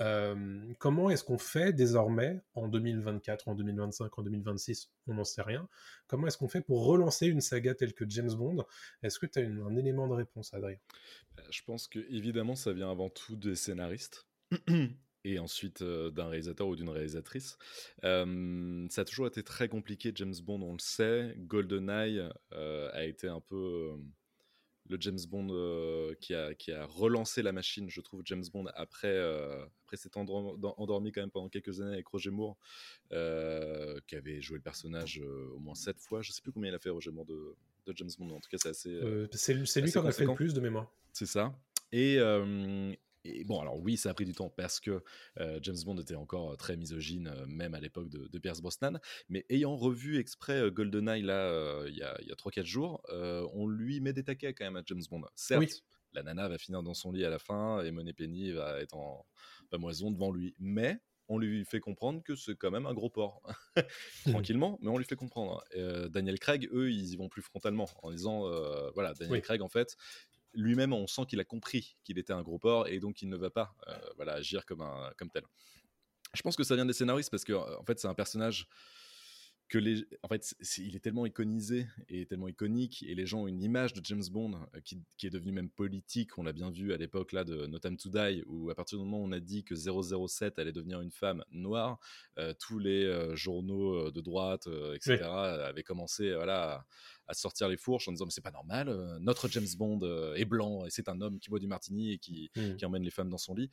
Euh, 0.00 0.72
comment 0.78 1.10
est-ce 1.10 1.24
qu'on 1.24 1.38
fait 1.38 1.72
désormais 1.72 2.40
en 2.54 2.68
2024, 2.68 3.48
en 3.48 3.54
2025, 3.54 4.18
en 4.18 4.22
2026 4.22 4.90
On 5.06 5.14
n'en 5.14 5.24
sait 5.24 5.42
rien. 5.42 5.68
Comment 6.06 6.26
est-ce 6.26 6.38
qu'on 6.38 6.48
fait 6.48 6.62
pour 6.62 6.84
relancer 6.84 7.26
une 7.26 7.40
saga 7.40 7.74
telle 7.74 7.92
que 7.92 8.08
James 8.08 8.32
Bond? 8.32 8.64
Est-ce 9.02 9.18
que 9.18 9.26
tu 9.26 9.38
as 9.38 9.42
un 9.42 9.76
élément 9.76 10.08
de 10.08 10.14
réponse, 10.14 10.54
Adrien? 10.54 10.78
Euh, 11.38 11.42
Je 11.50 11.62
pense 11.62 11.88
que 11.88 11.98
évidemment 12.10 12.54
ça 12.54 12.72
vient 12.72 12.90
avant 12.90 13.10
tout 13.10 13.36
des 13.36 13.54
scénaristes 13.54 14.26
et 15.24 15.38
ensuite 15.38 15.82
euh, 15.82 16.10
d'un 16.10 16.28
réalisateur 16.28 16.66
ou 16.68 16.76
d'une 16.76 16.90
réalisatrice. 16.90 17.58
Ça 18.02 18.20
a 18.22 19.04
toujours 19.04 19.26
été 19.26 19.42
très 19.42 19.68
compliqué 19.68 20.12
James 20.14 20.34
Bond, 20.42 20.62
on 20.62 20.72
le 20.72 20.80
sait. 20.80 21.34
GoldenEye 21.38 22.28
a 22.50 23.04
été 23.04 23.28
un 23.28 23.40
peu 23.40 23.94
le 24.88 24.96
James 25.00 25.18
Bond 25.28 25.48
euh, 25.50 26.14
qui, 26.20 26.34
a, 26.34 26.54
qui 26.54 26.72
a 26.72 26.84
relancé 26.86 27.42
la 27.42 27.52
machine, 27.52 27.88
je 27.88 28.00
trouve, 28.00 28.22
James 28.24 28.44
Bond 28.52 28.66
après, 28.74 29.08
euh, 29.08 29.64
après 29.84 29.96
s'être 29.96 30.16
endormi, 30.16 30.60
endormi 30.76 31.12
quand 31.12 31.20
même 31.20 31.30
pendant 31.30 31.48
quelques 31.48 31.80
années 31.80 31.94
avec 31.94 32.06
Roger 32.08 32.30
Moore, 32.30 32.56
euh, 33.12 33.98
qui 34.06 34.16
avait 34.16 34.40
joué 34.40 34.56
le 34.56 34.62
personnage 34.62 35.22
au 35.54 35.58
moins 35.58 35.74
sept 35.74 35.98
fois. 35.98 36.22
Je 36.22 36.32
sais 36.32 36.42
plus 36.42 36.52
combien 36.52 36.70
il 36.70 36.74
a 36.74 36.78
fait 36.78 36.90
Roger 36.90 37.10
Moore 37.10 37.26
de, 37.26 37.54
de 37.86 37.92
James 37.96 38.10
Bond, 38.18 38.30
en 38.30 38.40
tout 38.40 38.50
cas 38.50 38.58
c'est 38.58 38.70
assez... 38.70 39.00
C'est 39.32 39.54
lui 39.80 39.90
qui 39.90 39.98
en 39.98 40.06
a 40.06 40.12
fait 40.12 40.24
le 40.24 40.34
plus 40.34 40.54
de 40.54 40.60
mémoire. 40.60 40.92
c'est 41.12 41.26
ça. 41.26 41.54
Et, 41.92 42.18
et 43.24 43.44
bon, 43.44 43.60
alors 43.60 43.78
oui, 43.78 43.96
ça 43.96 44.10
a 44.10 44.14
pris 44.14 44.24
du 44.24 44.32
temps 44.32 44.50
parce 44.50 44.80
que 44.80 45.02
James 45.60 45.76
Bond 45.84 45.98
était 45.98 46.14
encore 46.14 46.56
très 46.56 46.76
misogyne, 46.76 47.32
même 47.46 47.74
à 47.74 47.80
l'époque 47.80 48.08
de, 48.08 48.38
Pierce 48.38 48.60
Brosnan. 48.60 48.98
Mais 49.28 49.46
ayant 49.48 49.76
revu 49.76 50.18
exprès 50.18 50.70
GoldenEye 50.70 51.22
là, 51.22 51.84
il 51.86 51.96
y 51.96 52.02
a, 52.02 52.12
a 52.14 52.34
3-4 52.34 52.64
jours, 52.64 53.02
on 53.08 53.66
lui 53.66 54.00
met 54.00 54.12
des 54.12 54.24
taquets 54.24 54.54
quand 54.54 54.64
même 54.64 54.76
à 54.76 54.82
James 54.86 55.02
Bond. 55.10 55.22
Certes, 55.34 55.82
la 56.12 56.22
nana 56.22 56.48
va 56.48 56.58
finir 56.58 56.82
dans 56.82 56.94
son 56.94 57.12
lit 57.12 57.24
à 57.24 57.30
la 57.30 57.38
fin 57.38 57.82
et 57.82 57.90
Monet 57.90 58.12
Penny 58.12 58.50
va 58.52 58.80
être 58.80 58.96
en 58.96 59.26
moison 59.78 60.10
devant 60.10 60.30
lui. 60.30 60.54
Mais 60.58 60.98
on 61.28 61.38
lui 61.38 61.64
fait 61.64 61.80
comprendre 61.80 62.22
que 62.22 62.34
c'est 62.34 62.56
quand 62.56 62.70
même 62.70 62.86
un 62.86 62.92
gros 62.92 63.08
porc. 63.08 63.42
Tranquillement, 64.26 64.78
mais 64.82 64.90
on 64.90 64.98
lui 64.98 65.04
fait 65.04 65.16
comprendre. 65.16 65.64
Daniel 66.10 66.38
Craig, 66.38 66.68
eux, 66.72 66.90
ils 66.90 67.12
y 67.12 67.16
vont 67.16 67.28
plus 67.28 67.42
frontalement 67.42 67.88
en 68.02 68.10
disant 68.10 68.42
voilà, 68.94 69.14
Daniel 69.14 69.42
Craig, 69.42 69.62
en 69.62 69.68
fait, 69.68 69.96
lui-même, 70.54 70.92
on 70.92 71.06
sent 71.06 71.22
qu'il 71.26 71.40
a 71.40 71.44
compris 71.44 71.96
qu'il 72.04 72.18
était 72.18 72.32
un 72.32 72.42
gros 72.42 72.58
porc 72.58 72.88
et 72.88 73.00
donc 73.00 73.22
il 73.22 73.28
ne 73.28 73.36
va 73.36 73.50
pas 73.50 73.74
voilà, 74.16 74.34
agir 74.34 74.64
comme, 74.66 74.82
un, 74.82 75.10
comme 75.16 75.30
tel. 75.30 75.44
Je 76.34 76.42
pense 76.42 76.56
que 76.56 76.64
ça 76.64 76.74
vient 76.74 76.86
des 76.86 76.92
scénaristes 76.92 77.30
parce 77.30 77.44
que 77.44 77.52
en 77.52 77.84
fait, 77.84 77.98
c'est 77.98 78.08
un 78.08 78.14
personnage 78.14 78.66
que 79.72 79.78
les, 79.78 80.04
en 80.22 80.28
fait, 80.28 80.54
il 80.76 80.94
est 80.96 80.98
tellement 80.98 81.24
iconisé 81.24 81.86
et 82.10 82.26
tellement 82.26 82.48
iconique, 82.48 83.02
et 83.08 83.14
les 83.14 83.24
gens 83.24 83.44
ont 83.44 83.46
une 83.46 83.62
image 83.62 83.94
de 83.94 84.04
James 84.04 84.22
Bond 84.30 84.52
euh, 84.52 84.80
qui, 84.84 85.26
est 85.26 85.30
devenue 85.30 85.52
même 85.52 85.70
politique. 85.70 86.36
On 86.36 86.42
l'a 86.42 86.52
bien 86.52 86.70
vu 86.70 86.92
à 86.92 86.98
l'époque 86.98 87.32
là 87.32 87.42
de 87.42 87.64
No 87.66 87.78
Time 87.78 87.96
to 87.96 88.10
Die, 88.10 88.42
où 88.44 88.68
à 88.68 88.74
partir 88.74 88.98
du 88.98 89.04
moment 89.06 89.20
où 89.20 89.26
on 89.26 89.32
a 89.32 89.40
dit 89.40 89.64
que 89.64 89.74
007 89.74 90.58
allait 90.58 90.72
devenir 90.72 91.00
une 91.00 91.10
femme 91.10 91.42
noire, 91.52 91.98
euh, 92.38 92.52
tous 92.60 92.78
les 92.78 93.04
euh, 93.04 93.34
journaux 93.34 94.10
de 94.10 94.20
droite, 94.20 94.68
etc., 94.94 95.22
avaient 95.22 95.82
commencé 95.82 96.34
voilà, 96.34 96.84
à, 97.26 97.32
sortir 97.32 97.70
les 97.70 97.78
fourches 97.78 98.08
en 98.08 98.12
disant 98.12 98.26
mais 98.26 98.30
c'est 98.30 98.42
pas 98.42 98.50
normal, 98.50 98.94
notre 99.20 99.48
James 99.48 99.64
Bond 99.78 100.00
est 100.34 100.44
blanc 100.44 100.84
et 100.84 100.90
c'est 100.90 101.08
un 101.08 101.22
homme 101.22 101.38
qui 101.38 101.48
boit 101.48 101.60
du 101.60 101.66
martini 101.66 102.12
et 102.12 102.18
qui, 102.18 102.50
mmh. 102.56 102.76
qui 102.76 102.84
emmène 102.84 103.04
les 103.04 103.10
femmes 103.10 103.30
dans 103.30 103.38
son 103.38 103.54
lit. 103.54 103.70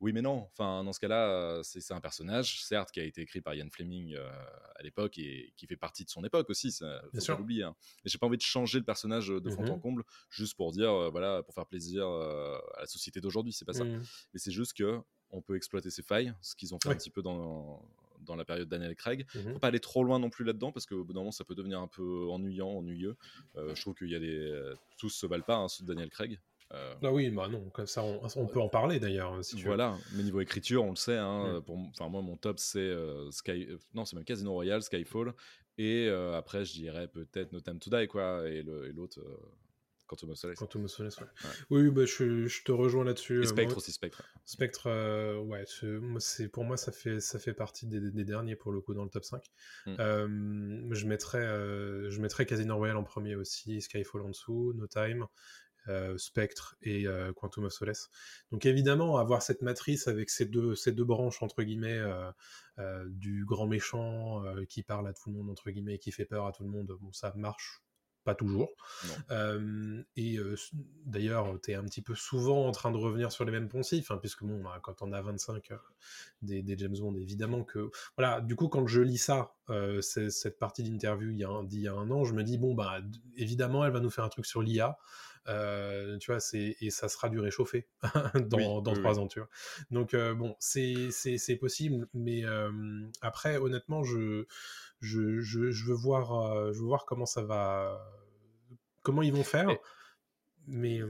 Oui, 0.00 0.12
mais 0.12 0.22
non. 0.22 0.48
Enfin, 0.52 0.82
dans 0.82 0.92
ce 0.92 1.00
cas-là, 1.00 1.60
c'est 1.62 1.92
un 1.92 2.00
personnage, 2.00 2.64
certes, 2.64 2.90
qui 2.90 3.00
a 3.00 3.04
été 3.04 3.20
écrit 3.20 3.40
par 3.40 3.54
Ian 3.54 3.68
Fleming 3.70 4.16
à 4.16 4.82
l'époque 4.82 5.18
et 5.18 5.52
qui 5.56 5.66
fait 5.66 5.76
partie 5.76 6.04
de 6.04 6.10
son 6.10 6.24
époque 6.24 6.48
aussi. 6.48 6.72
Ça, 6.72 7.02
faut 7.12 7.26
pas 7.26 7.38
l'oublier. 7.38 7.64
Hein. 7.64 7.76
Et 8.04 8.08
j'ai 8.08 8.18
pas 8.18 8.26
envie 8.26 8.38
de 8.38 8.42
changer 8.42 8.78
le 8.78 8.84
personnage 8.84 9.28
de 9.28 9.50
fond 9.50 9.66
en 9.66 9.76
mmh 9.76 9.80
comble 9.80 10.04
juste 10.30 10.56
pour 10.56 10.72
dire, 10.72 11.10
voilà, 11.10 11.42
pour 11.42 11.54
faire 11.54 11.66
plaisir 11.66 12.06
à 12.06 12.80
la 12.80 12.86
société 12.86 13.20
d'aujourd'hui. 13.20 13.52
C'est 13.52 13.64
pas 13.64 13.74
ça. 13.74 13.84
Mmh. 13.84 14.02
Mais 14.32 14.40
c'est 14.40 14.52
juste 14.52 14.72
que 14.74 15.00
on 15.32 15.42
peut 15.42 15.56
exploiter 15.56 15.90
ses 15.90 16.02
failles, 16.02 16.34
ce 16.40 16.56
qu'ils 16.56 16.74
ont 16.74 16.78
fait 16.82 16.88
un 16.88 16.96
petit 16.96 17.10
peu 17.10 17.22
dans, 17.22 17.86
dans 18.20 18.36
la 18.36 18.44
période 18.44 18.68
Daniel 18.68 18.96
Craig. 18.96 19.26
Mmh 19.34 19.52
faut 19.52 19.58
pas 19.58 19.68
aller 19.68 19.80
trop 19.80 20.02
loin 20.02 20.18
non 20.18 20.30
plus 20.30 20.44
là-dedans 20.44 20.72
parce 20.72 20.86
qu'au 20.86 21.04
bout 21.04 21.12
d'un 21.12 21.20
moment, 21.20 21.30
ça 21.30 21.44
peut 21.44 21.54
devenir 21.54 21.80
un 21.80 21.88
peu 21.88 22.26
ennuyant, 22.30 22.68
ennuyeux. 22.68 23.16
je 23.54 23.80
trouve 23.80 23.94
qu'il 23.94 24.10
y 24.10 24.14
a 24.14 24.20
des. 24.20 24.74
Tous 24.96 25.10
se 25.10 25.26
valent 25.26 25.44
pas, 25.44 25.56
hein, 25.56 25.68
ceux 25.68 25.84
de 25.84 25.88
Daniel 25.88 26.08
Craig. 26.10 26.40
Euh, 26.72 26.94
ah 27.02 27.12
oui, 27.12 27.30
bah 27.30 27.48
non, 27.48 27.68
comme 27.70 27.86
ça 27.86 28.02
on, 28.04 28.46
peut 28.46 28.60
en 28.60 28.68
parler 28.68 29.00
d'ailleurs. 29.00 29.44
Si 29.44 29.60
voilà, 29.62 29.96
mais 30.14 30.22
niveau 30.22 30.40
écriture, 30.40 30.84
on 30.84 30.90
le 30.90 30.96
sait. 30.96 31.16
Hein, 31.16 31.58
mm. 31.58 31.62
pour, 31.62 31.76
enfin 31.76 32.08
moi, 32.08 32.22
mon 32.22 32.36
top 32.36 32.58
c'est 32.58 32.78
euh, 32.78 33.30
Sky, 33.32 33.66
euh, 33.68 33.78
non 33.94 34.04
c'est 34.04 34.14
même 34.14 34.24
Casino 34.24 34.52
Royale, 34.52 34.82
Skyfall, 34.82 35.34
et 35.78 36.08
après 36.08 36.64
je 36.64 36.72
dirais 36.72 37.08
peut-être 37.08 37.52
No 37.52 37.60
Time 37.60 37.78
to 37.78 37.90
Die 37.90 38.06
quoi, 38.06 38.48
et 38.48 38.62
l'autre. 38.62 39.20
Quantum 40.06 40.30
of 40.30 40.38
Solace. 40.38 40.58
Quantum 40.58 40.84
of 40.86 40.90
Solace, 40.90 41.20
ouais. 41.20 41.26
Oui, 41.70 41.88
bah, 41.88 42.04
je, 42.04 42.48
je, 42.48 42.64
te 42.64 42.72
rejoins 42.72 43.04
là-dessus. 43.04 43.44
Et 43.44 43.46
Spectre 43.46 43.76
aussi, 43.76 43.92
Spectre. 43.92 44.24
Spectre, 44.44 45.38
ouais, 45.38 45.62
c'est, 46.18 46.48
pour 46.48 46.64
moi, 46.64 46.76
ça 46.76 46.90
fait, 46.90 47.20
ça 47.20 47.38
fait 47.38 47.54
partie 47.54 47.86
des, 47.86 48.00
des, 48.00 48.24
derniers, 48.24 48.56
pour 48.56 48.72
le 48.72 48.80
coup, 48.80 48.92
dans 48.92 49.04
le 49.04 49.08
top 49.08 49.22
5. 49.22 49.40
Mm. 49.86 50.92
je, 50.92 51.06
mettrais, 51.06 51.46
je 52.10 52.20
mettrais 52.20 52.44
Casino 52.44 52.76
Royale 52.76 52.96
en 52.96 53.04
premier 53.04 53.36
aussi, 53.36 53.80
Skyfall 53.80 54.22
en 54.22 54.30
dessous, 54.30 54.72
No 54.74 54.88
Time, 54.88 55.28
euh, 55.88 56.18
Spectre 56.18 56.76
et 56.82 57.06
euh, 57.06 57.32
Quantum 57.32 57.64
of 57.64 57.72
Solace. 57.72 58.10
Donc 58.52 58.66
évidemment, 58.66 59.16
avoir 59.16 59.42
cette 59.42 59.62
matrice 59.62 60.08
avec 60.08 60.28
ces 60.28 60.44
deux, 60.44 60.74
ces 60.74 60.92
deux 60.92 61.04
branches, 61.04 61.42
entre 61.42 61.62
guillemets, 61.62 62.00
euh, 62.78 63.04
du 63.08 63.44
grand 63.44 63.66
méchant 63.66 64.42
qui 64.68 64.82
parle 64.82 65.08
à 65.08 65.12
tout 65.12 65.30
le 65.30 65.36
monde, 65.36 65.50
entre 65.50 65.70
guillemets, 65.70 65.98
qui 65.98 66.12
fait 66.12 66.24
peur 66.24 66.46
à 66.46 66.52
tout 66.52 66.64
le 66.64 66.70
monde, 66.70 66.96
bon, 67.00 67.12
ça 67.12 67.32
marche 67.34 67.82
pas 68.24 68.34
toujours. 68.34 68.68
et 70.16 70.38
d'ailleurs, 71.06 71.58
tu 71.62 71.70
es 71.70 71.74
un 71.74 71.84
petit 71.84 72.02
peu 72.02 72.14
souvent 72.14 72.66
en 72.66 72.72
train 72.72 72.90
de 72.90 72.98
revenir 72.98 73.32
sur 73.32 73.46
les 73.46 73.52
mêmes 73.52 73.68
poncifs, 73.68 74.10
hein, 74.10 74.18
puisque 74.18 74.44
bon, 74.44 74.62
bah, 74.62 74.78
quand 74.82 75.00
on 75.00 75.12
a 75.12 75.22
25 75.22 75.70
des, 76.42 76.62
des, 76.62 76.76
James 76.76 76.96
Bond, 76.98 77.14
évidemment 77.16 77.64
que... 77.64 77.90
Voilà, 78.16 78.42
du 78.42 78.56
coup, 78.56 78.68
quand 78.68 78.86
je 78.86 79.00
lis 79.00 79.18
ça, 79.18 79.54
cette 80.00 80.58
partie 80.58 80.82
d'interview 80.82 81.30
d'il 81.30 81.80
y, 81.80 81.88
a 81.88 81.92
un 81.92 82.10
an, 82.10 82.24
je 82.24 82.34
me 82.34 82.44
dis, 82.44 82.58
bon, 82.58 82.74
bah, 82.74 83.00
évidemment, 83.36 83.84
elle 83.84 83.92
va 83.92 84.00
nous 84.00 84.10
faire 84.10 84.24
un 84.24 84.30
truc 84.30 84.46
sur 84.46 84.62
l'IA. 84.62 84.98
Euh, 85.48 86.18
tu 86.18 86.30
vois, 86.30 86.40
c'est 86.40 86.76
et 86.80 86.90
ça 86.90 87.08
sera 87.08 87.28
du 87.28 87.40
réchauffé 87.40 87.88
dans, 88.48 88.82
dans 88.82 88.92
trois 88.92 89.18
ans, 89.18 89.26
tu 89.26 89.40
vois. 89.40 89.48
Donc 89.90 90.14
euh, 90.14 90.34
bon, 90.34 90.54
c'est 90.58 91.10
c'est 91.10 91.56
possible, 91.56 92.08
mais 92.12 92.44
euh, 92.44 92.70
après, 93.22 93.56
honnêtement, 93.56 94.02
je 94.04 94.44
je, 95.00 95.40
je 95.40 95.84
veux 95.84 95.94
voir 95.94 96.72
je 96.72 96.78
veux 96.78 96.86
voir 96.86 97.06
comment 97.06 97.26
ça 97.26 97.42
va, 97.42 97.98
comment 99.02 99.22
ils 99.22 99.32
vont 99.32 99.44
faire. 99.44 99.70
mais 100.66 101.00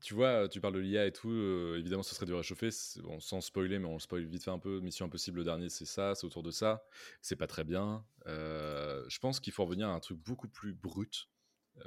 tu 0.00 0.14
vois, 0.14 0.48
tu 0.48 0.60
parles 0.60 0.74
de 0.74 0.80
l'IA 0.80 1.06
et 1.06 1.12
tout, 1.12 1.30
évidemment, 1.76 2.02
ce 2.02 2.14
serait 2.14 2.26
du 2.26 2.34
réchauffé, 2.34 2.70
bon, 3.02 3.20
sans 3.20 3.40
spoiler, 3.40 3.78
mais 3.78 3.86
on 3.86 3.98
spoil 3.98 4.24
vite 4.24 4.44
fait 4.44 4.50
un 4.50 4.58
peu. 4.58 4.80
Mission 4.80 5.06
Impossible, 5.06 5.38
le 5.38 5.44
dernier, 5.44 5.68
c'est 5.68 5.84
ça, 5.84 6.14
c'est 6.14 6.24
autour 6.26 6.42
de 6.42 6.50
ça. 6.50 6.84
C'est 7.20 7.36
pas 7.36 7.46
très 7.48 7.64
bien. 7.64 8.04
je 8.26 9.18
pense 9.18 9.40
qu'il 9.40 9.52
faut 9.52 9.64
revenir 9.64 9.88
à 9.88 9.92
un 9.92 10.00
truc 10.00 10.18
beaucoup 10.18 10.48
plus 10.48 10.72
brut. 10.72 11.28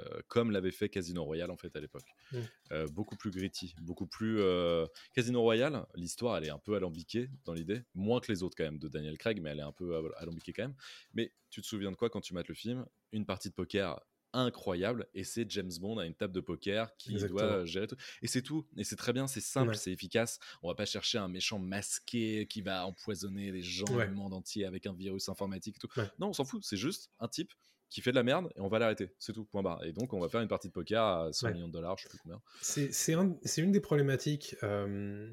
Euh, 0.00 0.20
comme 0.28 0.50
l'avait 0.50 0.72
fait 0.72 0.88
Casino 0.88 1.24
Royale 1.24 1.50
en 1.50 1.56
fait 1.56 1.74
à 1.76 1.80
l'époque. 1.80 2.14
Mmh. 2.32 2.38
Euh, 2.72 2.86
beaucoup 2.88 3.16
plus 3.16 3.30
gritty, 3.30 3.74
beaucoup 3.80 4.06
plus 4.06 4.40
euh, 4.40 4.86
Casino 5.14 5.40
Royale. 5.40 5.86
L'histoire 5.94 6.36
elle 6.36 6.44
est 6.44 6.50
un 6.50 6.58
peu 6.58 6.74
alambiquée 6.74 7.30
dans 7.44 7.54
l'idée, 7.54 7.82
moins 7.94 8.20
que 8.20 8.30
les 8.30 8.42
autres 8.42 8.56
quand 8.56 8.64
même 8.64 8.78
de 8.78 8.88
Daniel 8.88 9.16
Craig, 9.16 9.40
mais 9.40 9.50
elle 9.50 9.60
est 9.60 9.62
un 9.62 9.72
peu 9.72 10.12
alambiquée 10.18 10.52
quand 10.52 10.64
même. 10.64 10.76
Mais 11.14 11.32
tu 11.50 11.62
te 11.62 11.66
souviens 11.66 11.92
de 11.92 11.96
quoi 11.96 12.10
quand 12.10 12.20
tu 12.20 12.34
mates 12.34 12.48
le 12.48 12.54
film? 12.54 12.84
Une 13.12 13.26
partie 13.26 13.48
de 13.48 13.54
poker 13.54 14.00
incroyable 14.32 15.06
et 15.14 15.24
c'est 15.24 15.50
James 15.50 15.72
Bond 15.80 15.98
à 15.98 16.04
une 16.04 16.14
table 16.14 16.34
de 16.34 16.40
poker 16.40 16.94
qui 16.98 17.14
doit 17.14 17.64
gérer 17.64 17.86
tout 17.86 17.96
et 18.20 18.26
c'est 18.26 18.42
tout 18.42 18.66
et 18.76 18.84
c'est 18.84 18.96
très 18.96 19.14
bien 19.14 19.26
c'est 19.26 19.40
simple 19.40 19.74
c'est 19.76 19.92
efficace 19.92 20.38
on 20.62 20.68
va 20.68 20.74
pas 20.74 20.84
chercher 20.84 21.16
un 21.16 21.28
méchant 21.28 21.58
masqué 21.58 22.46
qui 22.46 22.60
va 22.60 22.86
empoisonner 22.86 23.50
les 23.50 23.62
gens 23.62 23.86
du 23.86 24.14
monde 24.14 24.34
entier 24.34 24.66
avec 24.66 24.84
un 24.86 24.92
virus 24.92 25.30
informatique 25.30 25.78
tout 25.78 25.88
non 26.18 26.28
on 26.28 26.32
s'en 26.34 26.44
fout 26.44 26.62
c'est 26.64 26.76
juste 26.76 27.10
un 27.18 27.28
type 27.28 27.52
qui 27.88 28.00
fait 28.00 28.10
de 28.10 28.16
la 28.16 28.22
merde 28.22 28.48
et 28.56 28.60
on 28.60 28.68
va 28.68 28.78
l'arrêter. 28.78 29.12
C'est 29.18 29.32
tout, 29.32 29.44
point 29.44 29.62
barre. 29.62 29.84
Et 29.84 29.92
donc, 29.92 30.12
on 30.12 30.20
va 30.20 30.28
faire 30.28 30.40
une 30.40 30.48
partie 30.48 30.68
de 30.68 30.72
poker 30.72 31.02
à 31.02 31.32
100 31.32 31.52
millions 31.52 31.68
de 31.68 31.72
dollars, 31.72 31.96
je 31.98 32.04
sais 32.04 32.08
plus 32.08 32.18
combien. 32.18 32.40
C'est 32.60 33.14
un, 33.14 33.36
une 33.56 33.72
des 33.72 33.80
problématiques 33.80 34.56
euh, 34.62 35.30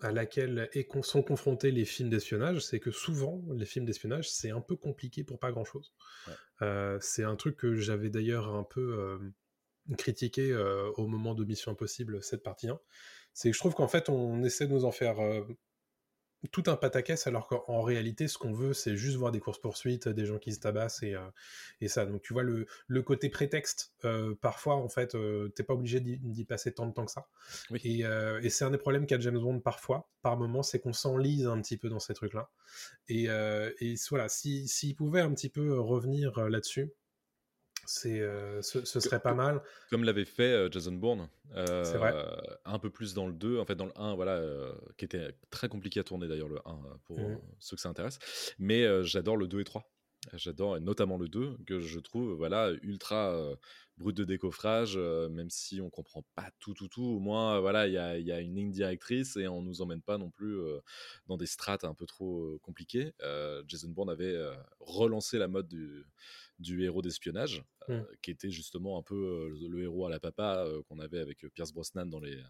à 0.00 0.12
laquelle 0.12 0.68
sont 1.02 1.22
confrontés 1.22 1.70
les 1.70 1.84
films 1.84 2.10
d'espionnage, 2.10 2.64
c'est 2.64 2.80
que 2.80 2.90
souvent, 2.90 3.42
les 3.54 3.66
films 3.66 3.84
d'espionnage, 3.84 4.30
c'est 4.30 4.50
un 4.50 4.60
peu 4.60 4.76
compliqué 4.76 5.24
pour 5.24 5.38
pas 5.38 5.52
grand-chose. 5.52 5.92
Euh, 6.62 6.98
c'est 7.00 7.24
un 7.24 7.36
truc 7.36 7.56
que 7.56 7.74
j'avais 7.74 8.10
d'ailleurs 8.10 8.54
un 8.54 8.64
peu 8.64 8.98
euh, 8.98 9.18
critiqué 9.98 10.54
au 10.96 11.06
moment 11.06 11.34
de 11.34 11.44
Mission 11.44 11.72
Impossible, 11.72 12.22
cette 12.22 12.42
partie 12.42 12.68
1. 12.68 12.80
C'est 13.34 13.50
que 13.50 13.54
je 13.54 13.60
trouve 13.60 13.74
qu'en 13.74 13.88
fait, 13.88 14.08
on 14.08 14.42
essaie 14.44 14.66
de 14.66 14.72
nous 14.72 14.84
en 14.84 14.92
faire 14.92 15.16
tout 16.50 16.64
un 16.66 16.76
pataquès 16.76 17.26
alors 17.26 17.46
qu'en 17.46 17.82
réalité 17.82 18.28
ce 18.28 18.38
qu'on 18.38 18.52
veut 18.52 18.72
c'est 18.72 18.96
juste 18.96 19.16
voir 19.16 19.32
des 19.32 19.40
courses 19.40 19.60
poursuites 19.60 20.08
des 20.08 20.26
gens 20.26 20.38
qui 20.38 20.52
se 20.52 20.60
tabassent 20.60 21.02
et, 21.02 21.14
euh, 21.14 21.20
et 21.80 21.88
ça. 21.88 22.06
Donc 22.06 22.22
tu 22.22 22.32
vois 22.32 22.42
le, 22.42 22.66
le 22.86 23.02
côté 23.02 23.28
prétexte 23.28 23.92
euh, 24.04 24.34
parfois 24.40 24.76
en 24.76 24.88
fait 24.88 25.14
euh, 25.14 25.48
t'es 25.48 25.62
pas 25.62 25.74
obligé 25.74 26.00
d'y 26.00 26.44
passer 26.44 26.72
tant 26.72 26.86
de 26.86 26.92
temps 26.92 27.04
que 27.04 27.12
ça. 27.12 27.28
Et, 27.84 28.00
et 28.00 28.50
c'est 28.50 28.64
un 28.64 28.70
des 28.70 28.78
problèmes 28.78 29.06
qu'a 29.06 29.18
James 29.18 29.38
Bond 29.38 29.60
parfois 29.60 30.10
par 30.22 30.36
moment 30.36 30.62
c'est 30.62 30.80
qu'on 30.80 30.92
s'enlise 30.92 31.46
un 31.46 31.60
petit 31.60 31.76
peu 31.76 31.88
dans 31.88 32.00
ces 32.00 32.14
trucs 32.14 32.34
là 32.34 32.50
et, 33.08 33.24
et 33.24 33.94
voilà 34.10 34.28
s'il 34.28 34.68
si, 34.68 34.94
pouvait 34.94 35.20
un 35.20 35.32
petit 35.32 35.48
peu 35.48 35.78
revenir 35.78 36.48
là-dessus 36.48 36.92
c'est 37.86 38.20
euh, 38.20 38.62
ce, 38.62 38.84
serait 38.84 39.20
pas 39.20 39.34
mal. 39.34 39.62
Comme 39.90 40.04
l'avait 40.04 40.24
fait 40.24 40.52
euh, 40.52 40.70
Jason 40.70 40.92
Bourne. 40.92 41.28
Euh, 41.56 42.36
un 42.64 42.78
peu 42.78 42.90
plus 42.90 43.14
dans 43.14 43.26
le 43.26 43.32
2, 43.32 43.58
en 43.58 43.64
fait 43.64 43.76
dans 43.76 43.86
le 43.86 43.96
1, 43.96 44.14
voilà, 44.14 44.42
qui 44.96 45.04
était 45.04 45.34
très 45.50 45.68
compliqué 45.68 46.00
à 46.00 46.04
tourner 46.04 46.26
d'ailleurs 46.26 46.48
le 46.48 46.58
1 46.64 46.78
pour 47.04 47.18
mmh. 47.18 47.38
ceux 47.60 47.76
que 47.76 47.82
ça 47.82 47.88
intéresse. 47.88 48.18
Mais 48.58 49.04
j'adore 49.04 49.36
le 49.36 49.46
2 49.46 49.60
et 49.60 49.64
3. 49.64 49.88
J'adore, 50.32 50.80
notamment 50.80 51.18
le 51.18 51.28
2, 51.28 51.58
que 51.66 51.80
je 51.80 52.00
trouve 52.00 52.32
voilà, 52.32 52.72
ultra 52.82 53.54
brut 53.98 54.16
de 54.16 54.24
décoffrage, 54.24 54.96
même 54.96 55.50
si 55.50 55.80
on 55.80 55.90
comprend 55.90 56.24
pas 56.34 56.50
tout, 56.58 56.74
tout, 56.74 56.88
tout. 56.88 57.04
Au 57.04 57.18
moins, 57.20 57.60
voilà, 57.60 57.86
il 57.86 57.92
y 57.92 57.98
a, 57.98 58.18
y 58.18 58.32
a, 58.32 58.40
une 58.40 58.56
ligne 58.56 58.72
directrice 58.72 59.36
et 59.36 59.46
on 59.46 59.62
nous 59.62 59.82
emmène 59.82 60.00
pas 60.00 60.18
non 60.18 60.30
plus 60.30 60.58
dans 61.26 61.36
des 61.36 61.46
strates 61.46 61.84
un 61.84 61.94
peu 61.94 62.06
trop 62.06 62.58
compliquées. 62.62 63.12
Jason 63.68 63.90
Bourne 63.90 64.10
avait 64.10 64.36
relancé 64.80 65.38
la 65.38 65.46
mode 65.46 65.68
du, 65.68 66.04
du 66.58 66.82
héros 66.84 67.02
d'espionnage, 67.02 67.64
mmh. 67.88 68.00
qui 68.22 68.30
était 68.30 68.50
justement 68.50 68.98
un 68.98 69.02
peu 69.02 69.50
le 69.68 69.82
héros 69.82 70.06
à 70.06 70.10
la 70.10 70.20
papa 70.20 70.66
qu'on 70.88 70.98
avait 70.98 71.18
avec 71.18 71.46
Pierce 71.54 71.72
Brosnan 71.72 72.06
dans 72.06 72.20
les, 72.20 72.40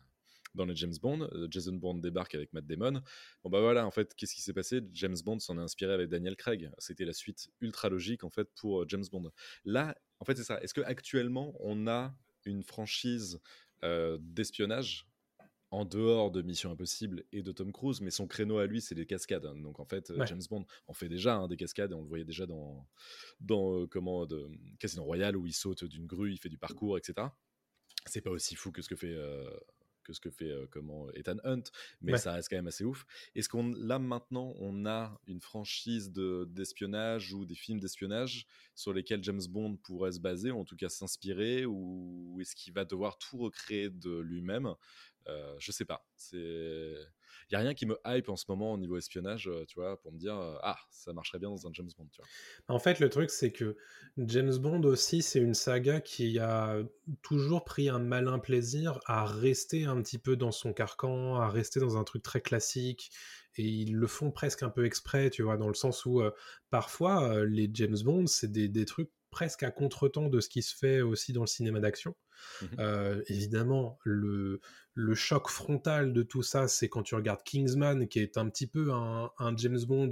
dans 0.55 0.67
les 0.67 0.77
James 0.77 0.95
Bond. 1.01 1.29
Jason 1.51 1.73
Bourne 1.75 2.01
débarque 2.01 2.35
avec 2.35 2.53
Matt 2.53 2.67
Damon. 2.67 3.03
Bon 3.43 3.51
bah 3.51 3.61
voilà, 3.61 3.87
en 3.87 3.91
fait, 3.91 4.15
qu'est-ce 4.15 4.35
qui 4.35 4.43
s'est 4.43 4.53
passé? 4.53 4.83
James 4.93 5.17
Bond 5.25 5.39
s'en 5.39 5.59
est 5.59 5.63
inspiré 5.63 5.93
avec 5.93 6.09
Daniel 6.09 6.37
Craig. 6.37 6.71
C'était 6.79 7.05
la 7.05 7.13
suite 7.13 7.49
ultra 7.61 7.89
logique 7.89 8.25
en 8.25 8.31
fait 8.31 8.49
pour 8.55 8.89
James 8.89 9.05
Bond. 9.11 9.31
Là, 9.65 9.97
en 10.21 10.25
fait, 10.25 10.37
c'est 10.37 10.45
ça. 10.45 10.61
Est-ce 10.61 10.75
que 10.75 10.83
actuellement 10.83 11.55
on 11.61 11.87
a 11.87 12.15
une 12.45 12.63
franchise 12.63 13.41
d'espionnage? 13.83 15.07
En 15.75 15.85
dehors 15.85 16.31
de 16.31 16.41
Mission 16.41 16.71
Impossible 16.71 17.25
et 17.33 17.43
de 17.43 17.51
Tom 17.51 17.73
Cruise, 17.73 18.01
mais 18.01 18.11
son 18.11 18.29
créneau 18.29 18.59
à 18.59 18.67
lui, 18.67 18.81
c'est 18.81 18.95
les 18.95 19.07
cascades. 19.07 19.45
hein. 19.45 19.57
Donc 19.57 19.81
en 19.81 19.85
fait, 19.85 20.11
euh, 20.11 20.19
Ouais. 20.19 20.27
James 20.29 20.43
Bond 20.49 20.65
en 20.87 20.93
fait 20.95 21.09
déjà 21.09 21.35
hein, 21.37 21.49
des 21.49 21.57
cascades, 21.57 21.91
et 21.91 21.95
on 21.95 22.03
le 22.03 22.07
voyait 22.09 22.25
déjà 22.25 22.47
dans, 22.47 22.87
dans 23.41 23.81
euh, 23.81 23.87
comment, 23.89 24.25
de, 24.25 24.49
Casino 24.79 25.03
Royale, 25.03 25.37
où 25.37 25.47
il 25.47 25.53
saute 25.53 25.85
d'une 25.85 26.07
grue, 26.07 26.31
il 26.33 26.39
fait 26.39 26.49
du 26.49 26.59
parcours, 26.59 26.97
etc. 26.97 27.29
C'est 28.07 28.21
pas 28.21 28.31
aussi 28.31 28.55
fou 28.55 28.71
que 28.71 28.83
ce 28.83 28.89
que 28.89 28.95
fait, 28.97 29.15
euh, 29.15 29.51
que 30.05 30.13
ce 30.13 30.21
que 30.21 30.31
fait 30.31 30.51
euh, 30.51 30.67
comment, 30.71 31.11
Ethan 31.15 31.39
Hunt, 31.45 31.63
mais 32.03 32.13
Ouais. 32.13 32.19
ça 32.19 32.35
reste 32.35 32.51
quand 32.51 32.57
même 32.57 32.67
assez 32.67 32.85
ouf. 32.85 33.07
Est-ce 33.35 33.49
qu'on 33.49 33.73
là 33.73 33.99
maintenant, 33.99 34.55
on 34.59 34.85
a 34.87 35.19
une 35.27 35.41
franchise 35.41 36.13
de- 36.13 36.47
d'espionnage 36.51 37.33
ou 37.33 37.47
des 37.47 37.55
films 37.55 37.81
d'espionnage 37.81 38.47
sur 38.75 38.93
lesquels 38.93 39.25
James 39.25 39.41
Bond 39.49 39.77
pourrait 39.79 40.13
se 40.13 40.21
baser, 40.21 40.51
ou 40.53 40.61
en 40.61 40.65
tout 40.65 40.77
cas 40.77 40.91
s'inspirer, 40.91 41.65
ou 41.67 42.37
est-ce 42.41 42.55
qu'il 42.55 42.75
va 42.75 42.85
devoir 42.85 43.17
tout 43.19 43.39
recréer 43.39 43.89
de 43.91 44.19
lui-même 44.21 44.75
Euh, 45.29 45.55
Je 45.59 45.73
sais 45.73 45.85
pas. 45.85 46.07
C'est, 46.17 46.37
il 46.39 47.53
y 47.53 47.57
a 47.57 47.59
rien 47.59 47.75
qui 47.75 47.87
me 47.87 47.99
hype 48.07 48.29
en 48.29 48.37
ce 48.37 48.45
moment 48.49 48.73
au 48.73 48.79
niveau 48.79 48.97
espionnage, 48.97 49.49
euh, 49.49 49.65
tu 49.67 49.79
vois, 49.79 50.01
pour 50.01 50.13
me 50.13 50.19
dire 50.19 50.37
euh, 50.37 50.57
ah 50.63 50.79
ça 50.91 51.13
marcherait 51.13 51.39
bien 51.39 51.51
dans 51.51 51.67
un 51.67 51.71
James 51.73 51.91
Bond, 51.97 52.09
tu 52.13 52.21
vois. 52.21 52.75
En 52.75 52.79
fait, 52.79 53.01
le 53.01 53.09
truc, 53.09 53.31
c'est 53.31 53.53
que 53.53 53.77
James 54.19 54.57
Bond 54.57 54.83
aussi, 54.85 55.23
c'est 55.23 55.41
une 55.41 55.55
saga 55.55 56.01
qui 56.01 56.39
a 56.39 56.77
toujours 57.23 57.65
pris 57.65 57.89
un 57.89 57.99
malin 57.99 58.39
plaisir 58.39 59.01
à 59.07 59.25
rester 59.27 59.85
un 59.85 60.01
petit 60.03 60.19
peu 60.19 60.37
dans 60.37 60.53
son 60.53 60.73
carcan, 60.73 61.37
à 61.37 61.49
rester 61.49 61.81
dans 61.81 61.97
un 61.97 62.05
truc 62.05 62.23
très 62.23 62.41
classique. 62.41 63.11
Et 63.57 63.63
ils 63.63 63.95
le 63.95 64.07
font 64.09 64.33
presque 64.33 64.65
un 64.65 64.71
peu 64.71 64.85
exprès, 64.85 65.31
tu 65.31 65.45
vois, 65.45 65.57
dans 65.57 65.69
le 65.69 65.75
sens 65.75 66.05
où 66.07 66.21
parfois, 66.71 67.45
les 67.45 67.71
James 67.73 67.97
Bond, 68.03 68.27
c'est 68.27 68.51
des, 68.51 68.69
des 68.69 68.85
trucs 68.85 69.11
presque 69.35 69.65
à 69.65 69.73
contretemps 69.73 70.29
de 70.29 70.41
ce 70.41 70.49
qui 70.49 70.63
se 70.63 70.77
fait 70.77 71.01
aussi 71.01 71.33
dans 71.33 71.41
le 71.41 71.49
cinéma 71.49 71.81
d'action. 71.81 72.15
Mhm. 72.63 72.69
Euh, 72.79 73.23
évidemment, 73.27 73.99
le, 74.05 74.61
le 74.95 75.15
choc 75.17 75.49
frontal 75.49 76.13
de 76.13 76.23
tout 76.23 76.45
ça, 76.45 76.69
c'est 76.69 76.89
quand 76.89 77.03
tu 77.03 77.17
regardes 77.17 77.43
Kingsman, 77.43 78.07
qui 78.07 78.21
est 78.21 78.39
un 78.39 78.49
petit 78.49 78.69
peu 78.69 78.93
un, 78.93 79.33
un 79.41 79.57
James 79.57 79.85
Bond 79.89 80.11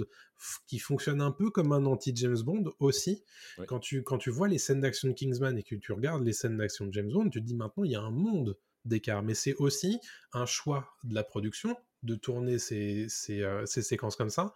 qui 0.67 0.81
fonctionne 0.81 1.21
un 1.21 1.31
peu 1.31 1.51
comme 1.51 1.71
un 1.71 1.87
anti-James 1.87 2.43
Bond 2.43 2.73
aussi. 2.81 3.23
Ouais. 3.59 3.67
Quand, 3.67 3.79
tu, 3.79 4.03
quand 4.03 4.19
tu 4.19 4.31
vois 4.31 4.49
les 4.49 4.59
scènes 4.59 4.81
d'action 4.81 5.07
de 5.07 5.13
Kingsman 5.13 5.57
et 5.57 5.63
que 5.63 5.77
tu 5.77 5.93
regardes 5.93 6.25
les 6.25 6.33
scènes 6.33 6.57
d'action 6.57 6.85
de 6.87 6.93
James 6.93 7.13
Bond, 7.13 7.31
tu 7.31 7.41
te 7.41 7.47
dis 7.47 7.55
maintenant, 7.55 7.85
il 7.85 7.93
y 7.93 7.97
a 7.97 8.03
un 8.03 8.11
monde 8.11 8.59
d'écart. 8.85 9.23
Mais 9.23 9.35
c'est 9.35 9.55
aussi 9.55 10.01
un 10.33 10.47
choix 10.47 10.89
de 11.05 11.15
la 11.15 11.23
production 11.23 11.77
de 12.03 12.15
tourner 12.15 12.57
euh, 12.57 13.67
ces 13.67 13.83
séquences 13.83 14.17
comme 14.17 14.31
ça. 14.31 14.55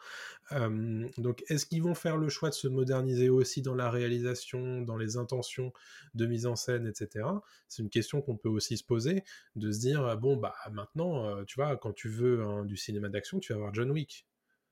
Donc, 1.18 1.44
est-ce 1.48 1.66
qu'ils 1.66 1.82
vont 1.82 1.94
faire 1.94 2.16
le 2.16 2.28
choix 2.28 2.50
de 2.50 2.54
se 2.54 2.68
moderniser 2.68 3.28
aussi 3.28 3.62
dans 3.62 3.74
la 3.74 3.90
réalisation, 3.90 4.82
dans 4.82 4.96
les 4.96 5.16
intentions 5.16 5.72
de 6.14 6.26
mise 6.26 6.46
en 6.46 6.56
scène, 6.56 6.86
etc. 6.86 7.26
C'est 7.68 7.82
une 7.82 7.90
question 7.90 8.22
qu'on 8.22 8.36
peut 8.36 8.48
aussi 8.48 8.76
se 8.76 8.84
poser, 8.84 9.24
de 9.54 9.70
se 9.72 9.80
dire, 9.80 10.16
bon, 10.18 10.36
bah 10.36 10.54
maintenant, 10.72 11.26
euh, 11.26 11.44
tu 11.44 11.56
vois, 11.56 11.76
quand 11.76 11.92
tu 11.92 12.08
veux 12.08 12.42
hein, 12.42 12.64
du 12.64 12.76
cinéma 12.76 13.08
d'action, 13.08 13.38
tu 13.38 13.52
vas 13.52 13.58
voir 13.58 13.74
John 13.74 13.90
Wick. 13.90 14.26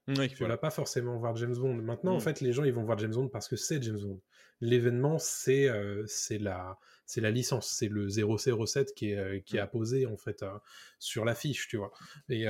Oui, 0.09 0.29
Tu 0.29 0.37
voilà. 0.39 0.55
vas 0.55 0.59
pas 0.59 0.71
forcément 0.71 1.17
voir 1.17 1.35
James 1.37 1.55
Bond. 1.57 1.75
Maintenant, 1.77 2.15
en 2.15 2.19
Mm. 2.19 2.21
fait, 2.21 2.41
les 2.41 2.53
gens, 2.53 2.65
ils 2.65 2.73
vont 2.75 2.85
voir 2.85 2.99
James 2.99 3.13
Bond 3.15 3.29
parce 3.29 3.49
que 3.49 3.57
c'est 3.57 3.83
James 3.83 3.99
Bond. 4.01 4.21
L'événement, 4.61 5.19
c'est 5.19 5.69
euh, 5.69 6.05
c'est 6.07 6.39
la, 6.39 6.79
c'est 7.07 7.21
la 7.23 7.31
licence, 7.31 7.71
c'est 7.71 7.89
le 7.89 8.09
007 8.09 8.95
qui 8.95 9.11
est, 9.13 9.17
euh, 9.19 9.41
qui 9.41 9.57
est 9.57 9.61
Mm. 9.61 9.65
apposé, 9.65 10.07
en 10.07 10.17
fait, 10.17 10.43
euh, 10.43 10.51
sur 10.99 11.25
l'affiche, 11.25 11.69
tu 11.69 11.79
vois. 11.79 11.91
Et, 12.29 12.45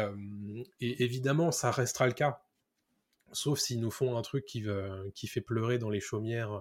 et 0.81 1.03
évidemment, 1.05 1.53
ça 1.53 1.71
restera 1.71 2.07
le 2.07 2.13
cas. 2.13 2.43
Sauf 3.35 3.59
s'ils 3.59 3.81
nous 3.81 3.91
font 3.91 4.17
un 4.17 4.23
truc 4.23 4.45
qui, 4.47 4.63
fait 5.27 5.41
pleurer 5.41 5.79
dans 5.79 5.91
les 5.91 6.01
chaumières 6.01 6.53
euh, 6.53 6.61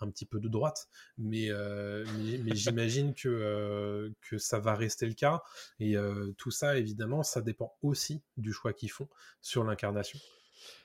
un 0.00 0.10
petit 0.10 0.26
peu 0.26 0.40
de 0.40 0.48
droite. 0.48 0.88
Mais, 1.18 1.50
euh, 1.50 2.04
mais, 2.18 2.38
mais 2.38 2.54
j'imagine 2.54 3.14
que, 3.14 3.28
euh, 3.28 4.10
que 4.28 4.38
ça 4.38 4.58
va 4.58 4.74
rester 4.74 5.06
le 5.06 5.14
cas. 5.14 5.42
Et 5.80 5.96
euh, 5.96 6.32
tout 6.38 6.50
ça, 6.50 6.76
évidemment, 6.78 7.22
ça 7.22 7.40
dépend 7.40 7.76
aussi 7.82 8.22
du 8.36 8.52
choix 8.52 8.72
qu'ils 8.72 8.90
font 8.90 9.08
sur 9.40 9.64
l'incarnation. 9.64 10.18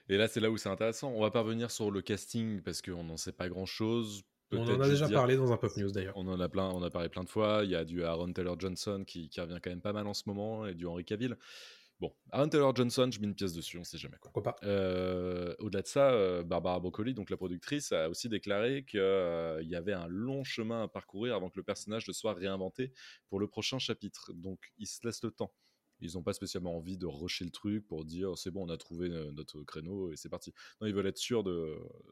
Et 0.10 0.18
là, 0.18 0.28
c'est 0.28 0.40
là 0.40 0.50
où 0.50 0.58
c'est 0.58 0.70
intéressant. 0.70 1.12
On 1.12 1.22
va 1.22 1.32
pas 1.32 1.42
revenir 1.42 1.72
sur 1.72 1.92
le 1.92 2.02
casting 2.02 2.62
parce 2.62 2.82
qu'on 2.82 3.04
n'en 3.04 3.18
sait 3.18 3.32
pas 3.32 3.48
grand-chose. 3.50 4.24
On 4.52 4.68
en 4.68 4.82
a 4.82 4.90
déjà 4.90 5.06
dire- 5.06 5.16
parlé 5.16 5.36
dans 5.36 5.52
un 5.52 5.58
Pop 5.58 5.78
News 5.78 5.92
d'ailleurs. 5.92 6.18
On 6.18 6.28
en 6.28 6.40
a 6.40 6.50
plein, 6.50 6.70
on 6.72 6.82
a 6.82 6.90
parlé 6.90 7.08
plein 7.08 7.24
de 7.24 7.30
fois. 7.30 7.62
Il 7.64 7.70
y 7.70 7.76
a 7.76 7.86
du 7.86 8.04
Aaron 8.04 8.34
Taylor 8.34 8.60
Johnson 8.60 9.04
qui, 9.06 9.30
qui 9.30 9.40
revient 9.40 9.60
quand 9.62 9.70
même 9.70 9.82
pas 9.82 9.94
mal 9.94 10.08
en 10.08 10.16
ce 10.16 10.24
moment 10.26 10.66
et 10.66 10.74
du 10.74 10.88
Henry 10.88 11.06
Cavill. 11.06 11.38
Bon, 12.00 12.16
Aaron 12.32 12.48
Taylor 12.48 12.74
Johnson, 12.74 13.10
je 13.12 13.20
mets 13.20 13.28
une 13.28 13.36
pièce 13.36 13.52
dessus, 13.54 13.78
on 13.78 13.84
sait 13.84 13.98
jamais 13.98 14.18
quoi. 14.22 14.32
Pourquoi 14.32 14.54
pas 14.54 14.56
Euh, 14.64 15.54
Au-delà 15.60 15.82
de 15.82 15.88
ça, 15.88 16.12
euh, 16.12 16.44
Barbara 16.44 16.80
Broccoli, 16.80 17.14
donc 17.14 17.30
la 17.30 17.36
productrice, 17.36 17.92
a 17.92 18.10
aussi 18.10 18.30
déclaré 18.30 18.86
qu'il 18.86 19.00
y 19.68 19.76
avait 19.76 19.94
un 19.94 20.08
long 20.08 20.46
chemin 20.46 20.84
à 20.84 20.88
parcourir 20.88 21.36
avant 21.36 21.50
que 21.50 21.58
le 21.60 21.64
personnage 21.64 22.08
ne 22.08 22.14
soit 22.14 22.34
réinventé 22.34 22.94
pour 23.28 23.40
le 23.40 23.48
prochain 23.48 23.80
chapitre. 23.80 24.32
Donc, 24.34 24.60
ils 24.78 24.88
se 24.88 25.06
laissent 25.06 25.24
le 25.24 25.32
temps. 25.32 25.54
Ils 26.02 26.14
n'ont 26.14 26.24
pas 26.24 26.34
spécialement 26.34 26.76
envie 26.76 26.98
de 26.98 27.06
rusher 27.06 27.46
le 27.46 27.52
truc 27.52 27.86
pour 27.88 28.06
dire 28.06 28.38
c'est 28.38 28.52
bon, 28.52 28.66
on 28.66 28.70
a 28.70 28.78
trouvé 28.78 29.10
euh, 29.10 29.32
notre 29.32 29.64
créneau 29.64 30.12
et 30.12 30.16
c'est 30.16 30.30
parti. 30.30 30.54
Non, 30.82 30.88
ils 30.88 30.94
veulent 30.94 31.08
être 31.08 31.18
sûrs 31.18 31.44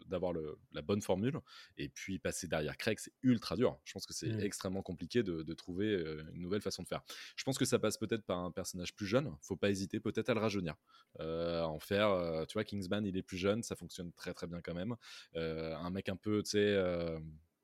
d'avoir 0.07 0.33
la 0.73 0.81
bonne 0.81 1.01
formule. 1.01 1.39
Et 1.77 1.89
puis, 1.89 2.19
passer 2.19 2.47
derrière 2.47 2.77
Craig, 2.77 2.97
c'est 2.99 3.13
ultra 3.23 3.55
dur. 3.55 3.79
Je 3.85 3.93
pense 3.93 4.05
que 4.05 4.13
c'est 4.13 4.27
Mm. 4.27 4.39
extrêmement 4.41 4.81
compliqué 4.81 5.23
de, 5.23 5.41
de 5.43 5.53
trouver 5.53 5.87
euh, 5.87 6.23
une 6.33 6.41
nouvelle 6.41 6.61
façon 6.61 6.83
de 6.83 6.87
faire. 6.87 7.01
Je 7.35 7.43
pense 7.43 7.57
que 7.57 7.65
ça 7.65 7.79
passe 7.79 7.97
peut-être 7.97 8.23
par 8.25 8.39
un 8.39 8.51
personnage 8.51 8.95
plus 8.95 9.05
jeune. 9.07 9.35
Faut 9.41 9.55
pas 9.55 9.69
hésiter 9.69 9.99
peut-être 9.99 10.29
à 10.29 10.33
le 10.33 10.39
rajeunir. 10.39 10.75
Euh, 11.19 11.63
à 11.63 11.67
en 11.67 11.79
faire, 11.79 12.09
euh, 12.09 12.45
tu 12.45 12.53
vois, 12.53 12.63
Kingsman, 12.63 13.05
il 13.05 13.17
est 13.17 13.23
plus 13.23 13.37
jeune, 13.37 13.63
ça 13.63 13.75
fonctionne 13.75 14.11
très 14.13 14.33
très 14.33 14.47
bien 14.47 14.61
quand 14.61 14.73
même. 14.73 14.95
Euh, 15.35 15.75
un 15.75 15.89
mec 15.89 16.09
un 16.09 16.15
peu, 16.15 16.43
tu 16.43 16.51
sais, 16.51 16.75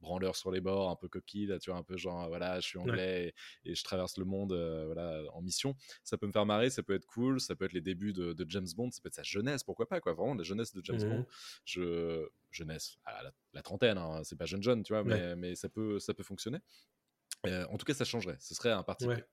branleur 0.04 0.36
sur 0.36 0.52
les 0.52 0.62
bords, 0.62 0.92
un 0.92 0.96
peu 0.96 1.08
coquille, 1.08 1.48
là, 1.48 1.58
tu 1.58 1.72
vois, 1.72 1.80
un 1.80 1.84
peu 1.84 1.98
genre, 1.98 2.28
voilà, 2.28 2.60
je 2.60 2.68
suis 2.68 2.78
anglais 2.78 3.34
et, 3.66 3.72
et 3.72 3.76
je 3.76 3.84
traverse 3.84 4.18
le 4.18 4.26
monde, 4.26 4.52
euh, 4.54 4.86
voilà, 4.86 5.24
en 5.34 5.42
mission. 5.42 5.76
Ça 6.04 6.18
peut 6.20 6.28
me 6.28 6.32
faire 6.32 6.46
marrer, 6.46 6.70
ça 6.70 6.84
peut 6.84 6.94
être 6.94 7.08
cool, 7.08 7.42
ça 7.42 7.56
peut 7.56 7.66
être 7.66 7.74
les 7.74 7.82
débuts 7.82 8.14
de, 8.14 8.34
de 8.34 8.46
James 8.50 8.68
Bond, 8.76 8.92
ça 8.92 9.02
peut 9.02 9.08
être 9.08 9.16
sa 9.16 9.24
jeunesse, 9.24 9.64
pourquoi 9.64 9.88
pas, 9.90 10.00
quoi, 10.02 10.14
vraiment, 10.14 10.36
la 10.36 10.44
jeunesse 10.44 10.74
de 10.76 10.82
James 10.86 11.00
Mhm. 11.02 11.10
Bond. 11.10 11.26
Je, 11.66 12.28
jeunesse, 12.52 12.98
à 13.06 13.24
la, 13.24 13.32
la 13.54 13.62
trentaine, 13.64 13.98
hein, 13.98 14.22
c'est 14.24 14.38
pas 14.38 14.46
jeune 14.46 14.62
jeune, 14.62 14.84
tu 14.84 14.94
vois, 14.94 15.04
mais, 15.04 15.16
Ouais. 15.16 15.36
mais 15.36 15.56
ça 15.56 15.70
peut, 15.70 15.98
ça 16.00 16.14
peut 16.14 16.24
fonctionner. 16.24 16.60
Euh, 17.48 17.66
en 17.70 17.78
tout 17.78 17.86
cas, 17.86 17.94
ça 17.94 18.06
changerait. 18.06 18.38
Ce 18.40 18.54
serait 18.56 18.72
un 18.72 18.84
parti 18.84 19.08
Ouais. 19.08 19.24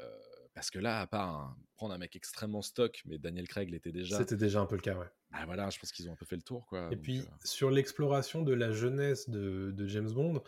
Euh, 0.00 0.18
parce 0.58 0.70
que 0.70 0.80
là, 0.80 1.00
à 1.00 1.06
part 1.06 1.28
un- 1.28 1.56
prendre 1.76 1.94
un 1.94 1.98
mec 1.98 2.16
extrêmement 2.16 2.62
stock, 2.62 3.00
mais 3.06 3.18
Daniel 3.18 3.46
Craig 3.46 3.70
l'était 3.70 3.92
déjà. 3.92 4.18
C'était 4.18 4.36
déjà 4.36 4.60
un 4.60 4.66
peu 4.66 4.74
le 4.74 4.80
cas, 4.80 4.96
ouais. 4.96 5.06
Bah 5.30 5.38
voilà, 5.46 5.70
je 5.70 5.78
pense 5.78 5.92
qu'ils 5.92 6.08
ont 6.08 6.12
un 6.12 6.16
peu 6.16 6.26
fait 6.26 6.34
le 6.34 6.42
tour, 6.42 6.66
quoi. 6.66 6.88
Et 6.90 6.96
donc, 6.96 7.02
puis, 7.04 7.20
euh, 7.20 7.24
sur 7.44 7.70
l'exploration 7.70 8.42
de 8.42 8.52
la 8.52 8.72
jeunesse 8.72 9.30
de, 9.30 9.70
de 9.70 9.86
James 9.86 10.10
Bond, 10.10 10.42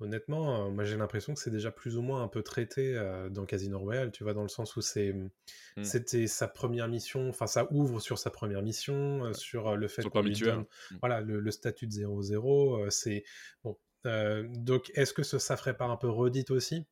honnêtement, 0.00 0.66
euh, 0.66 0.70
moi 0.70 0.84
j'ai 0.84 0.96
l'impression 0.98 1.32
que 1.32 1.40
c'est 1.40 1.50
déjà 1.50 1.70
plus 1.70 1.96
ou 1.96 2.02
moins 2.02 2.22
un 2.22 2.28
peu 2.28 2.42
traité 2.42 2.94
euh, 2.96 3.30
dans 3.30 3.46
Casino 3.46 3.78
Royale, 3.78 4.12
tu 4.12 4.24
vois, 4.24 4.34
dans 4.34 4.42
le 4.42 4.48
sens 4.48 4.76
où 4.76 4.82
c'est, 4.82 5.14
Hmm. 5.78 5.84
c'était 5.84 6.26
sa 6.26 6.48
première 6.48 6.88
mission, 6.88 7.28
enfin 7.30 7.46
ça 7.46 7.66
ouvre 7.72 8.00
sur 8.00 8.18
sa 8.18 8.30
première 8.30 8.60
mission, 8.62 9.24
euh, 9.26 9.32
sur 9.32 9.68
euh, 9.68 9.76
le 9.76 9.88
fait 9.88 10.02
qu'on 10.04 10.20
lui 10.22 10.34
donne 10.34 10.60
hein. 10.60 10.96
voilà, 11.00 11.20
le, 11.22 11.40
le 11.40 11.50
statut 11.50 11.86
de 11.86 11.92
0-0, 11.92 12.84
euh, 12.86 12.90
c'est... 12.90 13.24
Bon, 13.64 13.78
euh, 14.06 14.46
donc 14.50 14.90
est-ce 14.94 15.12
que 15.12 15.22
ce, 15.22 15.38
ça 15.38 15.56
ferait 15.56 15.76
pas 15.76 15.86
un 15.86 15.96
peu 15.96 16.08
redite 16.08 16.50
aussi? 16.50 16.84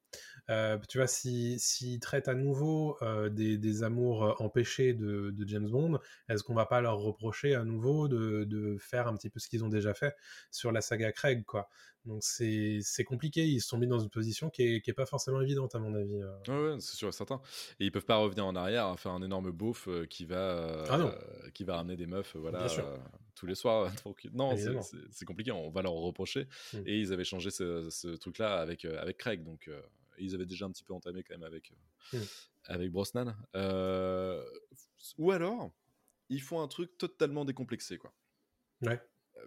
Euh, 0.51 0.79
Tu 0.89 0.99
vois, 0.99 1.07
s'il 1.07 1.59
si, 1.59 1.99
traite 2.01 2.29
à 2.29 2.35
nouveau 2.35 2.97
euh, 3.03 3.29
des, 3.31 3.57
des 3.59 3.83
amours 3.83 4.25
euh, 4.25 4.33
empêchés 4.39 4.93
de, 4.93 5.31
de 5.31 5.49
James 5.49 5.69
Bond, 5.69 5.99
est-ce 6.29 6.43
qu'on 6.43 6.55
va 6.55 6.67
pas 6.67 6.81
leur 6.81 6.99
reprocher 6.99 7.55
à 7.55 7.65
nouveau 7.65 8.09
de, 8.09 8.45
de 8.45 8.77
faire 8.79 9.09
un 9.09 9.17
petit 9.17 9.31
peu 9.31 9.41
ce 9.41 9.49
qu'ils 9.49 9.65
ont 9.65 9.69
déjà 9.69 9.95
fait 9.95 10.15
sur 10.51 10.73
la 10.73 10.81
saga 10.81 11.12
Craig, 11.12 11.45
quoi? 11.45 11.69
Donc 12.05 12.23
c'est 12.23 12.83
compliqué, 13.07 13.47
ils 13.47 13.62
se 13.62 13.69
sont 13.69 13.79
mis 13.79 13.87
dans 13.87 13.99
une 13.99 14.11
position 14.11 14.51
qui 14.51 14.62
est, 14.62 14.81
qui 14.83 14.91
est 14.91 14.95
pas 14.95 15.07
forcément 15.07 15.41
évidente 15.41 15.75
à 15.75 15.79
mon 15.79 15.95
avis. 15.95 16.23
Ouais, 16.49 16.73
ouais, 16.73 16.77
c'est 16.79 16.97
sûr 16.97 17.09
et 17.09 17.12
certain. 17.12 17.41
Et 17.81 17.87
ils 17.87 17.91
peuvent 17.91 18.05
pas 18.05 18.17
revenir 18.17 18.45
en 18.45 18.55
arrière 18.55 18.87
à 18.89 18.97
faire 18.99 19.12
un 19.12 19.23
énorme 19.23 19.51
beauf 19.51 19.89
qui 20.11 20.27
va, 20.27 20.37
euh, 20.37 20.85
Ah 20.91 21.51
qui 21.55 21.65
va 21.65 21.77
ramener 21.77 21.97
des 21.97 22.07
meufs, 22.07 22.37
voilà, 22.37 22.67
tous 23.35 23.47
les 23.47 23.55
soirs. 23.55 23.91
Donc, 24.05 24.29
non, 24.35 24.55
c'est- 24.55 25.25
compliqué. 25.25 25.51
On 25.51 25.71
va 25.71 25.81
leur 25.81 25.95
reprocher. 25.95 26.47
Mm. 26.75 26.79
Et 26.85 26.99
ils 26.99 27.12
avaient 27.15 27.25
changé 27.25 27.51
ce, 27.51 27.89
ce 27.89 28.09
truc-là 28.09 28.61
avec 28.61 28.85
avec 28.85 29.17
Craig, 29.17 29.43
donc 29.43 29.71
ils 30.19 30.35
avaient 30.35 30.47
déjà 30.47 30.67
un 30.67 30.71
petit 30.71 30.85
peu 30.85 30.93
entamé 30.95 31.23
quand 31.23 31.35
même 31.35 31.43
avec 31.45 31.73
euh, 31.73 32.19
Mm. 32.19 32.25
avec 32.65 32.91
Brosnan. 32.93 33.35
Euh, 33.57 34.45
ou 35.19 35.31
alors, 35.33 35.73
ils 36.29 36.41
font 36.43 36.61
un 36.62 36.69
truc 36.69 36.97
totalement 36.99 37.45
décomplexé, 37.45 37.99
quoi. 37.99 38.12
Ouais. 38.83 39.01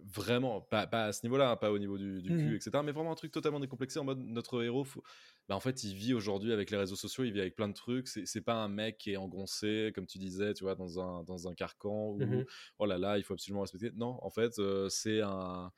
Vraiment, 0.03 0.59
pas, 0.61 0.85
pas 0.85 1.05
à 1.05 1.13
ce 1.13 1.25
niveau-là, 1.25 1.51
hein, 1.51 1.55
pas 1.55 1.71
au 1.71 1.79
niveau 1.79 1.97
du, 1.97 2.21
du 2.21 2.29
Mhm. 2.31 2.39
cul, 2.39 2.55
etc. 2.57 2.83
Mais 2.83 2.91
vraiment 2.91 3.11
un 3.13 3.15
truc 3.15 3.31
totalement 3.31 3.59
décomplexé 3.61 3.97
en 3.99 4.03
mode 4.03 4.19
notre 4.19 4.61
héros, 4.61 4.83
faut- 4.83 5.01
bah, 5.47 5.55
en 5.55 5.61
fait, 5.61 5.81
il 5.85 5.95
vit 5.95 6.13
aujourd'hui 6.13 6.51
avec 6.51 6.71
les 6.71 6.77
réseaux 6.77 6.97
sociaux, 6.97 7.23
il 7.23 7.31
vit 7.31 7.39
avec 7.39 7.55
plein 7.55 7.69
de 7.69 7.73
trucs. 7.73 8.07
C'est 8.09 8.41
pas 8.41 8.55
un 8.55 8.67
mec 8.67 8.97
qui 8.97 9.11
est 9.13 9.17
engoncé, 9.17 9.91
comme 9.95 10.05
tu 10.05 10.17
disais, 10.17 10.53
tu 10.53 10.65
vois, 10.65 10.75
dans 10.75 10.99
un, 10.99 11.23
dans 11.23 11.47
un 11.47 11.53
carcan 11.53 12.09
où 12.11 12.19
Mhm. 12.19 12.45
oh 12.79 12.85
là 12.85 12.97
là, 12.97 13.17
il 13.17 13.23
faut 13.23 13.33
absolument 13.33 13.61
respecter. 13.61 13.91
Non, 13.95 14.19
en 14.21 14.29
fait, 14.29 14.59
euh, 14.59 14.89
c'est 14.89 15.21
un. 15.21 15.71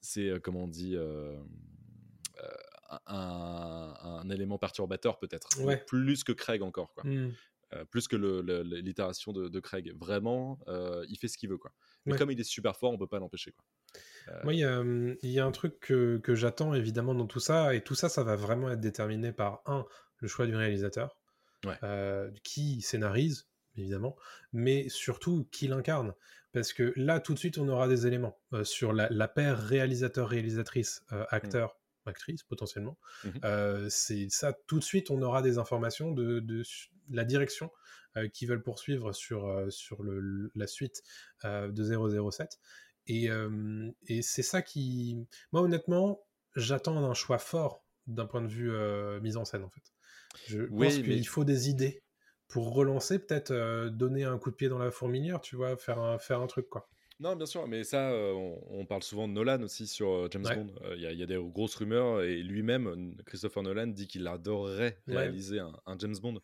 C'est, 0.00 0.28
euh, 0.28 0.40
comment 0.40 0.64
on 0.64 0.68
dit. 0.68 0.96
euh, 0.96 1.40
un, 3.06 3.94
un 4.02 4.30
élément 4.30 4.58
perturbateur 4.58 5.18
peut-être 5.18 5.48
Ouais. 5.60 5.82
plus 5.86 6.24
que 6.24 6.32
Craig 6.32 6.62
encore 6.62 6.94
quoi 6.94 7.04
Hmm. 7.04 7.30
Euh, 7.74 7.84
plus 7.84 8.08
que 8.08 8.16
l'itération 8.16 9.34
de, 9.34 9.48
de 9.48 9.60
Craig 9.60 9.92
vraiment 9.94 10.58
euh, 10.68 11.04
il 11.10 11.18
fait 11.18 11.28
ce 11.28 11.36
qu'il 11.36 11.50
veut 11.50 11.58
quoi 11.58 11.70
mais 12.06 12.12
Ouais. 12.12 12.18
comme 12.18 12.30
il 12.30 12.40
est 12.40 12.44
super 12.44 12.74
fort 12.76 12.92
on 12.92 12.96
peut 12.98 13.06
pas 13.06 13.18
l'empêcher 13.18 13.52
quoi 13.52 13.64
Moi, 14.44 14.54
il 14.54 14.60
y, 14.60 14.64
a, 14.64 14.80
hum, 14.80 15.16
il 15.22 15.30
y 15.30 15.38
a 15.40 15.44
un 15.44 15.52
truc 15.52 15.78
que, 15.80 16.18
que 16.18 16.34
j'attends 16.34 16.72
évidemment 16.74 17.14
dans 17.14 17.26
tout 17.26 17.40
ça, 17.40 17.74
et 17.74 17.82
tout 17.82 17.94
ça, 17.94 18.08
ça 18.08 18.22
va 18.24 18.36
vraiment 18.36 18.70
être 18.70 18.80
déterminé 18.80 19.32
par 19.32 19.62
un, 19.66 19.86
le 20.18 20.28
choix 20.28 20.46
du 20.46 20.54
réalisateur. 20.56 21.20
Ouais. 21.66 21.76
euh, 21.82 22.30
qui 22.44 22.82
scénarise, 22.82 23.48
évidemment, 23.76 24.16
mais 24.52 24.88
surtout 24.88 25.48
qui 25.50 25.66
l'incarne. 25.68 26.14
Parce 26.52 26.72
que 26.72 26.92
là, 26.96 27.20
tout 27.20 27.34
de 27.34 27.38
suite, 27.38 27.58
on 27.58 27.68
aura 27.68 27.88
des 27.88 28.06
éléments 28.06 28.38
euh, 28.52 28.64
sur 28.64 28.92
la, 28.92 29.08
la 29.10 29.28
paire 29.28 29.58
réalisateur-réalisatrice, 29.58 31.02
euh, 31.12 31.24
acteur, 31.30 31.77
actrice, 32.08 32.42
potentiellement. 32.42 32.98
Mhm. 33.24 33.32
Euh, 33.44 33.86
c'est 33.90 34.28
ça, 34.30 34.52
tout 34.66 34.78
de 34.78 34.84
suite, 34.84 35.10
on 35.10 35.22
aura 35.22 35.42
des 35.42 35.58
informations 35.58 36.10
de, 36.12 36.44
la 37.10 37.24
direction 37.24 37.70
euh, 38.16 38.28
qu'ils 38.28 38.48
veulent 38.48 38.62
poursuivre 38.62 39.12
sur, 39.12 39.46
euh, 39.46 39.70
sur 39.70 40.02
le, 40.02 40.18
le- 40.20 40.50
la 40.54 40.66
suite 40.66 41.02
de 41.44 42.30
007. 42.30 42.58
Et, 43.06 43.28
et 44.08 44.20
c'est 44.22 44.42
ça 44.42 44.60
qui... 44.60 45.26
Moi, 45.52 45.62
honnêtement, 45.62 46.26
j'attends 46.56 46.96
un 47.10 47.14
choix 47.14 47.38
fort 47.38 47.82
d'un 48.06 48.26
point 48.26 48.42
de 48.42 48.48
vue 48.48 48.70
mise 49.22 49.36
en 49.38 49.44
scène, 49.46 49.64
en 49.64 49.70
fait. 49.70 49.94
Je 50.46 50.62
Oui, 50.70 50.88
pense 50.88 50.96
mais- 50.98 51.02
qu'il 51.04 51.26
faut 51.26 51.44
des 51.44 51.70
idées 51.70 52.02
pour 52.48 52.74
relancer, 52.74 53.18
peut-être 53.18 53.88
donner 53.88 54.24
un 54.24 54.38
coup 54.38 54.50
de 54.50 54.56
pied 54.56 54.68
dans 54.68 54.78
la 54.78 54.90
fourmilière, 54.90 55.40
tu 55.40 55.56
vois, 55.56 55.76
faire 55.78 55.98
un, 55.98 56.18
faire 56.18 56.40
un 56.40 56.46
truc, 56.46 56.68
quoi. 56.68 56.88
Non, 57.20 57.34
bien 57.34 57.46
sûr, 57.46 57.66
mais 57.66 57.82
ça, 57.82 58.12
euh, 58.12 58.32
on, 58.32 58.80
on 58.80 58.86
parle 58.86 59.02
souvent 59.02 59.26
de 59.26 59.32
Nolan 59.32 59.60
aussi 59.62 59.88
sur 59.88 60.08
euh, 60.10 60.28
James 60.30 60.44
Ouais. 60.44 60.54
Bond. 60.56 60.72
Euh, 60.82 60.94
Il 60.96 61.02
y, 61.02 61.06
a- 61.06 61.12
il 61.12 61.18
y 61.18 61.22
a 61.22 61.26
des 61.26 61.36
grosses 61.36 61.74
rumeurs 61.74 62.22
et 62.22 62.42
lui-même, 62.42 63.16
Christopher 63.26 63.62
Nolan, 63.64 63.88
dit 63.88 64.06
qu'il 64.06 64.26
adorerait 64.28 65.00
Ouais. 65.08 65.16
réaliser 65.16 65.58
un, 65.58 65.72
un 65.86 65.98
James 65.98 66.16
Bond. 66.22 66.40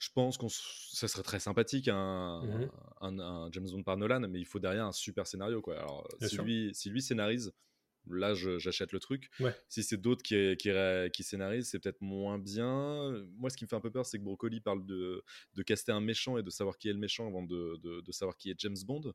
Je 0.00 0.08
pense 0.12 0.36
que 0.38 0.46
ça 0.48 1.06
serait 1.08 1.22
très 1.22 1.38
sympathique 1.40 1.88
un, 1.88 2.42
Mhm. 2.44 2.70
un- 3.00 3.18
un 3.20 3.52
James 3.52 3.68
Bond 3.70 3.82
par 3.84 3.96
Nolan, 3.96 4.20
mais 4.28 4.40
il 4.40 4.44
faut 4.46 4.58
derrière 4.58 4.86
un 4.86 4.92
super 4.92 5.26
scénario. 5.26 5.60
Quoi. 5.60 5.78
Alors, 5.78 6.08
Bien 6.18 6.28
si 6.28 6.34
sûr. 6.34 6.44
lui, 6.44 6.70
si 6.74 6.90
lui 6.90 7.00
scénarise, 7.02 7.52
là, 8.10 8.34
j'achète 8.34 8.92
le 8.92 8.98
truc. 9.00 9.28
Ouais. 9.38 9.54
Si 9.68 9.82
c'est 9.84 9.96
d'autres 9.98 10.22
qui, 10.22 10.56
qui, 10.56 11.22
scénarisent, 11.22 11.68
c'est 11.68 11.78
peut-être 11.78 12.00
moins 12.00 12.38
bien. 12.38 13.24
Moi, 13.36 13.50
ce 13.50 13.56
qui 13.56 13.64
me 13.64 13.68
fait 13.68 13.76
un 13.76 13.80
peu 13.80 13.90
peur, 13.90 14.06
c'est 14.06 14.18
que 14.18 14.24
Broccoli 14.24 14.60
parle 14.60 14.84
de, 14.86 15.22
de 15.54 15.62
caster 15.62 15.92
un 15.92 16.00
méchant 16.00 16.38
et 16.38 16.42
de 16.42 16.50
savoir 16.50 16.76
qui 16.78 16.88
est 16.88 16.92
le 16.92 16.98
méchant 16.98 17.26
avant 17.28 17.42
de, 17.42 17.76
de- 17.82 18.00
de 18.00 18.12
savoir 18.12 18.36
qui 18.36 18.50
est 18.50 18.58
James 18.58 18.76
Bond. 18.86 19.12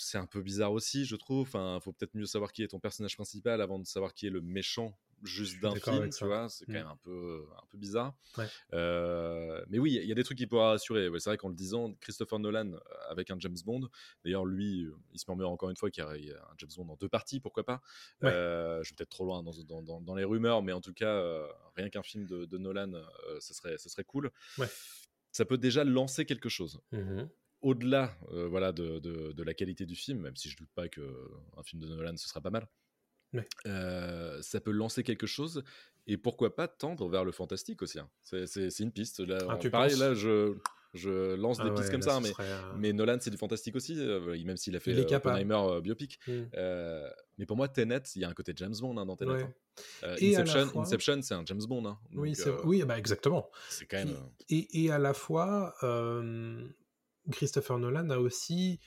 C'est 0.00 0.16
un 0.18 0.26
peu 0.26 0.40
bizarre 0.40 0.72
aussi, 0.72 1.04
je 1.04 1.16
trouve. 1.16 1.40
Enfin, 1.42 1.78
faut 1.82 1.92
peut-être 1.92 2.14
mieux 2.14 2.24
savoir 2.24 2.52
qui 2.52 2.62
est 2.62 2.68
ton 2.68 2.78
personnage 2.78 3.16
principal 3.16 3.60
avant 3.60 3.78
de 3.80 3.84
savoir 3.86 4.14
qui 4.14 4.26
est 4.28 4.30
le 4.30 4.40
méchant 4.40 4.96
juste 5.24 5.60
d'un 5.60 5.74
film, 5.74 6.04
tu 6.06 6.12
ça. 6.12 6.26
vois. 6.26 6.48
C'est 6.48 6.64
quand 6.66 6.72
Mm. 6.72 6.76
même 6.76 6.86
un 6.86 6.96
peu, 7.02 7.44
un 7.60 7.66
peu 7.66 7.76
bizarre. 7.78 8.14
Ouais. 8.36 8.46
Euh, 8.74 9.60
mais 9.68 9.80
oui, 9.80 9.98
il 10.00 10.06
y 10.08 10.12
a 10.12 10.14
des 10.14 10.22
trucs 10.22 10.38
qui 10.38 10.46
pourraient 10.46 10.68
rassurer. 10.68 11.08
Ouais, 11.08 11.18
c'est 11.18 11.30
vrai 11.30 11.36
qu'en 11.36 11.48
le 11.48 11.56
disant, 11.56 11.92
Christopher 12.00 12.38
Nolan 12.38 12.74
euh, 12.74 12.78
avec 13.10 13.28
un 13.32 13.36
James 13.40 13.56
Bond, 13.64 13.88
d'ailleurs, 14.24 14.44
lui, 14.46 14.84
euh, 14.84 14.94
il 15.12 15.18
se 15.18 15.24
murmure 15.28 15.50
encore 15.50 15.70
une 15.70 15.76
fois 15.76 15.90
qu'il 15.90 16.04
y 16.04 16.06
aurait 16.06 16.30
un 16.30 16.54
James 16.58 16.70
Bond 16.76 16.88
en 16.90 16.96
deux 16.96 17.08
parties, 17.08 17.40
pourquoi 17.40 17.64
pas. 17.64 17.82
Ouais. 18.22 18.30
Euh, 18.32 18.80
je 18.84 18.90
vais 18.90 18.94
peut-être 18.96 19.10
trop 19.10 19.24
loin 19.24 19.42
dans, 19.42 19.50
dans- 19.64 19.82
dans- 19.82 20.00
dans 20.00 20.14
les 20.14 20.22
rumeurs, 20.24 20.62
mais 20.62 20.70
en 20.72 20.80
tout 20.80 20.94
cas, 20.94 21.10
euh, 21.16 21.44
rien 21.74 21.90
qu'un 21.90 22.04
film 22.04 22.24
de, 22.26 22.44
de 22.44 22.56
Nolan, 22.58 22.92
ce, 23.40 23.52
serait, 23.52 23.76
ce 23.78 23.88
serait 23.88 24.04
cool. 24.04 24.30
Ça 25.32 25.44
peut 25.44 25.58
déjà 25.58 25.82
lancer 25.82 26.24
quelque 26.26 26.48
chose 26.48 26.80
Mhm. 26.92 27.28
Au-delà 27.60 28.16
euh, 28.32 28.46
voilà, 28.48 28.72
de, 28.72 28.98
de- 28.98 29.32
de 29.32 29.42
la 29.42 29.54
qualité 29.54 29.86
du 29.86 29.94
film, 29.96 30.20
même 30.20 30.36
si 30.36 30.48
je 30.50 30.56
doute 30.56 30.70
pas 30.74 30.88
qu'un 30.88 31.02
film 31.64 31.82
de 31.82 31.88
Nolan 31.88 32.16
ce 32.16 32.28
sera 32.28 32.40
pas 32.40 32.50
mal, 32.50 32.66
Ouais. 33.34 33.46
euh, 33.66 34.40
ça 34.42 34.60
peut 34.60 34.70
lancer 34.70 35.02
quelque 35.02 35.26
chose 35.26 35.62
et 36.06 36.16
pourquoi 36.16 36.56
pas 36.56 36.66
tendre 36.68 37.08
vers 37.10 37.24
le 37.24 37.32
fantastique 37.32 37.82
aussi. 37.82 37.98
hein. 37.98 38.08
C'est- 38.22 38.78
une 38.80 38.92
piste. 38.92 39.20
Là, 39.20 39.38
Ah, 39.50 39.56
tu 39.58 39.70
pareil, 39.70 39.90
penses? 39.90 40.00
là, 40.00 40.14
je, 40.14 40.54
je 40.94 41.34
lance 41.34 41.58
Ah 41.60 41.64
des 41.64 41.70
ouais, 41.70 41.76
pistes 41.76 41.90
comme 41.90 42.00
là, 42.00 42.12
ça, 42.14 42.20
mais, 42.20 42.32
euh, 42.40 42.60
mais 42.78 42.92
Nolan, 42.94 43.18
c'est 43.20 43.28
du 43.30 43.36
fantastique 43.36 43.76
aussi, 43.76 43.94
euh, 43.98 44.34
même 44.44 44.56
s'il 44.56 44.74
a 44.76 44.80
fait 44.80 44.94
euh. 44.94 45.16
Oppenheimer 45.16 45.54
euh, 45.58 45.80
biopic. 45.82 46.18
Mm. 46.26 46.32
Euh, 46.54 47.10
mais 47.36 47.44
pour 47.44 47.58
moi, 47.58 47.68
Tenet, 47.68 48.00
il 48.16 48.22
y 48.22 48.24
a 48.24 48.28
un 48.30 48.32
côté 48.32 48.54
James 48.56 48.74
Bond 48.80 48.96
hein, 48.96 49.04
dans 49.04 49.16
Tenet. 49.16 49.32
Ouais. 49.32 49.42
hein. 49.42 49.52
Euh, 50.04 50.16
Et 50.18 50.34
Inception, 50.34 50.66
fois- 50.68 50.82
Inception, 50.82 51.20
c'est 51.20 51.34
un 51.34 51.44
James 51.44 51.62
Bond. 51.68 51.84
hein. 51.86 51.98
Oui, 52.14 52.28
Donc, 52.30 52.36
c'est 52.36 52.48
euh, 52.48 52.62
oui, 52.64 52.82
bah 52.84 52.98
exactement. 52.98 53.50
c'est 53.68 53.84
quand 53.84 53.98
même. 53.98 54.08
Et- 54.08 54.12
euh, 54.12 54.24
Et, 54.48 54.84
et 54.86 54.90
à 54.90 54.98
la 54.98 55.12
fois, 55.12 55.74
euh, 55.82 56.66
Christopher 57.32 57.78
Nolan 57.78 58.10
a 58.10 58.18
aussi 58.18 58.80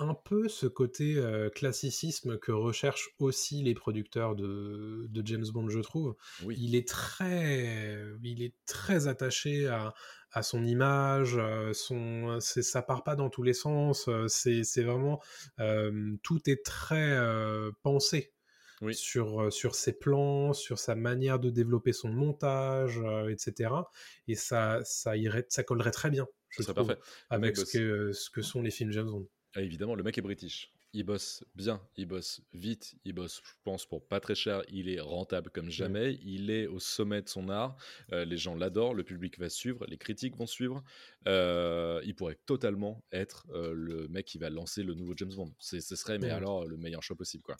un 0.00 0.14
peu 0.14 0.48
ce 0.48 0.66
côté 0.66 1.16
euh, 1.16 1.50
classicisme 1.50 2.38
que 2.38 2.52
recherchent 2.52 3.08
aussi 3.18 3.62
les 3.64 3.74
producteurs 3.74 4.36
de, 4.36 5.06
de 5.08 5.26
James 5.26 5.46
Bond, 5.52 5.68
je 5.70 5.80
trouve. 5.80 6.14
oui. 6.44 6.56
Il 6.60 6.76
est 6.76 6.86
très, 6.86 8.04
il 8.22 8.42
est 8.42 8.54
très 8.64 9.08
attaché 9.08 9.66
à, 9.66 9.94
à 10.30 10.42
son 10.44 10.64
image, 10.64 11.34
euh, 11.36 11.72
son, 11.72 12.38
c'est, 12.40 12.62
ça 12.62 12.80
part 12.82 13.02
pas 13.02 13.16
dans 13.16 13.28
tous 13.28 13.42
les 13.42 13.54
sens. 13.54 14.06
euh, 14.08 14.28
C'est, 14.28 14.62
c'est 14.62 14.84
vraiment, 14.84 15.20
euh, 15.58 16.16
tout 16.22 16.48
est 16.48 16.64
très 16.64 17.12
euh, 17.18 17.72
pensé 17.82 18.32
Oui. 18.80 18.94
sur, 18.94 19.42
euh, 19.42 19.50
sur 19.50 19.74
ses 19.74 19.98
plans, 19.98 20.52
sur 20.52 20.78
sa 20.78 20.94
manière 20.94 21.40
de 21.40 21.50
développer 21.50 21.92
son 21.92 22.10
montage, 22.10 23.00
euh, 23.04 23.28
etc. 23.30 23.90
Et 24.28 24.36
ça, 24.36 24.80
ça 24.84 25.16
irait, 25.16 25.46
ça 25.48 25.64
collerait 25.64 25.90
très 25.90 26.10
bien, 26.10 26.28
je 26.50 26.62
serait 26.62 26.74
trouve, 26.74 26.88
parfait. 26.88 27.02
avec 27.30 27.56
mec 27.56 27.66
ce 27.66 27.78
que, 27.78 28.12
ce 28.12 28.30
que 28.30 28.42
sont 28.42 28.62
les 28.62 28.70
films 28.70 28.92
James 28.92 29.10
Bond. 29.10 29.28
Ah, 29.54 29.62
évidemment, 29.62 29.94
le 29.94 30.02
mec 30.02 30.16
est 30.18 30.22
british. 30.22 30.72
Il 30.94 31.04
bosse 31.04 31.44
bien, 31.54 31.82
il 31.98 32.06
bosse 32.06 32.40
vite, 32.54 32.94
il 33.04 33.12
bosse, 33.12 33.42
je 33.44 33.52
pense, 33.62 33.84
pour 33.84 34.06
pas 34.08 34.20
très 34.20 34.34
cher. 34.34 34.62
Il 34.70 34.88
est 34.88 35.00
rentable 35.00 35.48
Mm. 35.48 35.52
comme 35.52 35.70
jamais. 35.70 36.18
Il 36.22 36.50
est 36.50 36.66
au 36.66 36.78
sommet 36.80 37.20
de 37.20 37.28
son 37.28 37.50
art. 37.50 37.76
Euh, 38.12 38.24
les 38.24 38.38
gens 38.38 38.54
l'adorent, 38.54 38.94
le 38.94 39.04
public 39.04 39.38
va 39.38 39.50
suivre, 39.50 39.84
les 39.86 39.98
critiques 39.98 40.34
vont 40.36 40.46
suivre. 40.46 40.82
Euh, 41.26 42.00
il 42.04 42.14
pourrait 42.14 42.38
totalement 42.46 43.02
être 43.12 43.46
euh, 43.52 43.72
le 43.74 44.08
mec 44.08 44.24
qui 44.24 44.38
va 44.38 44.48
lancer 44.48 44.82
le 44.82 44.94
nouveau 44.94 45.12
James 45.16 45.34
Bond. 45.34 45.52
C'est- 45.58 45.80
Ce 45.82 45.94
serait, 45.94 46.18
mais 46.18 46.30
alors, 46.30 46.64
le 46.64 46.76
meilleur 46.78 47.02
choix 47.02 47.16
possible. 47.16 47.42
Quoi. 47.44 47.56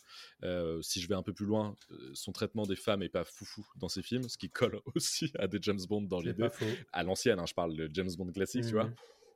Si 0.83 1.01
je 1.03 1.07
vais 1.09 1.15
un 1.15 1.23
peu 1.23 1.35
plus 1.35 1.47
loin, 1.47 1.75
son 2.15 2.33
traitement 2.33 2.65
des 2.67 2.77
femmes 2.77 3.03
est 3.03 3.09
pas 3.11 3.25
foufou 3.25 3.67
dans 3.77 3.89
ses 3.91 4.03
films, 4.03 4.29
ce 4.29 4.39
qui 4.39 4.49
colle 4.49 4.81
aussi 4.95 5.31
à 5.39 5.47
des 5.47 5.59
James 5.61 5.81
Bond 5.89 6.03
dans 6.03 6.23
pas 6.23 6.51
faux. 6.51 6.65
À 6.93 7.03
l'ancienne, 7.03 7.39
hein, 7.39 7.47
je 7.47 7.55
parle 7.55 7.77
de 7.77 7.91
James 7.93 8.11
Bond 8.17 8.33
classique, 8.33 8.65
tu 8.65 8.73
vois. 8.73 8.91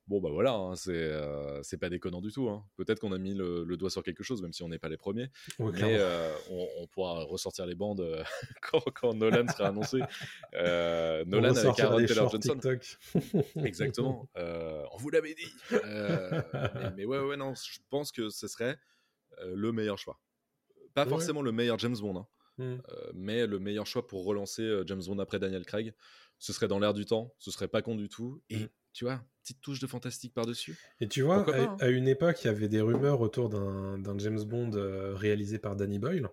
Bon, 0.09 0.21
bah 0.21 0.31
voilà, 0.31 0.53
hein, 0.55 0.75
c'est 0.75 0.91
euh, 0.93 1.63
pas 1.81 1.89
déconnant 1.89 2.21
du 2.21 2.33
tout. 2.33 2.49
hein. 2.49 2.65
Peut-être 2.77 2.99
qu'on 2.99 3.13
a 3.13 3.19
mis 3.19 3.35
le, 3.35 3.63
le 3.65 3.77
doigt 3.77 3.89
sur 3.89 4.03
quelque 4.03 4.25
chose, 4.25 4.43
même 4.43 4.53
si 4.53 4.63
on 4.65 4.69
n'est 4.69 4.79
pas 4.81 4.89
les 4.89 4.97
premiers. 4.97 5.29
Mais 5.61 5.97
euh, 5.99 6.35
on, 6.51 6.67
on 6.79 6.87
pourra 6.89 7.23
ressortir 7.23 7.67
les 7.67 7.77
bandes 7.77 8.01
euh, 8.01 8.23
quand, 8.63 8.83
quand 8.95 9.15
Nolan 9.15 9.47
sera 9.49 9.69
annoncé. 9.69 10.01
Euh, 10.55 11.25
Nolan 11.25 11.55
avec 11.55 11.79
Aaron 11.79 12.05
Taylor 12.05 12.31
Johnson. 12.31 12.59
Exactement. 13.65 14.29
On 14.37 14.97
vous 14.99 15.11
l'avait 15.11 15.35
dit. 15.35 15.53
Mais, 15.71 16.91
mais 16.97 17.05
ouais, 17.05 17.21
ouais, 17.21 17.37
non, 17.37 17.55
je 17.55 17.79
pense 17.91 18.11
que 18.13 18.29
ce 18.29 18.49
serait 18.49 18.77
le 19.45 19.73
meilleur 19.73 19.99
choix. 19.99 20.21
Pas 20.95 21.05
Ouais. 21.05 21.09
forcément 21.11 21.43
le 21.43 21.53
meilleur 21.53 21.79
James 21.79 21.97
Bond, 21.99 22.17
hein, 22.19 22.27
Mm. 22.59 22.65
euh, 22.65 23.13
mais 23.15 23.47
le 23.47 23.59
meilleur 23.59 23.87
choix 23.87 24.07
pour 24.07 24.27
relancer 24.27 24.83
James 24.87 25.01
Bond 25.07 25.19
après 25.21 25.39
Daniel 25.39 25.65
Craig. 25.65 25.95
Ce 26.39 26.53
serait 26.53 26.69
dans 26.69 26.79
l'air 26.79 26.93
du 26.93 27.07
temps, 27.07 27.33
ce 27.39 27.51
serait 27.51 27.67
pas 27.69 27.81
con 27.81 27.95
du 27.95 28.11
tout. 28.11 28.43
Et 28.51 28.57
Mm. 28.59 28.69
Tu 28.93 29.05
vois, 29.05 29.23
petite 29.43 29.61
touche 29.61 29.81
de 29.81 29.87
fantastique 29.87 30.35
par-dessus. 30.35 30.79
Et 31.01 31.09
tu 31.09 31.23
vois, 31.23 31.37
Pourquoi 31.45 31.55
à, 31.55 31.67
pas, 31.67 31.73
hein. 31.73 31.77
à 31.81 31.89
une 31.89 32.09
époque, 32.09 32.43
il 32.45 32.47
y 32.47 32.51
avait 32.51 32.69
des 32.69 32.81
rumeurs 32.81 33.21
autour 33.21 33.49
d'un 33.49 34.19
James 34.19 34.43
Bond 34.45 34.73
euh, 34.75 35.15
réalisé 35.15 35.59
par 35.59 35.77
Danny 35.77 35.99
Boyle. 35.99 36.29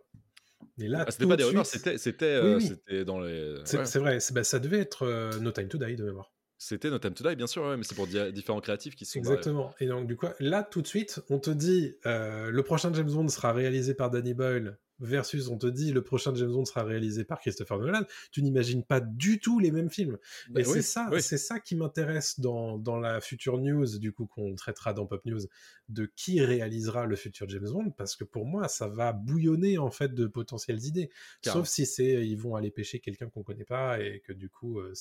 Et 0.82 0.88
là, 0.88 1.06
Ah, 1.08 1.12
c'était 1.12 1.26
pas 1.26 1.32
de 1.36 1.38
des 1.38 1.44
rumeurs, 1.46 1.66
c'était 1.66 1.98
c'était 1.98 2.40
Oui, 2.42 2.48
euh, 2.48 2.56
oui. 2.58 2.68
c'était 2.68 3.06
dans 3.06 3.20
les. 3.20 3.56
C'est 3.66 3.78
ouais. 3.80 3.86
c'est 3.86 4.00
vrai, 4.00 4.18
bah, 4.34 4.44
ça 4.44 4.60
devait 4.60 4.80
être 4.80 5.04
euh, 5.04 5.38
No 5.40 5.52
Time 5.52 5.68
to 5.68 5.78
Die 5.78 5.96
de 5.96 6.04
mémoire. 6.06 6.32
C'était 6.58 6.90
No 6.90 7.00
Time 7.00 7.14
to 7.14 7.28
Die, 7.28 7.36
bien 7.36 7.48
sûr, 7.48 7.64
ouais, 7.64 7.78
mais 7.78 7.84
c'est 7.84 7.96
pour 7.96 8.08
di- 8.08 8.34
différents 8.34 8.60
créatifs 8.62 8.96
qui 8.96 9.06
sont. 9.06 9.18
Exactement. 9.20 9.74
Et 9.80 9.88
donc, 9.88 10.08
du 10.08 10.16
coup, 10.18 10.28
là, 10.40 10.64
tout 10.64 10.82
de 10.82 10.88
suite, 10.88 11.22
on 11.30 11.40
te 11.40 11.50
dit 11.50 11.96
euh, 12.06 12.50
le 12.52 12.64
prochain 12.64 12.94
James 12.94 13.10
Bond 13.10 13.28
sera 13.30 13.54
réalisé 13.54 13.94
par 13.94 14.10
Danny 14.10 14.34
Boyle 14.34 14.78
versus 15.00 15.48
on 15.50 15.58
te 15.58 15.68
dit 15.68 15.92
le 15.92 16.04
prochain 16.04 16.34
James 16.36 16.52
Bond 16.52 16.66
sera 16.66 16.84
réalisé 16.84 17.24
par 17.24 17.40
Christopher 17.40 17.80
Nolan. 17.80 18.04
Tu 18.32 18.42
n'imagines 18.42 18.84
pas 18.84 19.00
du 19.00 19.40
tout 19.40 19.60
les 19.60 19.72
mêmes 19.72 19.90
films. 19.90 20.18
Bah 20.50 20.62
et 20.62 20.66
oui, 20.66 20.74
c'est 20.74 20.82
ça, 20.82 21.10
oui. 21.12 21.22
c'est 21.22 21.38
ça 21.38 21.60
qui 21.60 21.76
m'intéresse 21.76 22.40
dans, 22.40 22.78
dans 22.78 23.00
la 23.00 23.22
future 23.22 23.58
news, 23.58 23.98
du 23.98 24.12
coup, 24.12 24.26
qu'on 24.26 24.56
traitera 24.56 24.94
dans 24.94 25.06
Pop 25.06 25.26
News, 25.26 25.42
de 25.88 26.06
qui 26.16 26.42
réalisera 26.42 27.06
le 27.06 27.16
futur 27.16 27.48
James 27.50 27.70
Bond, 27.70 27.92
parce 27.92 28.16
que 28.16 28.24
pour 28.24 28.46
moi, 28.46 28.68
ça 28.68 28.88
va 28.88 29.14
bouillonner, 29.14 29.78
en 29.78 29.92
fait, 29.92 30.14
de 30.14 30.28
potentielles 30.28 30.84
idées. 30.86 31.10
Sauf 31.44 31.68
si 31.68 31.86
c'est, 31.86 32.28
ils 32.28 32.38
vont 32.38 32.56
aller 32.56 32.72
pêcher 32.72 33.00
quelqu'un 33.00 33.30
qu'on 33.30 33.44
connaît 33.44 33.66
pas 33.66 34.00
et 34.00 34.22
que, 34.22 34.34
du 34.34 34.50
coup, 34.50 34.80
euh, 34.80 34.94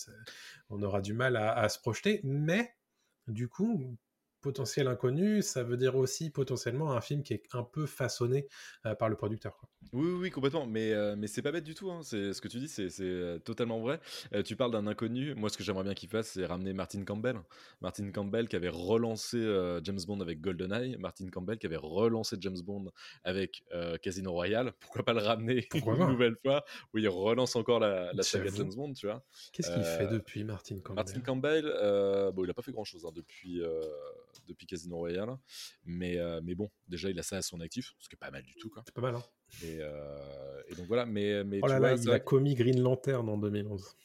on 0.71 0.83
aura 0.83 1.01
du 1.01 1.15
mal 1.15 1.37
à, 1.37 1.53
à 1.53 1.69
se 1.69 1.79
projeter. 1.79 2.21
Mais, 2.25 2.75
du 3.27 3.49
coup, 3.49 3.97
potentiel 4.41 4.89
inconnu, 4.89 5.43
ça 5.43 5.63
veut 5.63 5.77
dire 5.77 5.97
aussi 5.97 6.31
potentiellement 6.31 6.93
un 6.93 7.01
film 7.01 7.23
qui 7.23 7.35
est 7.35 7.43
un 7.53 7.63
peu 7.63 7.87
façonné 7.87 8.47
euh, 8.87 8.95
par 8.95 9.09
le 9.09 9.17
producteur. 9.17 9.57
quoi. 9.57 9.69
Oui, 9.93 10.07
oui, 10.07 10.19
oui, 10.23 10.31
complètement. 10.31 10.67
Mais, 10.67 10.93
euh, 10.93 11.17
mais 11.17 11.27
c'est 11.27 11.43
pas 11.43 11.53
bête 11.53 11.65
du 11.65 11.75
tout. 11.75 11.91
hein. 11.91 12.01
C'est 12.03 12.33
ce 12.33 12.41
que 12.41 12.49
tu 12.49 12.59
dis, 12.59 12.69
c'est 12.69 12.89
euh, 13.01 13.39
totalement 13.39 13.81
vrai. 13.81 14.01
Tu 14.45 14.55
parles 14.57 14.71
d'un 14.73 14.87
inconnu. 14.87 15.35
Moi, 15.35 15.51
ce 15.51 15.57
que 15.57 15.65
j'aimerais 15.65 15.85
bien 15.85 15.95
qu'il 15.95 16.09
fasse, 16.09 16.29
c'est 16.33 16.45
ramener 16.47 16.73
Martin 16.73 17.05
Campbell. 17.05 17.41
Martin 17.81 18.11
Campbell 18.11 18.49
qui 18.49 18.57
avait 18.57 18.69
relancé 18.69 19.39
James 19.83 20.01
Bond 20.07 20.21
avec 20.21 20.41
GoldenEye. 20.41 20.97
Martin 20.99 21.29
Campbell 21.31 21.59
qui 21.59 21.67
avait 21.67 21.77
relancé 21.77 22.37
James 22.41 22.61
Bond 22.63 22.91
avec 23.25 23.65
Casino 24.03 24.33
Royale. 24.33 24.73
Pourquoi 24.81 25.05
pas 25.05 25.13
le 25.15 25.21
ramener 25.21 25.67
Pourquoi 25.71 25.97
une 25.97 26.09
nouvelle 26.09 26.37
fois? 26.43 26.65
Où 26.93 26.99
il 26.99 27.09
relance 27.09 27.57
encore 27.57 27.81
la, 27.81 28.13
la 28.13 28.23
saga. 28.23 28.51
James 28.55 28.75
Bond, 28.75 28.93
tu 28.93 29.07
vois. 29.07 29.25
Qu'est-ce 29.53 29.73
qu'il 29.73 29.83
fait 29.85 30.07
depuis 30.09 30.45
Martin 30.45 30.77
Campbell? 30.81 30.95
Martin 31.05 31.21
Campbell, 31.21 31.65
bon, 32.35 32.45
il 32.45 32.51
a 32.51 32.55
pas 32.55 32.63
fait 32.63 32.73
grand 32.73 32.85
chose 32.85 33.07
depuis, 33.15 33.63
depuis 34.47 34.67
Casino 34.67 34.97
Royale, 34.97 35.37
mais, 35.85 36.19
euh, 36.19 36.41
mais 36.43 36.55
bon, 36.55 36.71
déjà 36.87 37.11
il 37.11 37.19
a 37.19 37.23
ça 37.23 37.37
à 37.37 37.43
son 37.43 37.61
actif, 37.61 37.95
ce 37.99 38.09
qui 38.09 38.15
est 38.15 38.19
pas 38.19 38.31
mal 38.31 38.43
du 38.43 38.55
tout. 38.55 38.71
Quoi. 38.71 38.83
C'est 38.87 38.95
pas 38.95 39.01
mal, 39.03 39.15
hein 39.17 39.23
Et, 39.63 39.79
euh, 39.81 40.63
et 40.69 40.75
donc 40.75 40.87
voilà, 40.87 41.07
mais, 41.07 41.45
mais 41.45 41.61
Oh 41.63 41.67
tu 41.67 41.73
là 41.73 41.79
vois, 41.79 41.91
là, 41.91 41.97
il 42.01 42.11
a 42.11 42.21
commis 42.21 42.55
Green 42.55 42.81
Lantern 42.81 43.29
en 43.29 43.39
2011. 43.39 43.97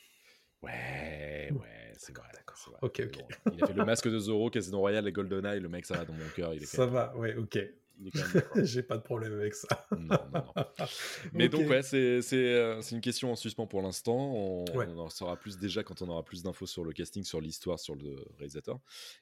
Ouais, 0.61 1.49
ouais, 1.51 1.93
c'est 1.97 2.15
vrai. 2.17 2.27
d'accord. 2.33 2.57
vrai. 2.67 2.79
Ok, 2.81 3.01
ok. 3.05 3.17
bon, 3.17 3.51
il 3.53 3.63
a 3.63 3.67
fait 3.67 3.73
le 3.73 3.85
masque 3.85 4.09
de 4.09 4.17
Zoro, 4.17 4.49
Casino 4.49 4.79
Royale 4.79 5.07
et 5.07 5.11
GoldenEye. 5.11 5.59
Le 5.59 5.67
mec, 5.67 5.85
ça 5.85 5.97
va 5.97 6.05
dans 6.05 6.13
mon 6.13 6.29
cœur. 6.29 6.53
Il 6.53 6.63
est 6.63 6.65
Ça 6.65 6.85
va, 6.85 7.15
ouais, 7.17 7.35
ok. 7.35 7.59
J'ai 8.63 8.83
pas 8.83 8.97
de 8.97 9.03
problème 9.03 9.33
avec 9.33 9.53
ça. 9.53 9.67
Non, 9.91 10.17
non, 10.33 10.43
non. 10.55 10.65
Mais 11.33 11.47
donc, 11.49 11.69
ouais, 11.69 11.83
c'est 11.83 12.21
c'est, 12.21 12.35
euh, 12.37 12.81
c'est 12.81 12.95
une 12.95 13.01
question 13.01 13.31
en 13.31 13.35
suspens 13.35 13.67
pour 13.67 13.81
l'instant. 13.81 14.15
On, 14.35 14.65
Ouais. 14.75 14.87
on 14.87 14.97
en 14.99 15.09
saura 15.09 15.37
plus 15.37 15.57
déjà 15.57 15.83
quand 15.83 16.01
on 16.01 16.09
aura 16.09 16.23
plus 16.23 16.43
d'infos 16.43 16.65
sur 16.65 16.83
le 16.83 16.91
casting, 16.93 17.23
sur 17.23 17.39
l'histoire, 17.41 17.79
sur 17.79 17.95
le 17.95 18.15
réalisateur. 18.37 18.79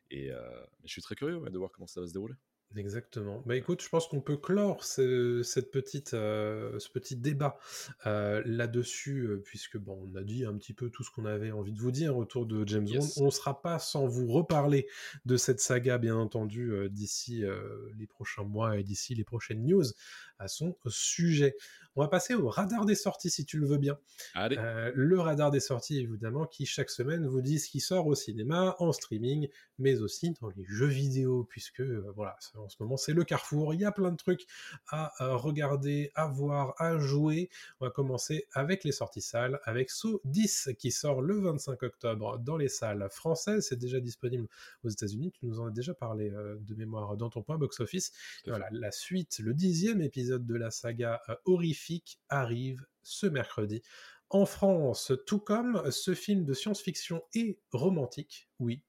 Et 0.10 0.32
euh, 0.32 0.40
mais 0.82 0.88
je 0.88 0.92
suis 0.94 1.02
très 1.02 1.16
curieux 1.16 1.38
ouais, 1.38 1.50
de 1.50 1.58
voir 1.58 1.72
comment 1.72 1.88
ça 1.88 2.02
va 2.02 2.08
se 2.08 2.14
dérouler. 2.14 2.36
Exactement. 2.76 3.44
Bah 3.46 3.56
écoute, 3.56 3.82
je 3.82 3.90
pense 3.90 4.08
qu'on 4.08 4.22
peut 4.22 4.38
clore 4.38 4.86
ce, 4.86 5.44
cette 5.44 5.72
petite, 5.72 6.14
euh, 6.14 6.80
ce 6.80 6.90
petit 6.90 7.18
débat 7.18 7.58
euh, 8.06 8.42
là-dessus, 8.46 9.28
euh, 9.28 9.42
puisque 9.44 9.78
bon, 9.78 10.10
on 10.10 10.16
a 10.16 10.24
dit 10.24 10.46
un 10.46 10.56
petit 10.56 10.74
peu 10.74 10.90
tout 10.90 11.04
ce 11.04 11.12
qu'on 11.12 11.26
avait 11.26 11.52
envie 11.52 11.74
de 11.74 11.80
vous 11.80 11.92
dire 11.92 12.16
autour 12.16 12.46
de 12.46 12.66
James 12.68 12.88
Yes. 12.88 13.18
Bond. 13.18 13.24
On 13.24 13.26
ne 13.26 13.32
sera 13.32 13.62
pas 13.62 13.78
sans 13.78 14.08
vous 14.08 14.28
reparler 14.28 14.88
de 15.26 15.36
cette 15.36 15.60
saga, 15.60 15.98
bien 15.98 16.16
entendu, 16.16 16.72
d'ici 16.90 17.44
les 17.98 18.08
prochains 18.08 18.44
mois 18.44 18.78
et 18.78 18.84
d'ici 18.84 19.16
les 19.16 19.24
prochaines 19.24 19.66
news 19.66 19.84
à 20.42 20.48
son 20.48 20.76
sujet. 20.88 21.56
On 21.96 22.02
va 22.02 22.08
passer 22.08 22.36
au 22.36 22.48
radar 22.48 22.86
des 22.86 22.96
sorties, 22.96 23.30
si 23.30 23.46
tu 23.46 23.58
le 23.58 23.68
veux 23.68 23.78
bien. 23.78 23.98
Allez, 24.34 24.58
Euh, 24.58 24.92
le 24.96 25.20
radar 25.20 25.52
des 25.52 25.60
sorties, 25.60 26.00
évidemment, 26.00 26.46
qui 26.46 26.66
chaque 26.66 26.90
semaine 26.90 27.28
vous 27.28 27.42
dit 27.42 27.60
ce 27.60 27.70
qui 27.70 27.82
sort 27.82 28.08
au 28.08 28.16
cinéma, 28.16 28.78
en 28.80 28.94
streaming, 28.94 29.50
mais 29.78 30.00
aussi 30.00 30.32
dans 30.40 30.48
les 30.56 30.64
jeux 30.64 30.88
vidéo, 30.88 31.44
puisque 31.50 31.82
euh, 31.82 32.10
voilà, 32.16 32.38
en 32.56 32.70
ce 32.70 32.78
moment 32.80 32.96
c'est 32.96 33.12
le 33.12 33.26
carrefour. 33.26 33.74
Il 33.74 33.82
y 33.82 33.86
a 33.86 33.92
plein 33.92 34.12
de 34.12 34.16
trucs 34.16 34.46
à 34.88 35.12
euh, 35.22 35.36
regarder, 35.36 36.12
à 36.16 36.28
voir, 36.28 36.76
à 36.78 36.98
jouer. 36.98 37.50
On 37.82 37.86
va 37.86 37.92
commencer 37.92 38.48
avec 38.54 38.86
les 38.86 38.94
sorties 38.94 39.22
salles, 39.22 39.60
avec 39.66 39.90
Saw 39.90 40.22
10 40.24 40.70
qui 40.80 40.92
sort 40.92 41.22
le 41.22 41.42
25 41.42 41.84
octobre 41.84 42.40
dans 42.40 42.56
les 42.56 42.70
salles 42.70 43.06
françaises. 43.12 43.68
C'est 43.68 43.80
déjà 43.80 44.00
disponible 44.00 44.48
aux 44.86 44.90
États-Unis. 44.90 45.34
Tu 45.34 45.46
nous 45.46 45.60
en 45.60 45.68
as 45.68 45.72
déjà 45.72 45.94
parlé 45.94 46.30
de 46.30 46.76
mémoire 46.76 47.18
dans 47.18 47.30
ton 47.30 47.42
point 47.42 47.60
à 47.62 47.86
fait. 47.86 48.12
Voilà, 48.48 48.68
la 48.72 48.92
suite, 48.92 49.40
le 49.40 49.54
dixième 49.54 50.02
épisode 50.02 50.31
de 50.40 50.56
la 50.56 50.72
saga 50.72 51.22
euh, 51.30 51.36
horrifique 51.46 52.20
arrive 52.30 52.86
ce 53.04 53.26
mercredi. 53.28 53.82
En 54.30 54.46
France, 54.46 55.12
tout 55.28 55.40
comme 55.40 55.82
ce 55.92 56.14
film 56.14 56.46
de 56.46 56.54
science-fiction 56.54 57.22
et 57.34 57.60
romantique, 57.72 58.50
oui, 58.62 58.84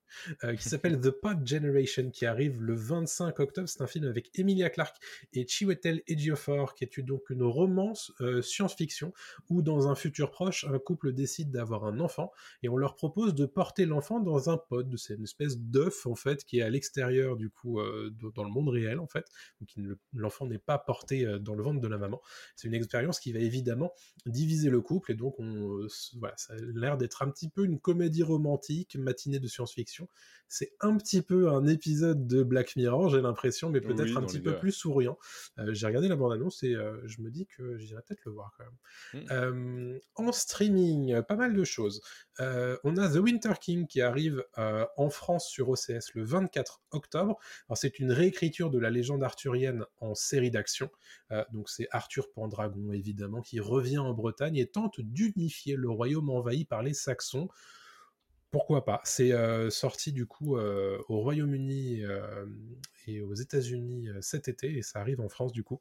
euh, 0.44 0.54
qui 0.54 0.68
s'appelle 0.68 1.00
The 1.00 1.10
Pod 1.10 1.46
Generation, 1.46 2.10
qui 2.10 2.26
arrive 2.26 2.62
le 2.62 2.74
25 2.74 3.40
octobre. 3.40 3.68
C'est 3.68 3.80
un 3.82 3.86
film 3.86 4.06
avec 4.06 4.30
Emilia 4.38 4.70
Clarke 4.70 4.96
et 5.32 5.46
Chiwetel 5.48 6.02
Ejiofor, 6.06 6.74
qui 6.74 6.84
est 6.84 6.96
une- 6.96 7.06
donc 7.06 7.30
une 7.30 7.42
romance 7.42 8.12
euh, 8.20 8.42
science-fiction 8.42 9.12
où, 9.48 9.62
dans 9.62 9.88
un 9.88 9.94
futur 9.94 10.30
proche, 10.30 10.64
un 10.64 10.78
couple 10.78 11.12
décide 11.12 11.50
d'avoir 11.50 11.84
un 11.84 11.98
enfant 12.00 12.30
et 12.62 12.68
on 12.68 12.76
leur 12.76 12.94
propose 12.94 13.34
de 13.34 13.46
porter 13.46 13.86
l'enfant 13.86 14.20
dans 14.20 14.50
un 14.50 14.56
pod. 14.58 14.94
C'est 14.96 15.14
une 15.14 15.24
espèce 15.24 15.58
d'œuf 15.58 16.06
en 16.06 16.14
fait 16.14 16.44
qui 16.44 16.58
est 16.58 16.62
à 16.62 16.70
l'extérieur 16.70 17.36
du 17.36 17.50
coup 17.50 17.80
euh, 17.80 18.10
dans 18.34 18.44
le 18.44 18.50
monde 18.50 18.68
réel 18.68 18.98
en 19.00 19.08
fait. 19.08 19.26
Donc 19.60 19.70
l'enfant 20.12 20.46
n'est 20.46 20.58
pas 20.58 20.78
porté 20.78 21.26
dans 21.40 21.54
le 21.54 21.62
ventre 21.62 21.80
de 21.80 21.88
la 21.88 21.98
maman. 21.98 22.20
C'est 22.56 22.68
une 22.68 22.74
expérience 22.74 23.18
qui 23.18 23.32
va 23.32 23.38
évidemment 23.40 23.92
diviser 24.26 24.70
le 24.70 24.80
couple 24.80 25.12
et 25.12 25.14
donc 25.14 25.34
on, 25.38 25.86
voilà, 26.18 26.34
ça 26.36 26.52
a 26.54 26.56
l'air 26.74 26.96
d'être 26.98 27.22
un 27.22 27.30
petit 27.30 27.48
peu 27.48 27.64
une 27.64 27.78
comédie 27.80 28.22
romantique, 28.22 28.96
matinée 28.96 29.38
de 29.40 29.46
science-fiction. 29.66 30.08
C'est 30.48 30.74
un 30.80 30.98
petit 30.98 31.22
peu 31.22 31.48
un 31.48 31.66
épisode 31.66 32.26
de 32.26 32.42
Black 32.42 32.76
Mirror, 32.76 33.08
j'ai 33.08 33.22
l'impression, 33.22 33.70
mais 33.70 33.80
peut-être 33.80 34.10
Oui, 34.10 34.16
un 34.16 34.22
petit 34.22 34.40
peu 34.40 34.58
plus 34.58 34.72
souriant. 34.72 35.18
Euh, 35.58 35.72
j'ai 35.72 35.86
regardé 35.86 36.08
la 36.08 36.16
bande-annonce 36.16 36.62
et 36.62 36.74
euh, 36.74 37.00
je 37.06 37.22
me 37.22 37.30
dis 37.30 37.46
que 37.46 37.78
j'irai 37.78 38.02
peut-être 38.02 38.24
le 38.26 38.32
voir 38.32 38.52
quand 38.58 38.64
même. 38.64 39.22
Mm. 39.22 39.26
Euh, 39.30 39.98
en 40.16 40.30
streaming, 40.30 41.22
pas 41.22 41.36
mal 41.36 41.54
de 41.54 41.64
choses. 41.64 42.02
On 42.38 42.96
a 42.96 43.08
The 43.08 43.16
Winter 43.16 43.54
King 43.60 43.86
qui 43.86 44.00
arrive 44.00 44.44
en 44.56 45.10
France 45.10 45.48
sur 45.48 45.68
OCS 45.68 46.12
le 46.14 46.24
24 46.24 46.82
octobre. 46.90 47.38
Alors 47.68 47.78
c'est 47.78 47.98
une 47.98 48.12
réécriture 48.12 48.70
de 48.70 48.78
la 48.78 48.90
légende 48.90 49.22
arthurienne 49.22 49.84
en 50.00 50.14
série 50.14 50.50
d'action. 50.50 50.90
Donc 51.52 51.70
c'est 51.70 51.88
Arthur 51.92 52.30
Pendragon 52.32 52.92
évidemment 52.92 53.40
qui 53.42 53.60
revient 53.60 53.98
en 53.98 54.12
Bretagne 54.12 54.56
et 54.56 54.66
tente 54.66 55.00
d'unifier 55.00 55.76
le 55.76 55.88
royaume 55.88 56.30
envahi 56.30 56.64
par 56.64 56.82
les 56.82 56.94
Saxons. 56.94 57.48
Pourquoi 58.53 58.84
pas 58.84 59.00
C'est 59.05 59.32
sorti 59.70 60.12
du 60.12 60.26
coup 60.26 60.57
au 60.57 61.20
Royaume-Uni 61.20 62.03
et 63.09 63.20
aux 63.20 63.34
États-Unis 63.34 64.09
cet 64.20 64.46
été 64.46 64.78
et 64.78 64.82
ça 64.82 65.00
arrive 65.00 65.20
en 65.20 65.28
France 65.28 65.53
du 65.53 65.64
coup 65.64 65.80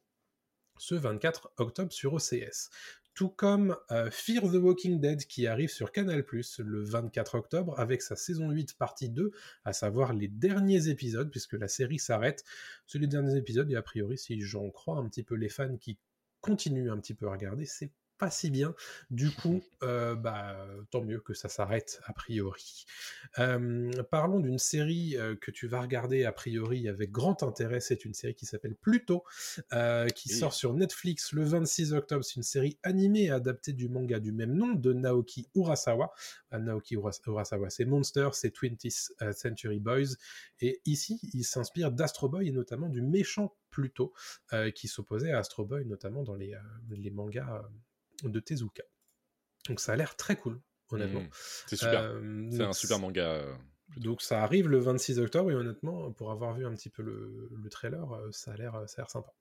ce 0.80 0.96
24 0.96 1.52
octobre 1.58 1.92
sur 1.92 2.14
OCS. 2.14 2.70
Tout 3.14 3.30
comme 3.30 3.76
Fear 4.10 4.44
the 4.44 4.56
Walking 4.56 5.02
Dead 5.02 5.26
qui 5.26 5.46
arrive 5.48 5.70
sur 5.70 5.92
Canal 5.92 6.26
le 6.60 6.84
24 6.84 7.36
octobre 7.36 7.78
avec 7.78 8.02
sa 8.02 8.16
saison 8.16 8.50
8 8.50 8.78
partie 8.78 9.10
2, 9.10 9.32
à 9.66 9.74
savoir 9.74 10.14
les 10.14 10.30
derniers 10.30 10.88
épisodes, 10.88 11.30
puisque 11.30 11.54
la 11.54 11.68
série 11.68 12.00
s'arrête. 12.00 12.46
C'est 12.88 13.00
les 13.00 13.08
derniers 13.08 13.36
épisodes 13.36 13.70
et 13.70 13.76
a 13.76 13.82
priori, 13.82 14.18
si 14.18 14.40
j'en 14.40 14.70
crois 14.70 14.98
un 14.98 15.08
petit 15.10 15.24
peu 15.24 15.36
les 15.36 15.50
fans 15.50 15.76
qui 15.76 16.00
continuent 16.40 16.90
un 16.90 16.98
petit 17.00 17.14
peu 17.14 17.28
à 17.28 17.32
regarder, 17.32 17.66
c'est 17.66 17.92
pas 18.22 18.30
si 18.30 18.52
bien. 18.52 18.76
Du 19.10 19.32
coup, 19.32 19.62
euh, 19.84 20.14
bah, 20.16 20.56
tant 20.92 21.02
mieux 21.04 21.20
que 21.20 21.34
ça 21.34 21.50
s'arrête 21.50 22.00
a 22.06 22.14
priori. 22.14 22.86
Euh, 23.40 23.92
parlons 24.12 24.40
d'une 24.40 24.60
série 24.60 25.18
euh, 25.18 25.36
que 25.36 25.50
tu 25.50 25.68
vas 25.68 25.82
regarder 25.82 26.24
a 26.26 26.32
priori 26.32 26.88
avec 26.88 27.12
grand 27.12 27.42
intérêt. 27.42 27.80
C'est 27.80 28.06
une 28.06 28.14
série 28.14 28.36
qui 28.36 28.46
s'appelle 28.46 28.76
Pluto, 28.76 29.24
qui 30.16 30.30
Oui. 30.30 30.36
sort 30.38 30.54
sur 30.54 30.76
Netflix 30.76 31.34
le 31.34 31.44
26 31.44 31.94
octobre. 31.94 32.24
C'est 32.24 32.36
une 32.36 32.44
série 32.44 32.78
animée 32.84 33.32
adaptée 33.32 33.74
du 33.74 33.90
manga 33.90 34.20
du 34.20 34.32
même 34.32 34.54
nom 34.54 34.74
de 34.74 34.94
Naoki 34.94 35.48
Urasawa. 35.56 36.14
Naoki 36.52 36.96
Uras- 36.98 37.22
Urasawa, 37.26 37.72
c'est 37.72 37.86
Monster, 37.86 38.30
c'est 38.34 38.56
20th 38.56 39.14
euh, 39.24 39.32
Century 39.32 39.80
Boys. 39.80 40.16
Et 40.60 40.80
ici, 40.86 41.20
il 41.34 41.44
s'inspire 41.44 41.92
d'Astro 41.92 42.30
Boy 42.30 42.50
et 42.50 42.52
notamment 42.52 42.88
du 42.88 43.02
méchant 43.02 43.56
Pluto, 43.72 44.14
qui 44.76 44.90
s'opposait 44.90 45.32
à 45.32 45.40
Astro 45.40 45.64
Boy, 45.66 45.86
notamment 45.86 46.24
dans 46.24 46.36
les, 46.36 46.54
les 46.90 47.10
mangas 47.10 47.64
de 48.30 48.40
Tezuka. 48.40 48.84
Donc 49.68 49.80
ça 49.80 49.94
a 49.94 49.96
l'air 49.96 50.16
très 50.16 50.36
cool, 50.36 50.60
honnêtement. 50.90 51.22
Mm. 51.22 51.30
C'est 51.68 51.76
super. 51.76 52.02
Euh, 52.02 52.50
c'est 52.52 52.64
un 52.64 52.74
super 52.74 53.00
manga. 53.00 53.26
euh, 53.28 53.54
donc 53.98 54.22
ça 54.22 54.42
arrive 54.42 54.70
le 54.70 54.80
26 54.80 55.20
octobre 55.20 55.52
et 55.52 55.54
honnêtement, 55.54 56.12
pour 56.14 56.32
avoir 56.32 56.54
vu 56.54 56.66
un 56.66 56.74
petit 56.74 56.90
peu 56.90 57.04
le, 57.04 57.50
le 57.62 57.70
trailer, 57.70 58.10
euh, 58.14 58.30
ça 58.32 58.54
a 58.54 58.56
l'air 58.56 58.82
ça 58.88 59.02
a 59.02 59.02
l'air 59.02 59.10
sympa. 59.10 59.34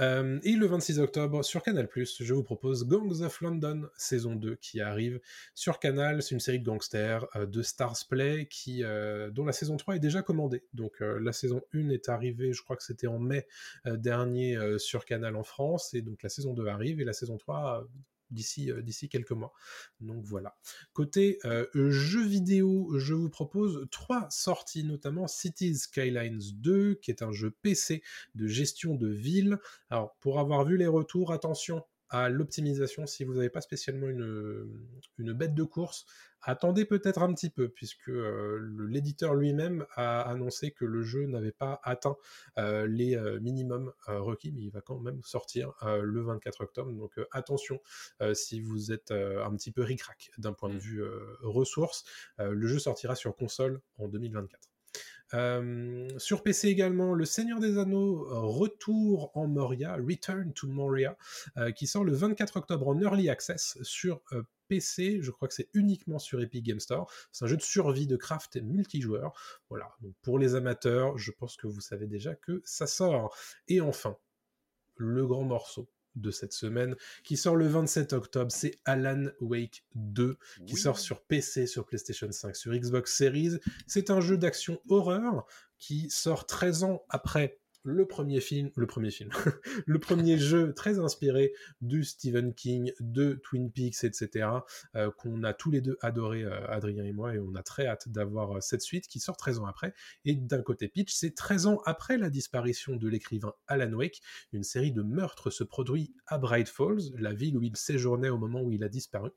Euh, 0.00 0.40
et 0.44 0.52
le 0.52 0.64
26 0.66 0.98
octobre 0.98 1.44
sur 1.44 1.62
Canal+, 1.62 1.86
je 1.94 2.32
vous 2.32 2.42
propose 2.42 2.86
Gangs 2.86 3.20
of 3.20 3.40
London 3.42 3.86
saison 3.94 4.34
2 4.34 4.56
qui 4.56 4.80
arrive 4.80 5.20
sur 5.54 5.78
Canal. 5.78 6.22
C'est 6.22 6.34
une 6.34 6.40
série 6.40 6.58
de 6.58 6.64
gangsters 6.64 7.26
euh, 7.36 7.44
de 7.44 7.60
Stars 7.60 7.98
Play 8.08 8.46
qui 8.48 8.82
euh, 8.82 9.30
dont 9.30 9.44
la 9.44 9.52
saison 9.52 9.76
3 9.76 9.96
est 9.96 10.00
déjà 10.00 10.22
commandée. 10.22 10.64
Donc 10.72 11.00
la 11.00 11.32
saison 11.34 11.60
1 11.74 11.90
est 11.90 12.08
arrivée, 12.08 12.54
je 12.54 12.62
crois 12.62 12.76
que 12.76 12.82
c'était 12.82 13.08
en 13.08 13.18
mai 13.18 13.46
dernier 13.84 14.58
sur 14.78 15.04
Canal 15.04 15.36
en 15.36 15.42
France 15.42 15.92
et 15.92 16.00
donc 16.00 16.22
la 16.22 16.30
saison 16.30 16.54
2 16.54 16.66
arrive 16.66 17.00
et 17.00 17.04
la 17.04 17.12
saison 17.12 17.36
3 17.36 17.82
euh, 17.82 17.84
d'ici 18.32 18.70
euh, 18.70 18.82
d'ici 18.82 19.08
quelques 19.08 19.32
mois. 19.32 19.52
Donc 20.00 20.24
voilà. 20.24 20.56
Côté 20.92 21.38
euh, 21.44 21.66
jeux 21.74 22.26
vidéo, 22.26 22.98
je 22.98 23.14
vous 23.14 23.30
propose 23.30 23.86
trois 23.90 24.28
sorties, 24.30 24.84
notamment 24.84 25.26
Cities 25.28 25.76
Skylines 25.76 26.42
2, 26.54 26.94
qui 26.96 27.10
est 27.10 27.22
un 27.22 27.32
jeu 27.32 27.50
PC 27.62 28.02
de 28.34 28.46
gestion 28.46 28.94
de 28.94 29.08
ville. 29.08 29.58
Alors, 29.90 30.16
pour 30.20 30.40
avoir 30.40 30.64
vu 30.64 30.76
les 30.76 30.86
retours, 30.86 31.32
attention 31.32 31.84
à 32.12 32.28
l'optimisation 32.28 33.06
si 33.06 33.24
vous 33.24 33.34
n'avez 33.34 33.48
pas 33.50 33.62
spécialement 33.62 34.06
une, 34.08 34.68
une 35.18 35.32
bête 35.32 35.54
de 35.54 35.64
course. 35.64 36.04
Attendez 36.44 36.84
peut-être 36.84 37.22
un 37.22 37.32
petit 37.34 37.50
peu, 37.50 37.68
puisque 37.68 38.08
euh, 38.08 38.58
l'éditeur 38.88 39.34
lui-même 39.34 39.86
a 39.94 40.22
annoncé 40.22 40.72
que 40.72 40.84
le 40.84 41.02
jeu 41.02 41.26
n'avait 41.26 41.52
pas 41.52 41.80
atteint 41.84 42.16
euh, 42.58 42.86
les 42.86 43.16
euh, 43.16 43.38
minimums 43.40 43.92
euh, 44.08 44.20
requis, 44.20 44.50
mais 44.52 44.62
il 44.62 44.70
va 44.70 44.80
quand 44.80 44.98
même 44.98 45.22
sortir 45.22 45.72
euh, 45.84 46.02
le 46.02 46.20
24 46.22 46.62
octobre. 46.62 46.92
Donc 46.92 47.16
euh, 47.18 47.26
attention 47.30 47.80
euh, 48.20 48.34
si 48.34 48.60
vous 48.60 48.90
êtes 48.92 49.12
euh, 49.12 49.44
un 49.44 49.54
petit 49.56 49.70
peu 49.72 49.82
ric-rac 49.82 50.30
d'un 50.38 50.52
point 50.52 50.68
de 50.68 50.74
Mm. 50.74 50.78
vue 50.78 51.02
euh, 51.02 51.36
ressources. 51.42 52.04
Euh, 52.40 52.50
le 52.52 52.66
jeu 52.66 52.78
sortira 52.78 53.14
sur 53.14 53.36
console 53.36 53.80
en 53.98 54.08
2024. 54.08 54.71
Euh, 55.34 56.08
sur 56.18 56.42
PC 56.42 56.68
également, 56.68 57.14
Le 57.14 57.24
Seigneur 57.24 57.60
des 57.60 57.78
Anneaux, 57.78 58.24
Retour 58.28 59.30
en 59.34 59.46
Moria, 59.46 59.96
Return 59.96 60.52
to 60.52 60.66
Moria, 60.66 61.16
euh, 61.56 61.70
qui 61.70 61.86
sort 61.86 62.04
le 62.04 62.12
24 62.12 62.56
octobre 62.56 62.88
en 62.88 63.00
Early 63.00 63.28
Access 63.28 63.78
sur 63.82 64.22
euh, 64.32 64.42
PC. 64.68 65.18
Je 65.20 65.30
crois 65.30 65.48
que 65.48 65.54
c'est 65.54 65.68
uniquement 65.74 66.18
sur 66.18 66.40
Epic 66.40 66.64
Game 66.64 66.80
Store. 66.80 67.10
C'est 67.32 67.44
un 67.44 67.48
jeu 67.48 67.56
de 67.56 67.62
survie, 67.62 68.06
de 68.06 68.16
craft 68.16 68.56
et 68.56 68.60
multijoueur. 68.60 69.32
Voilà, 69.68 69.94
donc 70.00 70.14
pour 70.22 70.38
les 70.38 70.54
amateurs, 70.54 71.16
je 71.18 71.30
pense 71.30 71.56
que 71.56 71.66
vous 71.66 71.80
savez 71.80 72.06
déjà 72.06 72.34
que 72.34 72.62
ça 72.64 72.86
sort. 72.86 73.34
Et 73.68 73.80
enfin, 73.80 74.16
le 74.96 75.26
grand 75.26 75.44
morceau 75.44 75.88
de 76.14 76.30
cette 76.30 76.52
semaine 76.52 76.96
qui 77.24 77.36
sort 77.36 77.56
le 77.56 77.66
27 77.66 78.12
octobre, 78.12 78.52
c'est 78.52 78.80
Alan 78.84 79.26
Wake 79.40 79.84
2 79.94 80.36
qui 80.66 80.74
oui. 80.74 80.80
sort 80.80 80.98
sur 80.98 81.22
PC, 81.22 81.66
sur 81.66 81.86
PlayStation 81.86 82.30
5, 82.30 82.54
sur 82.56 82.72
Xbox 82.72 83.16
Series. 83.16 83.58
C'est 83.86 84.10
un 84.10 84.20
jeu 84.20 84.36
d'action 84.36 84.80
horreur 84.88 85.46
qui 85.78 86.10
sort 86.10 86.46
13 86.46 86.84
ans 86.84 87.02
après 87.08 87.61
le 87.84 88.06
premier 88.06 88.40
film, 88.40 88.70
le 88.76 88.86
premier 88.86 89.10
film, 89.10 89.30
le 89.86 89.98
premier 89.98 90.38
jeu 90.38 90.72
très 90.74 90.98
inspiré 90.98 91.52
du 91.80 92.04
Stephen 92.04 92.54
King, 92.54 92.92
de 93.00 93.40
Twin 93.42 93.72
Peaks, 93.72 94.04
etc., 94.04 94.48
euh, 94.94 95.10
qu'on 95.10 95.42
a 95.42 95.52
tous 95.52 95.70
les 95.70 95.80
deux 95.80 95.98
adoré, 96.00 96.44
euh, 96.44 96.66
Adrien 96.68 97.04
et 97.04 97.12
moi, 97.12 97.34
et 97.34 97.38
on 97.38 97.54
a 97.54 97.62
très 97.62 97.86
hâte 97.86 98.08
d'avoir 98.08 98.56
euh, 98.56 98.60
cette 98.60 98.82
suite 98.82 99.08
qui 99.08 99.20
sort 99.20 99.36
13 99.36 99.58
ans 99.58 99.66
après. 99.66 99.94
Et 100.24 100.34
d'un 100.34 100.62
côté 100.62 100.88
pitch, 100.88 101.12
c'est 101.12 101.34
13 101.34 101.66
ans 101.66 101.82
après 101.84 102.18
la 102.18 102.30
disparition 102.30 102.96
de 102.96 103.08
l'écrivain 103.08 103.54
Alan 103.66 103.92
Wake, 103.92 104.20
une 104.52 104.64
série 104.64 104.92
de 104.92 105.02
meurtres 105.02 105.50
se 105.50 105.64
produit 105.64 106.14
à 106.26 106.38
Bright 106.38 106.68
Falls, 106.68 107.12
la 107.18 107.32
ville 107.32 107.56
où 107.56 107.62
il 107.62 107.76
séjournait 107.76 108.28
au 108.28 108.38
moment 108.38 108.62
où 108.62 108.70
il 108.70 108.84
a 108.84 108.88
disparu, 108.88 109.30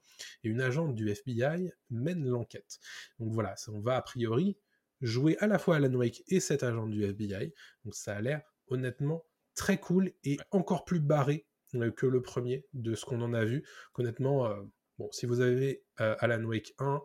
et 0.44 0.50
une 0.50 0.62
agente 0.62 0.96
du 0.96 1.10
FBI 1.10 1.72
mène 1.90 2.26
l'enquête. 2.26 2.80
Donc 3.20 3.34
voilà, 3.34 3.56
on 3.70 3.80
va 3.80 3.96
a 3.96 4.02
priori 4.02 4.58
jouer 5.02 5.38
à 5.40 5.48
la 5.48 5.60
fois 5.60 5.76
Alan 5.78 5.94
Wake 5.94 6.24
et 6.28 6.40
cet 6.40 6.64
agent 6.64 6.88
du 6.88 7.04
FBI. 7.04 7.54
Donc 7.84 7.96
ça 7.96 8.16
a 8.16 8.22
l'air 8.22 8.42
honnêtement 8.68 9.26
très 9.56 9.80
cool 9.80 10.12
et 10.24 10.38
encore 10.52 10.86
plus 10.86 11.00
barré 11.00 11.46
euh, 11.76 11.92
que 11.92 12.06
le 12.06 12.22
premier 12.22 12.66
de 12.74 12.96
ce 12.96 13.06
qu'on 13.06 13.22
en 13.22 13.34
a 13.34 13.44
vu. 13.44 13.66
Honnêtement, 13.96 14.48
euh, 14.48 14.62
bon, 14.98 15.10
si 15.12 15.26
vous 15.26 15.42
avez 15.42 15.84
euh, 16.02 16.16
Alan 16.20 16.44
Wake 16.44 16.74
1, 16.80 17.02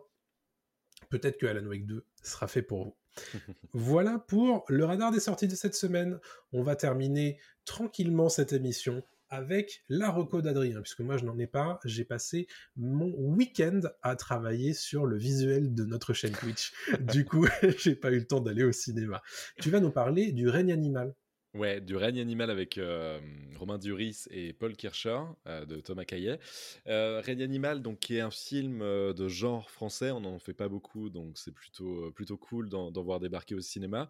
peut-être 1.09 1.37
que 1.37 1.45
Alan 1.45 1.65
Wake 1.65 1.85
2 1.85 2.05
sera 2.23 2.47
fait 2.47 2.61
pour 2.61 2.83
vous. 2.83 2.95
voilà 3.73 4.19
pour 4.19 4.63
le 4.69 4.85
radar 4.85 5.11
des 5.11 5.19
sorties 5.19 5.47
de 5.47 5.55
cette 5.55 5.75
semaine. 5.75 6.19
On 6.53 6.63
va 6.63 6.75
terminer 6.75 7.39
tranquillement 7.65 8.29
cette 8.29 8.53
émission 8.53 9.03
avec 9.31 9.83
la 9.87 10.11
reco 10.11 10.41
d'Adrien, 10.41 10.81
puisque 10.81 10.99
moi 10.99 11.17
je 11.17 11.25
n'en 11.25 11.39
ai 11.39 11.47
pas, 11.47 11.79
j'ai 11.85 12.03
passé 12.03 12.47
mon 12.75 13.11
week-end 13.15 13.79
à 14.03 14.15
travailler 14.15 14.73
sur 14.73 15.05
le 15.05 15.17
visuel 15.17 15.73
de 15.73 15.85
notre 15.85 16.13
chaîne 16.13 16.33
Twitch. 16.33 16.73
du 16.99 17.25
coup, 17.25 17.47
j'ai 17.79 17.95
pas 17.95 18.11
eu 18.11 18.19
le 18.19 18.27
temps 18.27 18.41
d'aller 18.41 18.63
au 18.63 18.73
cinéma. 18.73 19.23
Tu 19.61 19.71
vas 19.71 19.79
nous 19.79 19.91
parler 19.91 20.33
du 20.33 20.49
règne 20.49 20.73
animal. 20.73 21.15
Ouais, 21.53 21.81
du 21.81 21.97
règne 21.97 22.21
animal 22.21 22.49
avec 22.49 22.77
euh, 22.77 23.19
Romain 23.57 23.77
Duris 23.77 24.23
et 24.29 24.53
Paul 24.53 24.73
Kircher 24.73 25.19
euh, 25.47 25.65
de 25.65 25.81
Thomas 25.81 26.05
Caillet. 26.05 26.39
Euh, 26.87 27.19
règne 27.19 27.43
animal, 27.43 27.81
donc 27.81 27.99
qui 27.99 28.15
est 28.15 28.21
un 28.21 28.31
film 28.31 28.79
de 28.79 29.27
genre 29.27 29.69
français, 29.69 30.11
on 30.11 30.21
n'en 30.21 30.39
fait 30.39 30.53
pas 30.53 30.69
beaucoup, 30.69 31.09
donc 31.09 31.37
c'est 31.37 31.53
plutôt 31.53 32.09
plutôt 32.11 32.37
cool 32.37 32.69
d'en 32.69 32.91
voir 33.03 33.19
débarquer 33.19 33.55
au 33.55 33.59
cinéma. 33.59 34.09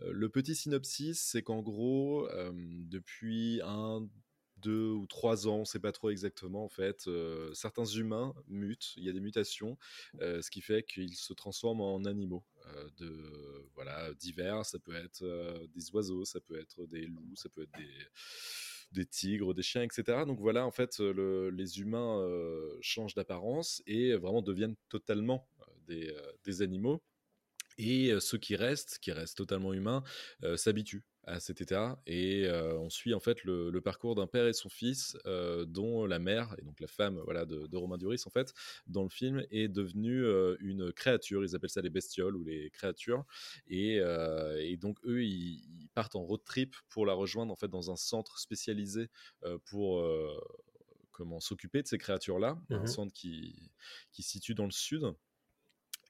le 0.00 0.28
petit 0.28 0.56
synopsis, 0.56 1.20
c'est 1.20 1.42
qu'en 1.42 1.62
gros, 1.62 2.28
depuis 2.88 3.60
un 3.62 4.08
deux 4.62 4.90
ou 4.90 5.06
trois 5.06 5.46
ans, 5.46 5.56
on 5.56 5.60
ne 5.60 5.64
sait 5.64 5.78
pas 5.78 5.92
trop 5.92 6.10
exactement 6.10 6.64
en 6.64 6.68
fait. 6.68 7.08
certains 7.54 7.84
humains 7.84 8.34
mutent, 8.48 8.94
il 8.96 9.04
y 9.04 9.08
a 9.08 9.12
des 9.12 9.20
mutations, 9.20 9.76
ce 10.20 10.50
qui 10.50 10.60
fait 10.60 10.82
qu'ils 10.82 11.16
se 11.16 11.32
transforment 11.32 11.80
en 11.80 12.04
animaux 12.04 12.44
de 12.98 13.66
voilà 13.74 14.12
divers. 14.14 14.64
Ça 14.64 14.78
peut 14.78 14.94
être 14.94 15.24
des 15.74 15.90
oiseaux, 15.92 16.24
ça 16.24 16.40
peut 16.40 16.58
être 16.58 16.86
des 16.86 17.06
loups, 17.06 17.36
ça 17.36 17.48
peut 17.48 17.62
être 17.62 17.78
des 18.92 19.06
tigres, 19.06 19.54
des 19.54 19.62
chiens, 19.62 19.82
etc. 19.82 20.24
Donc 20.26 20.40
voilà, 20.40 20.66
en 20.66 20.70
fait, 20.70 20.98
les 21.00 21.80
humains 21.80 22.26
changent 22.80 23.14
d'apparence 23.14 23.82
et 23.86 24.14
vraiment 24.16 24.42
deviennent 24.42 24.76
totalement 24.88 25.48
des, 26.44 26.62
animaux. 26.62 27.02
Et 27.80 28.12
ceux 28.20 28.36
qui 28.36 28.56
restent, 28.56 28.98
qui 28.98 29.10
restent 29.10 29.38
totalement 29.38 29.72
humains, 29.72 30.02
s'habituent 30.56 31.02
à 31.24 31.38
cet 31.38 31.60
état 31.60 32.00
et 32.06 32.50
on 32.50 32.90
suit 32.90 33.14
en 33.14 33.20
fait 33.20 33.44
le, 33.44 33.80
parcours 33.80 34.14
d'un 34.14 34.26
père 34.26 34.46
et 34.46 34.52
son 34.52 34.68
fils 34.68 35.16
dont 35.66 36.06
la 36.06 36.18
mère 36.18 36.54
et 36.58 36.62
donc 36.62 36.80
la 36.80 36.86
femme 36.86 37.20
voilà 37.24 37.44
de, 37.44 37.76
Romain 37.76 37.98
Duris 37.98 38.22
en 38.26 38.30
fait 38.30 38.52
dans 38.86 39.02
le 39.02 39.08
film 39.08 39.44
est 39.50 39.68
devenue 39.68 40.24
une 40.60 40.92
créature. 40.92 41.44
Ils 41.44 41.54
appellent 41.54 41.70
ça 41.70 41.82
les 41.82 41.90
bestioles 41.90 42.36
ou 42.36 42.44
les 42.44 42.70
créatures 42.70 43.24
et, 43.68 44.00
donc 44.78 44.98
eux 45.04 45.24
ils, 45.24 45.88
partent 45.94 46.16
en 46.16 46.22
road 46.22 46.42
trip 46.44 46.76
pour 46.88 47.06
la 47.06 47.14
rejoindre 47.14 47.52
en 47.52 47.56
fait 47.56 47.68
dans 47.68 47.90
un 47.90 47.96
centre 47.96 48.38
spécialisé 48.38 49.08
pour 49.64 50.04
comment 51.10 51.40
s'occuper 51.40 51.82
de 51.82 51.86
ces 51.86 51.98
créatures 51.98 52.38
là 52.38 52.58
un 52.70 52.80
mmh 52.80 52.86
centre 52.86 53.12
qui 53.12 53.70
qui 54.12 54.22
se 54.22 54.30
situe 54.30 54.54
dans 54.54 54.64
le 54.64 54.70
sud 54.70 55.14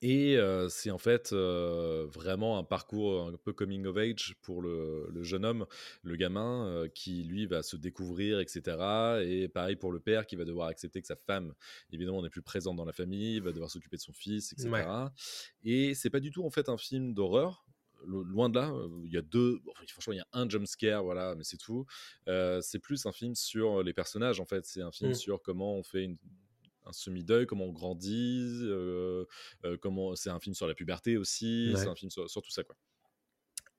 et 0.02 0.38
c'est 0.68 0.90
en 0.90 0.98
fait 0.98 1.32
vraiment 1.32 2.58
un 2.58 2.64
parcours 2.64 3.28
un 3.28 3.36
peu 3.36 3.52
coming 3.52 3.86
of 3.86 3.96
age 3.96 4.36
pour 4.42 4.62
le, 4.62 5.22
jeune 5.22 5.44
homme, 5.44 5.66
le 6.02 6.16
gamin, 6.16 6.86
qui 6.94 7.24
lui 7.24 7.46
va 7.46 7.62
se 7.62 7.76
découvrir, 7.76 8.40
etc. 8.40 9.22
Et 9.24 9.48
pareil 9.48 9.76
pour 9.76 9.92
le 9.92 10.00
père 10.00 10.26
qui 10.26 10.36
va 10.36 10.44
devoir 10.44 10.68
accepter 10.68 11.00
que 11.00 11.06
sa 11.06 11.16
femme, 11.16 11.54
évidemment, 11.92 12.22
n'est 12.22 12.30
plus 12.30 12.42
présente 12.42 12.76
dans 12.76 12.84
la 12.84 12.92
famille, 12.92 13.40
va 13.40 13.52
devoir 13.52 13.70
s'occuper 13.70 13.96
de 13.96 14.02
son 14.02 14.12
fils, 14.12 14.52
etc. 14.52 14.70
Et 15.64 15.94
c'est 15.94 16.10
pas 16.10 16.20
du 16.20 16.30
tout 16.30 16.44
en 16.44 16.50
fait 16.50 16.68
un 16.68 16.78
film 16.78 17.14
d'horreur, 17.14 17.66
loin 18.06 18.48
de 18.48 18.58
là. 18.58 18.72
Il 19.04 19.12
y 19.12 19.16
a 19.16 19.22
deux, 19.22 19.60
franchement, 19.88 20.12
il 20.12 20.16
y 20.16 20.20
a 20.20 20.26
un 20.32 20.48
jump 20.48 20.66
scare, 20.66 21.02
voilà, 21.02 21.34
mais 21.34 21.44
c'est 21.44 21.56
tout. 21.56 21.86
c'est 22.26 22.78
plus 22.78 23.06
un 23.06 23.12
film 23.12 23.34
sur 23.34 23.82
les 23.82 23.92
personnages, 23.92 24.40
en 24.40 24.46
fait. 24.46 24.64
C'est 24.66 24.82
un 24.82 24.92
film 24.92 25.10
mmh. 25.10 25.14
sur 25.14 25.42
comment 25.42 25.74
on 25.74 25.82
fait 25.82 26.04
une, 26.04 26.16
un 26.86 26.92
semi-deuil, 26.92 27.46
comment 27.46 27.66
on 27.66 27.72
grandit, 27.72 28.60
euh, 28.62 29.24
euh, 29.64 29.76
comment 29.80 30.14
c'est 30.16 30.30
un 30.30 30.40
film 30.40 30.54
sur 30.54 30.66
la 30.66 30.74
puberté 30.74 31.16
aussi, 31.16 31.72
c'est 31.76 31.88
un 31.88 31.94
film 31.94 32.10
sur, 32.10 32.26
tout 32.26 32.50
ça 32.50 32.64
quoi. 32.64 32.76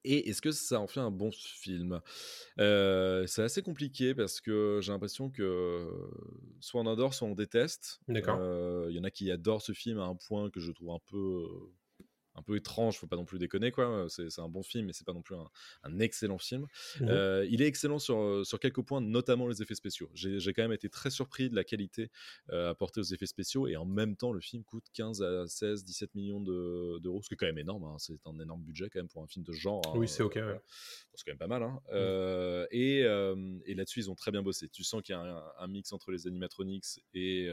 Et 0.04 0.30
est-ce 0.30 0.42
que 0.42 0.52
ça 0.52 0.80
en 0.80 0.88
fait 0.88 1.00
un 1.00 1.12
bon 1.12 1.32
film? 1.32 2.02
Euh, 2.60 3.28
C'est 3.28 3.44
assez 3.44 3.62
compliqué 3.62 4.16
parce 4.16 4.42
que 4.42 4.80
j'ai 4.82 4.92
l'impression 4.92 5.30
que 5.30 5.88
soit 6.60 6.82
on 6.82 6.88
adore, 6.88 7.14
soit 7.14 7.28
on 7.28 7.36
déteste. 7.36 8.00
D'accord. 8.08 8.40
Il 8.90 8.96
y 8.96 9.00
en 9.00 9.04
a 9.04 9.12
qui 9.12 9.30
adorent 9.30 9.62
ce 9.62 9.74
film 9.74 10.00
à 10.00 10.06
un 10.06 10.16
point 10.16 10.50
que 10.50 10.60
je 10.60 10.72
trouve 10.72 10.90
un 10.90 11.00
peu 11.06 11.46
un 12.36 12.42
peu 12.42 12.56
étrange, 12.56 12.98
faut 12.98 13.08
pas 13.08 13.16
non 13.16 13.26
plus 13.26 13.40
déconner 13.40 13.72
quoi. 13.72 14.08
C'est 14.10 14.40
un 14.40 14.50
bon 14.50 14.64
film, 14.64 14.88
mais 14.88 14.94
c'est 14.94 15.06
pas 15.06 15.14
non 15.14 15.22
plus 15.22 15.36
un, 15.36 16.00
excellent 16.00 16.38
film. 16.38 16.68
Mmh 17.00 17.08
euh, 17.10 17.46
il 17.50 17.62
est 17.62 17.68
excellent 17.68 18.00
sur, 18.00 18.20
euh, 18.20 18.44
sur 18.44 18.60
quelques 18.60 18.82
points, 18.82 19.02
notamment 19.02 19.48
les 19.48 19.62
effets 19.62 19.76
spéciaux. 19.76 20.10
J'ai 20.14 20.54
quand 20.54 20.62
même 20.62 20.72
été 20.72 20.90
très 20.90 21.10
surpris 21.10 21.50
de 21.50 21.56
la 21.56 21.64
qualité 21.64 22.10
euh, 22.52 22.72
apportée 22.72 23.02
aux 23.02 23.04
effets 23.04 23.26
spéciaux 23.26 23.68
et 23.68 23.76
en 23.76 23.86
même 23.86 24.16
temps, 24.16 24.32
le 24.32 24.40
film 24.40 24.64
coûte 24.64 24.86
15 24.94 25.22
à 25.22 25.48
16, 25.48 25.84
17 25.84 26.16
millions 26.16 26.40
d'euros, 26.40 27.22
ce 27.22 27.28
qui 27.28 27.34
est 27.34 27.38
quand 27.38 27.46
même 27.46 27.58
énorme. 27.58 27.84
Hein. 27.84 27.96
C'est 28.00 28.26
un 28.26 28.40
énorme 28.40 28.64
budget 28.64 28.90
quand 28.90 29.00
même 29.00 29.10
pour 29.10 29.24
un 29.24 29.28
film 29.28 29.44
de 29.44 29.52
genre. 29.52 29.82
Hein, 29.88 29.94
oui, 29.96 30.08
c'est 30.08 30.24
ok. 30.24 30.40
C'est 31.14 31.26
quand 31.26 31.32
même 31.32 31.38
pas 31.38 31.48
mal. 31.48 31.64
Hein. 31.64 31.80
Mmh. 31.92 32.68
et, 32.72 33.00
et 33.00 33.76
là-dessus, 33.76 34.00
ils 34.00 34.12
ont 34.12 34.16
très 34.16 34.32
bien 34.32 34.42
bossé. 34.42 34.70
Tu 34.70 34.84
sens 34.84 35.02
qu'il 35.02 35.14
y 35.14 35.18
a 35.18 35.22
un, 35.22 35.44
un, 35.60 35.68
mix 35.68 35.92
entre 35.92 36.12
les 36.12 36.28
animatronics 36.28 37.02
et 37.14 37.48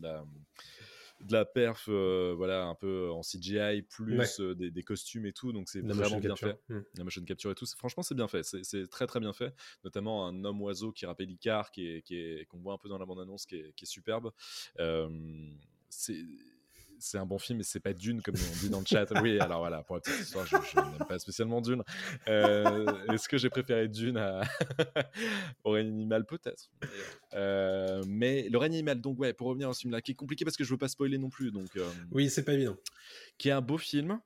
la 0.00 0.24
de 1.20 1.32
la 1.32 1.44
perf, 1.44 1.86
euh, 1.88 2.34
voilà, 2.36 2.64
un 2.66 2.74
peu 2.74 3.10
en 3.10 3.22
CGI, 3.22 3.82
plus 3.82 4.40
euh, 4.40 4.54
des, 4.54 4.82
costumes 4.82 5.26
et 5.26 5.32
tout, 5.32 5.52
donc 5.52 5.68
c'est 5.68 5.80
vraiment 5.80 6.18
bien 6.18 6.36
fait. 6.36 6.58
Hmm. 6.68 6.80
La 6.96 7.04
motion 7.04 7.24
capture 7.24 7.50
et 7.50 7.54
tout, 7.54 7.66
franchement, 7.76 8.02
c'est 8.02 8.14
bien 8.14 8.28
fait, 8.28 8.42
c'est 8.42 8.88
très 8.88 9.06
très 9.06 9.20
bien 9.20 9.32
fait, 9.32 9.54
notamment 9.84 10.26
un 10.26 10.44
homme 10.44 10.60
oiseau 10.62 10.92
qui 10.92 11.06
rappelle 11.06 11.30
Icar, 11.30 11.70
qui 11.70 11.86
est, 11.86 12.46
qu'on 12.48 12.58
voit 12.58 12.74
un 12.74 12.78
peu 12.78 12.88
dans 12.88 12.98
la 12.98 13.06
bande-annonce, 13.06 13.46
qui, 13.46 13.62
qui 13.74 13.84
est, 13.84 13.86
superbe. 13.86 14.30
Euh, 14.78 15.08
c'est 15.88 16.22
c'est 17.06 17.18
un 17.18 17.26
bon 17.26 17.38
film, 17.38 17.58
mais 17.58 17.64
c'est 17.64 17.80
pas 17.80 17.92
Dune 17.92 18.20
comme 18.20 18.34
on 18.34 18.60
dit 18.60 18.68
dans 18.68 18.80
le 18.80 18.86
chat. 18.86 19.06
Oui, 19.22 19.38
alors 19.38 19.60
voilà, 19.60 19.82
pour 19.82 19.96
la 19.96 20.00
petite 20.00 20.20
histoire, 20.20 20.44
je, 20.46 20.56
n'aime 20.56 21.06
pas 21.08 21.18
spécialement 21.18 21.60
Dune. 21.60 21.82
Euh, 22.26 22.86
est-ce 23.12 23.28
que 23.28 23.38
j'ai 23.38 23.48
préféré 23.48 23.88
Dune 23.88 24.16
à... 24.16 24.42
au 25.64 25.70
règne 25.70 25.88
animal 25.88 26.26
Peut-être. 26.26 26.68
Euh, 27.34 28.02
mais 28.08 28.48
le 28.48 28.58
règne 28.58 28.74
animal, 28.74 29.00
donc 29.00 29.20
ouais, 29.20 29.32
pour 29.32 29.46
revenir 29.48 29.68
à 29.68 29.74
ce 29.74 29.80
film-là, 29.80 30.00
qui 30.00 30.12
est 30.12 30.16
compliqué 30.16 30.44
parce 30.44 30.56
que 30.56 30.64
je 30.64 30.70
veux 30.70 30.78
pas 30.78 30.88
spoiler 30.88 31.18
non 31.18 31.30
plus. 31.30 31.52
Donc, 31.52 31.68
euh, 31.76 31.88
oui, 32.10 32.28
c'est 32.28 32.44
pas 32.44 32.54
évident. 32.54 32.76
Qui 33.38 33.50
est 33.50 33.52
un 33.52 33.60
beau 33.60 33.78
film, 33.78 34.20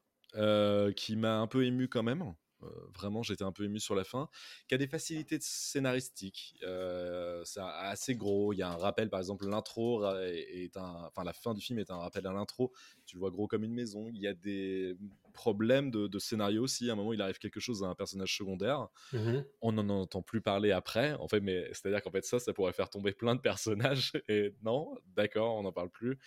qui 0.97 1.17
m'a 1.17 1.39
un 1.39 1.47
peu 1.47 1.65
ému 1.65 1.89
quand 1.89 2.03
même. 2.03 2.35
Euh, 2.63 2.67
vraiment, 2.95 3.23
j'étais 3.23 3.45
un 3.45 3.53
peu 3.53 3.65
ému 3.65 3.81
sur 3.81 3.95
la 3.95 4.05
fin, 4.05 4.29
qui 4.69 4.75
a 4.75 4.79
des 4.79 4.87
facilités 4.87 5.39
scénaristiques. 5.41 6.57
Euh, 6.63 7.43
c'est 7.45 7.61
assez 7.61 8.15
gros. 8.15 8.53
Il 8.53 8.59
y 8.59 8.63
a 8.63 8.71
un 8.71 8.77
rappel, 8.77 9.09
par 9.09 9.21
exemple, 9.21 9.49
l'intro 9.49 10.05
est 10.15 10.77
un, 10.77 11.07
enfin 11.07 11.25
la 11.25 11.33
fin 11.33 11.55
du 11.55 11.61
film 11.61 11.79
est 11.79 11.91
un 11.91 11.97
rappel 11.97 12.27
à 12.27 12.33
l'intro. 12.33 12.73
Tu 13.07 13.17
le 13.17 13.21
vois 13.21 13.31
gros 13.31 13.47
comme 13.47 13.65
une 13.65 13.75
maison. 13.75 14.09
Il 14.09 14.21
y 14.21 14.27
a 14.27 14.35
des 14.35 14.97
problèmes 15.33 15.91
de, 15.91 16.19
scénario 16.19 16.63
aussi. 16.63 16.91
À 16.91 16.93
un 16.93 16.97
moment, 16.97 17.13
il 17.13 17.23
arrive 17.23 17.39
quelque 17.39 17.61
chose 17.61 17.83
à 17.83 17.87
un 17.87 17.95
personnage 17.95 18.37
secondaire. 18.37 18.89
Mmh 19.13 19.39
On 19.63 19.73
n'en 19.73 19.89
entend 19.89 20.23
plus 20.23 20.41
parler 20.41 20.71
après. 20.73 21.15
En 21.15 21.29
fait, 21.29 21.41
mais 21.41 21.67
c'est-à-dire 21.73 22.03
qu'en 22.03 22.11
fait 22.11 22.25
ça, 22.25 22.39
ça 22.39 22.53
pourrait 22.53 22.73
faire 22.73 22.91
tomber 22.91 23.13
plein 23.13 23.35
de 23.35 23.41
personnages. 23.41 24.13
Et 24.29 24.55
non, 24.63 24.95
d'accord, 25.17 25.57
on 25.57 25.63
n'en 25.63 25.73
parle 25.73 25.91
plus. 25.91 26.19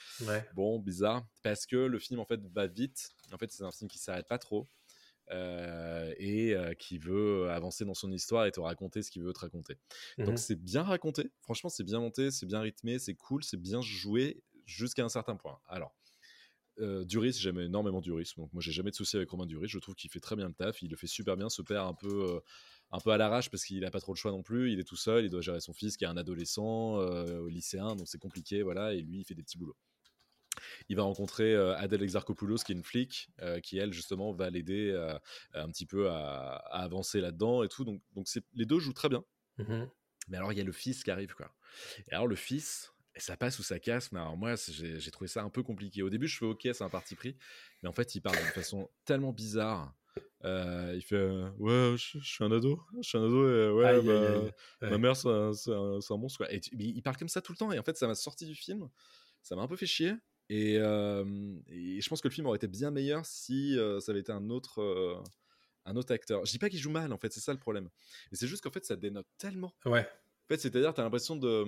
Bon, 0.56 0.80
bizarre, 0.80 1.26
parce 1.44 1.66
que 1.66 1.76
le 1.76 2.00
film 2.00 2.20
en 2.20 2.26
fait 2.26 2.42
va 2.54 2.68
vite. 2.68 3.12
En 3.32 3.38
fait, 3.38 3.52
c'est 3.52 3.64
un 3.64 3.72
film 3.72 3.90
qui 3.90 4.00
s'arrête 4.00 4.28
pas 4.28 4.38
trop. 4.38 4.68
Euh, 5.34 6.14
et 6.18 6.54
euh, 6.54 6.74
qui 6.76 7.00
veut 7.00 7.50
avancer 7.50 7.86
dans 7.86 7.96
son 7.96 8.12
histoire 8.12 8.46
et 8.46 8.52
te 8.52 8.60
raconter 8.60 9.02
ce 9.02 9.10
qu'il 9.10 9.24
veut 9.24 9.34
te 9.34 9.40
raconter. 9.40 9.78
Donc 10.20 10.36
mmh 10.36 10.38
c'est 10.38 10.56
bien 10.56 10.84
raconté, 10.84 11.32
franchement 11.42 11.70
c'est 11.70 11.84
bien 11.84 12.00
monté, 12.00 12.30
c'est 12.30 12.46
bien 12.46 12.60
rythmé, 12.60 13.00
c'est 13.00 13.16
cool, 13.16 13.44
c'est 13.44 13.58
bien 13.58 13.82
joué 13.82 14.44
jusqu'à 14.66 15.04
un 15.04 15.10
certain 15.10 15.36
point. 15.36 15.60
Alors, 15.68 15.96
euh, 16.80 17.04
Duris, 17.04 17.34
j'aime 17.40 17.60
énormément 17.60 18.00
Duris, 18.00 18.34
donc 18.38 18.54
moi 18.54 18.62
j'ai 18.62 18.72
jamais 18.72 18.92
de 18.92 18.96
souci 18.96 19.16
avec 19.16 19.30
Romain 19.30 19.48
Duris, 19.48 19.70
je 19.70 19.80
trouve 19.80 19.96
qu'il 19.96 20.12
fait 20.12 20.20
très 20.20 20.36
bien 20.36 20.48
le 20.48 20.54
taf, 20.54 20.82
il 20.84 20.92
le 20.92 20.98
fait 20.98 21.08
super 21.08 21.36
bien, 21.36 21.50
ce 21.50 21.64
père 21.64 21.86
un 21.86 21.96
peu, 21.96 22.36
euh, 22.36 22.40
un 22.92 23.00
peu 23.00 23.10
à 23.12 23.18
l'arrache 23.18 23.50
parce 23.50 23.64
qu'il 23.64 23.84
a 23.86 23.92
pas 23.92 24.02
trop 24.02 24.14
le 24.14 24.18
choix 24.18 24.32
non 24.32 24.44
plus, 24.44 24.72
il 24.72 24.80
est 24.80 24.88
tout 24.88 24.96
seul, 24.98 25.26
il 25.26 25.30
doit 25.32 25.42
gérer 25.42 25.62
son 25.62 25.74
fils 25.74 25.98
qui 25.98 26.04
est 26.04 26.08
un 26.08 26.18
adolescent, 26.18 27.00
lycéen, 27.48 27.96
donc 27.96 28.08
c'est 28.08 28.20
compliqué, 28.20 28.62
voilà, 28.62 28.94
et 28.94 29.02
lui 29.02 29.22
il 29.22 29.24
fait 29.24 29.36
des 29.36 29.44
petits 29.44 29.58
boulots. 29.58 29.78
Il 30.90 30.96
va 30.96 31.04
rencontrer 31.04 31.54
euh, 31.54 31.76
Adèle 31.78 32.04
Exarchopoulos, 32.04 32.58
qui 32.66 32.72
est 32.72 32.76
une 32.76 32.84
flic, 32.84 33.30
euh, 33.42 33.60
qui 33.60 33.78
elle 33.78 33.94
justement 33.94 34.32
va 34.34 34.50
l'aider 34.50 34.90
euh, 34.92 35.18
un 35.54 35.68
petit 35.70 35.86
peu 35.86 36.10
à, 36.10 36.56
à 36.56 36.84
avancer 36.84 37.22
là-dedans 37.22 37.64
et 37.64 37.68
tout. 37.70 37.84
Donc, 37.86 38.02
les 38.54 38.66
deux 38.66 38.80
jouent 38.80 38.94
très 38.94 39.10
bien. 39.10 39.24
Mhm. 39.58 39.90
Mais 40.30 40.38
alors 40.38 40.52
il 40.54 40.58
y 40.58 40.62
a 40.62 40.64
le 40.64 40.72
fils 40.72 41.04
qui 41.04 41.12
arrive 41.12 41.34
quoi. 41.36 41.54
Et 42.08 42.14
alors 42.14 42.28
le 42.28 42.36
fils, 42.36 42.94
ça 43.18 43.36
passe 43.36 43.60
ou 43.60 43.64
ça 43.64 43.78
casse. 43.80 44.12
Mais 44.14 44.20
alors 44.20 44.38
moi 44.38 44.56
j'ai 44.56 45.12
trouvé 45.12 45.28
ça 45.28 45.44
un 45.44 45.50
peu 45.50 45.64
compliqué. 45.64 46.02
Au 46.02 46.10
début 46.10 46.28
je 46.28 46.38
fais 46.38 46.46
ok, 46.46 46.62
c'est 46.64 46.82
un 46.84 46.90
parti 46.90 47.16
pris, 47.16 47.36
mais 47.82 47.90
en 47.90 47.94
fait 47.94 48.16
il 48.16 48.22
parle 48.22 48.38
d'une 48.38 48.46
façon 48.48 48.90
tellement 49.06 49.34
bizarre. 49.34 49.94
Euh, 50.46 50.94
il 50.96 51.02
fait 51.02 51.16
euh, 51.16 51.50
ouais, 51.58 51.96
je, 51.98 52.20
je 52.20 52.26
suis 52.26 52.44
un 52.44 52.52
ado, 52.52 52.80
je 53.02 53.08
suis 53.08 53.18
un 53.18 53.24
ado 53.26 53.50
et 53.50 53.70
ouais, 53.72 53.86
Aïe, 53.86 53.96
aïe, 54.00 54.06
bah, 54.06 54.32
aïe. 54.32 54.52
Ouais. 54.82 54.90
ma 54.92 54.98
mère 54.98 55.16
c'est 55.16 55.28
un, 55.30 56.18
monstre 56.18 56.38
quoi. 56.38 56.52
Et 56.54 56.60
tu- 56.62 56.76
mais 56.76 56.86
il 56.86 57.02
parle 57.02 57.18
comme 57.18 57.30
ça 57.30 57.42
tout 57.42 57.52
le 57.52 57.58
temps 57.58 57.72
et 57.72 57.80
en 57.80 57.84
fait 57.84 57.98
ça 57.98 58.08
m'a 58.08 58.16
sorti 58.16 58.46
du 58.46 58.56
film, 58.56 58.90
ça 59.42 59.56
m'a 59.56 59.64
un 59.64 59.68
peu 59.68 59.76
fait 59.76 59.86
chier. 59.88 60.14
Et, 60.56 60.76
et 60.76 62.02
je 62.02 62.10
pense 62.10 62.22
que 62.22 62.28
le 62.28 62.34
film 62.34 62.48
aurait 62.48 62.58
été 62.58 62.68
bien 62.68 62.92
meilleur 62.92 63.26
si 63.26 63.78
ça 64.02 64.12
avait 64.12 64.22
été 64.22 64.32
un 64.32 64.50
autre, 64.50 65.24
un 65.86 65.96
autre 65.96 66.14
acteur. 66.14 66.46
Je 66.46 66.52
dis 66.52 66.60
pas 66.60 66.70
qu'il 66.70 66.80
joue 66.80 66.92
mal 66.92 67.12
en 67.14 67.18
fait, 67.18 67.32
c'est 67.34 67.40
ça 67.40 67.54
le 67.54 67.60
problème. 67.60 67.90
Et 68.32 68.36
c'est 68.36 68.48
juste 68.48 68.64
qu'en 68.64 68.72
fait 68.72 68.86
ça 68.86 68.96
dénote 68.96 69.28
tellement. 69.38 69.74
Ouais. 69.86 70.08
En 70.46 70.48
fait, 70.54 70.60
c'est-à-dire, 70.60 70.94
tu 70.94 71.00
as 71.00 71.06
l'impression 71.06 71.38
de, 71.38 71.64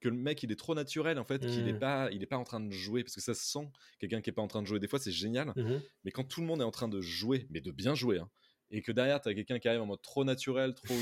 que 0.00 0.08
le 0.08 0.14
mec, 0.14 0.44
il 0.44 0.52
est 0.52 0.56
trop 0.56 0.76
naturel, 0.76 1.18
en 1.18 1.24
fait, 1.24 1.44
qu'il 1.44 1.64
n'est 1.64 1.72
Mm. 1.72 1.78
pas, 1.80 2.08
il 2.12 2.22
est 2.22 2.26
pas 2.26 2.36
en 2.36 2.44
train 2.44 2.60
de 2.60 2.70
jouer, 2.70 3.02
parce 3.02 3.16
que 3.16 3.20
ça 3.20 3.34
se 3.34 3.44
sent, 3.44 3.68
quelqu'un 3.98 4.20
qui 4.20 4.30
est 4.30 4.32
pas 4.32 4.42
en 4.42 4.46
train 4.46 4.62
de 4.62 4.66
jouer. 4.68 4.78
Des 4.78 4.86
fois, 4.86 5.00
c'est 5.00 5.10
génial, 5.10 5.52
Mhm. 5.56 5.82
mais 6.04 6.12
quand 6.12 6.22
tout 6.22 6.40
le 6.40 6.46
monde 6.46 6.60
est 6.60 6.64
en 6.64 6.70
train 6.70 6.86
de 6.86 7.00
jouer, 7.00 7.48
mais 7.50 7.60
de 7.60 7.72
bien 7.72 7.96
jouer, 7.96 8.18
hein, 8.20 8.30
et 8.70 8.80
que 8.80 8.92
derrière, 8.92 9.20
tu 9.20 9.28
as 9.28 9.34
quelqu'un 9.34 9.58
qui 9.58 9.66
arrive 9.66 9.80
en 9.82 9.86
mode 9.86 10.02
trop 10.02 10.22
naturel, 10.22 10.72
trop... 10.74 10.94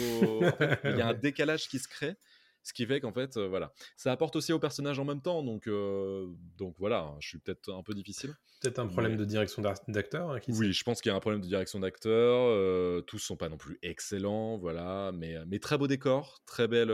en 0.46 0.52
fait, 0.52 0.80
il 0.84 0.96
y 0.96 1.02
a 1.02 1.08
un 1.08 1.14
décalage 1.28 1.68
qui 1.68 1.78
se 1.78 1.88
crée, 1.88 2.14
ce 2.62 2.72
qui 2.72 2.86
fait 2.86 3.00
qu'en 3.00 3.12
fait, 3.12 3.36
euh, 3.36 3.48
voilà. 3.48 3.72
Ça 3.96 4.12
apporte 4.12 4.36
aussi 4.36 4.52
au 4.52 4.58
personnage 4.58 4.98
en 4.98 5.04
même 5.04 5.22
temps, 5.22 5.42
donc, 5.42 5.66
euh, 5.66 6.26
donc 6.56 6.74
voilà, 6.78 7.00
hein, 7.00 7.16
je 7.20 7.28
suis 7.28 7.38
peut-être 7.38 7.72
un 7.72 7.82
peu 7.82 7.94
difficile. 7.94 8.34
Peut-être 8.60 8.80
un 8.80 8.88
problème 8.88 9.12
Mais- 9.12 9.18
de 9.18 9.24
direction 9.24 9.62
d'acteur. 9.86 10.32
hein. 10.32 10.40
Oui, 10.48 10.72
je 10.72 10.82
pense 10.82 11.00
qu'il 11.00 11.10
y 11.10 11.12
a 11.12 11.16
un 11.16 11.20
problème 11.20 11.40
de 11.40 11.46
direction 11.46 11.78
d'acteur. 11.78 12.36
euh, 12.48 13.00
tous 13.02 13.18
sont 13.20 13.36
pas 13.36 13.48
non 13.48 13.56
plus 13.56 13.78
excellents, 13.82 14.58
voilà. 14.58 15.12
Mais, 15.14 15.36
euh, 15.36 15.44
mais 15.46 15.60
très 15.60 15.78
beau 15.78 15.86
décor, 15.86 16.40
très 16.44 16.66
belle 16.66 16.90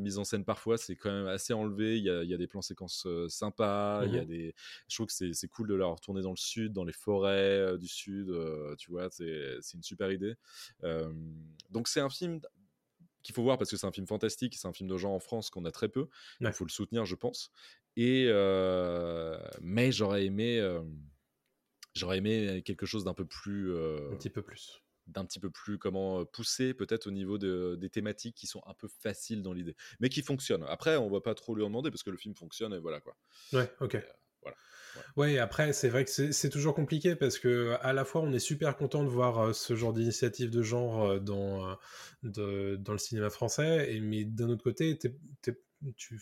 mise 0.00 0.18
en 0.18 0.24
scène 0.24 0.44
parfois. 0.44 0.76
C'est 0.76 0.94
quand 0.94 1.10
même 1.10 1.26
assez 1.26 1.54
enlevé. 1.54 1.96
Il 1.96 2.04
y 2.04 2.10
a, 2.10 2.22
il 2.22 2.28
y 2.28 2.34
a 2.34 2.36
des 2.36 2.46
plans 2.46 2.60
séquences 2.60 3.06
sympas. 3.28 4.04
Il 4.04 4.12
y 4.14 4.18
a 4.18 4.22
Mhm. 4.22 4.26
des. 4.28 4.54
Je 4.88 4.94
trouve 4.96 5.06
que 5.06 5.12
c'est 5.14 5.32
c'est 5.32 5.48
cool 5.48 5.68
de 5.68 5.74
leur 5.74 5.92
retourner 5.94 6.20
dans 6.20 6.30
le 6.32 6.36
sud, 6.36 6.72
dans 6.74 6.84
les 6.84 6.92
forêts 6.92 7.78
du 7.78 7.88
sud. 7.88 8.30
tu 8.78 8.90
vois, 8.90 9.08
c'est 9.10 9.56
c'est 9.62 9.76
une 9.78 9.82
super 9.82 10.12
idée. 10.12 10.34
Donc 11.70 11.88
c'est 11.88 12.00
un 12.00 12.10
film 12.10 12.40
qu'il 13.26 13.34
faut 13.34 13.42
voir 13.42 13.58
parce 13.58 13.70
que 13.70 13.76
c'est 13.76 13.86
un 13.86 13.92
film 13.92 14.06
fantastique. 14.06 14.54
C'est 14.56 14.68
un 14.68 14.72
film 14.72 14.88
de 14.88 14.96
genre 14.96 15.12
en 15.12 15.20
France 15.20 15.50
qu'on 15.50 15.64
a 15.66 15.70
très 15.72 15.88
peu. 15.90 16.08
Il 16.40 16.46
Ouais. 16.46 16.52
faut 16.52 16.64
le 16.64 16.70
soutenir, 16.70 17.04
je 17.04 17.14
pense. 17.16 17.50
Et 17.96 18.26
euh, 18.28 19.38
mais 19.60 19.92
j'aurais 19.92 20.24
aimé. 20.24 20.58
euh, 20.60 20.80
J'aurais 21.94 22.18
aimé 22.18 22.62
quelque 22.64 22.84
chose 22.86 23.04
d'un 23.04 23.14
peu 23.14 23.24
plus, 23.24 23.72
euh, 23.72 24.12
Un 24.12 24.16
petit 24.16 24.28
peu 24.30 24.42
plus. 24.42 24.82
d'un 25.06 25.24
petit 25.24 25.40
peu 25.40 25.50
plus 25.50 25.78
comment 25.78 26.24
poussé, 26.26 26.74
peut-être 26.74 27.06
au 27.06 27.10
niveau 27.10 27.38
de- 27.38 27.76
des 27.80 27.88
thématiques 27.88 28.34
qui 28.34 28.46
sont 28.46 28.60
un 28.66 28.74
peu 28.74 28.88
faciles 28.88 29.40
dans 29.42 29.52
l'idée, 29.54 29.76
mais 30.00 30.08
qui 30.08 30.20
fonctionnent. 30.22 30.64
Après, 30.68 30.96
on 30.96 31.08
va 31.08 31.20
pas 31.20 31.34
trop 31.34 31.54
lui 31.54 31.62
en 31.62 31.68
demander 31.68 31.90
parce 31.90 32.02
que 32.02 32.10
le 32.10 32.16
film 32.18 32.34
fonctionne 32.34 32.74
et 32.74 32.78
voilà 32.78 33.00
quoi. 33.00 33.16
Ouais, 33.52 33.72
ok. 33.80 33.96
Voilà. 34.46 34.56
Ouais, 35.16 35.38
après, 35.38 35.72
c'est 35.72 35.88
vrai 35.88 36.04
que 36.04 36.10
c'est 36.10 36.50
toujours 36.50 36.74
compliqué 36.74 37.16
parce 37.16 37.38
que 37.38 37.76
à 37.80 37.92
la 37.92 38.04
fois, 38.04 38.22
on 38.22 38.32
est 38.32 38.38
super 38.38 38.76
content 38.76 39.02
de 39.02 39.08
voir 39.08 39.38
euh, 39.38 39.52
ce 39.52 39.74
genre 39.74 39.92
d'initiative 39.92 40.50
de 40.50 40.62
genre 40.62 41.04
euh, 41.04 41.18
dans, 41.18 41.76
euh, 42.38 42.76
dans 42.76 42.92
le 42.92 42.98
cinéma 42.98 43.30
français, 43.30 43.98
mais 44.02 44.24
d'un 44.24 44.48
autre 44.48 44.62
côté, 44.62 44.98
tu, 44.98 46.20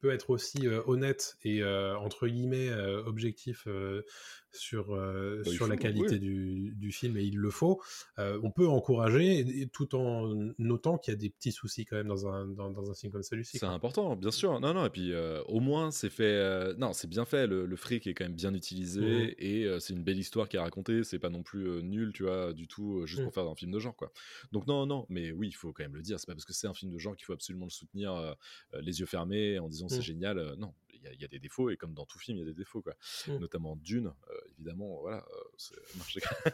peux 0.00 0.12
être 0.12 0.28
aussi 0.30 0.68
honnête 0.86 1.38
et 1.44 1.64
entre 1.64 2.28
guillemets 2.28 2.70
objectif 3.06 3.66
sur, 4.56 4.94
euh, 4.94 5.42
Bah, 5.44 5.50
sur 5.50 5.66
la 5.66 5.74
faut, 5.76 5.82
qualité 5.82 6.14
oui. 6.14 6.18
du, 6.20 6.74
du 6.76 6.92
film, 6.92 7.16
et 7.16 7.24
il 7.24 7.36
le 7.36 7.50
faut. 7.50 7.80
Euh, 8.18 8.38
on 8.42 8.50
peut 8.50 8.66
encourager, 8.68 9.38
et- 9.40 9.62
et 9.62 9.66
tout 9.68 9.94
en 9.94 10.32
notant 10.58 10.98
qu'il 10.98 11.12
y 11.12 11.16
a 11.16 11.18
des 11.18 11.30
petits 11.30 11.52
soucis 11.52 11.84
quand 11.84 11.96
même 11.96 12.08
dans 12.08 12.26
un, 12.28 12.46
dans, 12.46 12.70
dans 12.70 12.90
un 12.90 12.94
film 12.94 13.12
comme 13.12 13.22
celui-ci. 13.22 13.58
C'est 13.58 13.66
important, 13.66 14.16
bien 14.16 14.30
sûr. 14.30 14.58
Non, 14.60 14.74
non, 14.74 14.84
et 14.86 14.90
puis 14.90 15.12
euh, 15.12 15.42
au 15.44 15.60
moins 15.60 15.90
c'est 15.90 16.10
fait. 16.10 16.74
non, 16.78 16.92
c'est 16.92 17.08
bien 17.08 17.24
fait. 17.24 17.46
Le, 17.46 17.66
le 17.66 17.76
fric 17.76 18.06
est 18.06 18.14
quand 18.14 18.24
même 18.24 18.34
bien 18.34 18.54
utilisé 18.54 19.00
Mhm. 19.00 19.34
et 19.38 19.76
c'est 19.80 19.92
une 19.92 20.02
belle 20.02 20.18
histoire 20.18 20.48
qui 20.48 20.56
est 20.56 20.60
racontée. 20.60 21.04
C'est 21.04 21.18
pas 21.18 21.30
non 21.30 21.42
plus 21.42 21.82
nul, 21.82 22.12
tu 22.12 22.22
vois, 22.24 22.52
du 22.52 22.66
tout, 22.68 23.06
juste 23.06 23.20
Mhm. 23.20 23.24
pour 23.26 23.34
faire 23.34 23.46
un 23.48 23.54
film 23.54 23.70
de 23.72 23.78
genre, 23.78 23.96
quoi. 23.96 24.12
Donc 24.52 24.66
non, 24.66 24.86
non, 24.86 25.06
mais 25.08 25.32
oui, 25.32 25.48
il 25.48 25.52
faut 25.52 25.72
quand 25.72 25.82
même 25.84 25.94
le 25.96 26.02
dire. 26.02 26.18
C'est 26.20 26.26
pas 26.26 26.34
parce 26.34 26.44
que 26.44 26.52
c'est 26.52 26.66
un 26.66 26.74
film 26.74 26.92
de 26.92 26.98
genre 26.98 27.16
qu'il 27.16 27.24
faut 27.24 27.32
absolument 27.32 27.66
le 27.66 27.70
soutenir 27.70 28.36
les 28.80 29.00
yeux 29.00 29.06
fermés 29.06 29.58
en 29.58 29.68
disant 29.68 29.88
c'est 29.88 29.96
Mhm. 29.96 30.02
génial. 30.02 30.54
Non, 30.58 30.72
y, 31.04 31.08
a- 31.08 31.12
il 31.12 31.20
y 31.20 31.24
a 31.24 31.28
des 31.28 31.38
défauts 31.38 31.70
et 31.70 31.76
comme 31.76 31.94
dans 31.94 32.06
tout 32.06 32.18
film, 32.18 32.36
il 32.38 32.40
y 32.40 32.42
a 32.42 32.46
des 32.46 32.54
défauts, 32.54 32.82
quoi. 32.82 32.94
Mhm. 33.28 33.38
Notamment 33.38 33.76
Dune, 33.76 34.12
euh, 34.30 34.40
évidemment. 34.52 35.00
Voilà. 35.00 35.24
euh, 35.32 35.44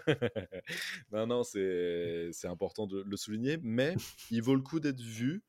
non, 1.12 1.26
non, 1.26 1.26
non, 1.26 1.42
c'est 1.44 2.30
important 2.48 2.86
de 2.86 3.02
le 3.02 3.16
souligner, 3.16 3.58
mais 3.62 3.94
il 4.30 4.42
vaut 4.42 4.54
le 4.54 4.62
coup 4.62 4.80
d'être 4.80 5.00
vu. 5.00 5.42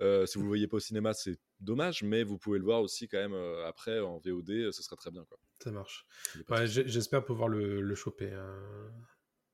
Euh, 0.00 0.26
si 0.26 0.36
vous 0.36 0.42
le 0.44 0.48
voyez 0.48 0.68
pas 0.68 0.76
au 0.76 0.80
cinéma, 0.80 1.14
c'est 1.14 1.38
dommage, 1.60 2.02
mais 2.02 2.22
vous 2.22 2.36
pouvez 2.36 2.58
le 2.58 2.64
voir 2.64 2.82
aussi 2.82 3.08
quand 3.08 3.16
même 3.16 3.32
euh, 3.32 3.66
après 3.66 3.98
en 4.00 4.18
VOD, 4.18 4.50
euh, 4.50 4.72
ce 4.72 4.82
serait 4.82 4.96
très 4.96 5.10
bien. 5.10 5.24
Quoi. 5.24 5.38
Ça 5.62 5.70
marche. 5.70 6.04
Ouais, 6.50 6.66
J'espère 6.66 7.24
pouvoir 7.24 7.48
le, 7.48 7.80
le 7.80 7.94
choper 7.94 8.30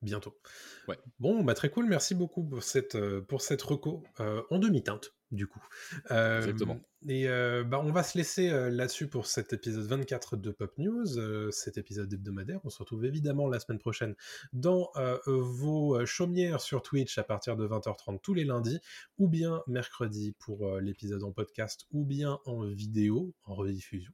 bientôt. 0.01 0.37
Ouais. 0.89 0.99
Bon, 1.21 1.45
bah 1.45 1.55
très 1.55 1.71
cool. 1.71 1.87
Merci 1.87 2.17
beaucoup 2.17 2.43
pour 2.45 2.63
cette, 2.65 2.99
pour 3.29 3.41
cette 3.41 3.63
reco 3.63 4.03
en 4.19 4.59
demi-teinte, 4.59 5.15
du 5.31 5.47
coup. 5.47 5.65
Exactement. 6.11 6.81
Et 7.09 7.29
euh, 7.29 7.65
bah, 7.65 7.81
on 7.85 7.91
va 7.91 8.05
se 8.05 8.17
laisser 8.17 8.49
euh, 8.51 8.71
là-dessus 8.71 9.09
pour 9.09 9.27
cet 9.27 9.53
épisode 9.53 9.87
24 9.87 10.37
de 10.37 10.53
Pop 10.53 10.73
News, 10.79 11.19
euh, 11.19 11.51
cet 11.51 11.77
épisode 11.77 12.13
hebdomadaire. 12.13 12.61
On 12.63 12.71
se 12.71 12.79
retrouve 12.79 13.05
évidemment 13.05 13.49
la 13.49 13.59
semaine 13.59 13.81
prochaine 13.81 14.15
dans 14.53 14.93
vos 15.27 16.05
chaumières 16.07 16.61
sur 16.61 16.83
Twitch 16.83 17.19
à 17.19 17.25
partir 17.25 17.57
de 17.57 17.67
20h30 17.67 18.21
tous 18.21 18.35
les 18.35 18.45
lundis, 18.45 18.81
ou 19.19 19.29
bien 19.29 19.63
mercredi 19.67 20.35
pour 20.39 20.79
l'épisode 20.81 21.25
en 21.25 21.33
podcast, 21.33 21.87
ou 21.93 22.05
bien 22.05 22.39
en 22.45 22.63
vidéo, 22.65 23.33
en 23.45 23.55
rediffusion, 23.55 24.13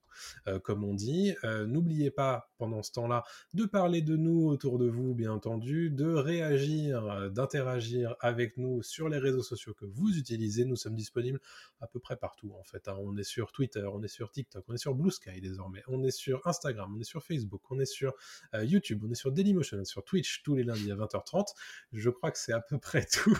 comme 0.62 0.84
on 0.84 0.94
dit. 0.94 1.34
N'oubliez 1.66 2.10
pas, 2.10 2.50
pendant 2.58 2.82
ce 2.82 2.92
temps-là, 2.92 3.24
de 3.54 3.64
parler 3.64 4.02
de 4.02 4.16
nous 4.16 4.48
autour 4.48 4.78
de 4.78 4.86
vous, 4.86 5.14
bien 5.14 5.32
entendu, 5.32 5.90
de 5.90 6.12
réagir, 6.12 7.30
d'interagir 7.30 8.16
avec 8.20 8.56
nous 8.56 8.82
sur 8.82 9.08
les 9.08 9.18
réseaux 9.18 9.42
sociaux 9.42 9.74
que 9.74 9.84
vous 9.84 10.16
utilisez. 10.16 10.64
Nous 10.64 10.76
sommes 10.76 10.96
disponibles 10.96 11.40
à 11.80 11.86
peu 11.86 11.98
près 11.98 12.16
partout, 12.16 12.52
en 12.58 12.62
fait. 12.64 12.77
Hein. 12.86 12.96
On 13.00 13.16
est 13.16 13.24
sur 13.24 13.50
Twitter, 13.50 13.84
on 13.92 14.02
est 14.02 14.08
sur 14.08 14.30
TikTok, 14.30 14.64
on 14.68 14.74
est 14.74 14.78
sur 14.78 14.94
Blue 14.94 15.10
Sky 15.10 15.40
désormais, 15.40 15.82
on 15.88 16.04
est 16.04 16.10
sur 16.12 16.46
Instagram, 16.46 16.94
on 16.96 17.00
est 17.00 17.04
sur 17.04 17.24
Facebook, 17.24 17.62
on 17.70 17.80
est 17.80 17.84
sur 17.86 18.12
euh, 18.54 18.64
YouTube, 18.64 19.02
on 19.04 19.10
est 19.10 19.16
sur 19.16 19.32
Dailymotion, 19.32 19.78
on 19.78 19.80
est 19.80 19.84
sur 19.84 20.04
Twitch 20.04 20.42
tous 20.44 20.54
les 20.54 20.62
lundis 20.62 20.92
à 20.92 20.96
20h30. 20.96 21.46
Je 21.92 22.10
crois 22.10 22.30
que 22.30 22.38
c'est 22.38 22.52
à 22.52 22.60
peu 22.60 22.78
près 22.78 23.04
tout. 23.12 23.36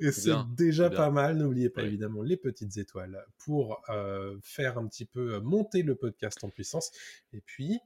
Et 0.00 0.12
c'est 0.12 0.32
déjà 0.56 0.88
bien. 0.88 0.96
pas 0.96 1.10
mal. 1.10 1.36
N'oubliez 1.36 1.68
pas 1.68 1.82
Oui. 1.82 1.88
évidemment 1.88 2.22
les 2.22 2.36
petites 2.36 2.76
étoiles 2.78 3.26
pour 3.38 3.82
euh, 3.90 4.38
faire 4.42 4.78
un 4.78 4.86
petit 4.86 5.04
peu 5.04 5.34
euh, 5.34 5.40
monter 5.40 5.82
le 5.82 5.94
podcast 5.96 6.42
en 6.44 6.48
puissance. 6.48 6.90
Et 7.32 7.40
puis, 7.40 7.78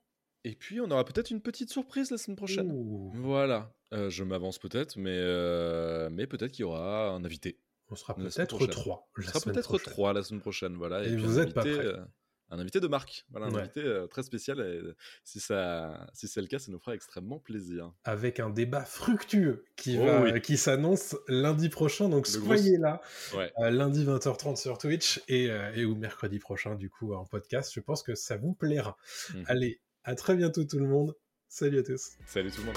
Et 0.44 0.54
puis, 0.54 0.80
on 0.80 0.90
aura 0.92 1.04
peut-être 1.04 1.30
une 1.30 1.40
petite 1.40 1.70
surprise 1.70 2.10
la 2.12 2.18
semaine 2.18 2.36
prochaine. 2.36 2.70
ouh, 2.70 3.10
Voilà, 3.14 3.72
Euh, 3.92 4.10
je 4.10 4.22
m'avance 4.24 4.58
peut-être, 4.58 4.96
mais, 4.96 5.16
euh, 5.16 6.08
mais 6.10 6.26
peut-être 6.26 6.52
qu'il 6.52 6.62
y 6.62 6.64
aura 6.64 7.08
un 7.10 7.24
invité. 7.24 7.58
On 7.88 7.94
sera 7.96 8.14
peut-être 8.14 8.66
trois. 8.66 9.08
On 9.18 9.22
sera 9.22 9.40
peut-être 9.40 9.78
trois 9.78 10.12
la 10.12 10.22
semaine 10.22 10.40
prochaine. 10.40 10.74
Voilà. 10.76 11.04
Et 11.04 11.16
vous 11.16 11.38
un 11.38 11.42
êtes 11.42 11.54
pas 11.54 11.62
invité, 11.62 11.76
prêts. 11.78 11.86
euh, 11.86 12.04
un 12.50 12.58
invité 12.60 12.78
de 12.78 12.86
marque, 12.86 13.24
voilà, 13.30 13.46
un 13.46 13.52
Ouais. 13.52 13.60
invité 13.62 13.80
euh, 13.82 14.06
très 14.06 14.22
spécial. 14.22 14.60
Et 14.60 14.80
si, 15.24 15.40
ça, 15.40 16.06
si 16.14 16.28
c'est 16.28 16.40
le 16.40 16.46
cas, 16.46 16.58
ça 16.60 16.70
nous 16.70 16.78
fera 16.78 16.94
extrêmement 16.94 17.38
plaisir. 17.40 17.92
Avec 18.04 18.38
un 18.40 18.50
débat 18.50 18.84
fructueux 18.84 19.64
qui, 19.76 19.98
Oh 20.00 20.04
va, 20.06 20.22
oui. 20.22 20.40
qui 20.40 20.56
s'annonce 20.56 21.16
lundi 21.28 21.68
prochain. 21.68 22.08
Donc 22.08 22.28
Le 22.28 22.38
gros- 22.40 22.56
soyez 22.56 22.78
là. 22.78 23.00
Ouais. 23.34 23.52
Euh, 23.58 23.70
lundi 23.70 24.04
20h30 24.04 24.56
sur 24.56 24.78
Twitch 24.78 25.20
et, 25.28 25.50
euh, 25.50 25.72
et 25.74 25.84
ou 25.84 25.96
mercredi 25.96 26.38
prochain 26.38 26.74
du 26.76 26.88
coup 26.90 27.14
en 27.14 27.24
podcast. 27.24 27.72
Je 27.74 27.80
pense 27.80 28.02
que 28.04 28.14
ça 28.14 28.36
vous 28.36 28.54
plaira. 28.54 28.96
Mhm. 29.34 29.44
Allez, 29.48 29.80
à 30.04 30.14
très 30.14 30.36
bientôt 30.36 30.62
tout 30.64 30.78
le 30.78 30.86
monde. 30.86 31.14
Salut 31.48 31.78
à 31.78 31.82
tous. 31.82 32.10
Salut 32.26 32.50
tout 32.50 32.60
le 32.60 32.66
monde. 32.66 32.76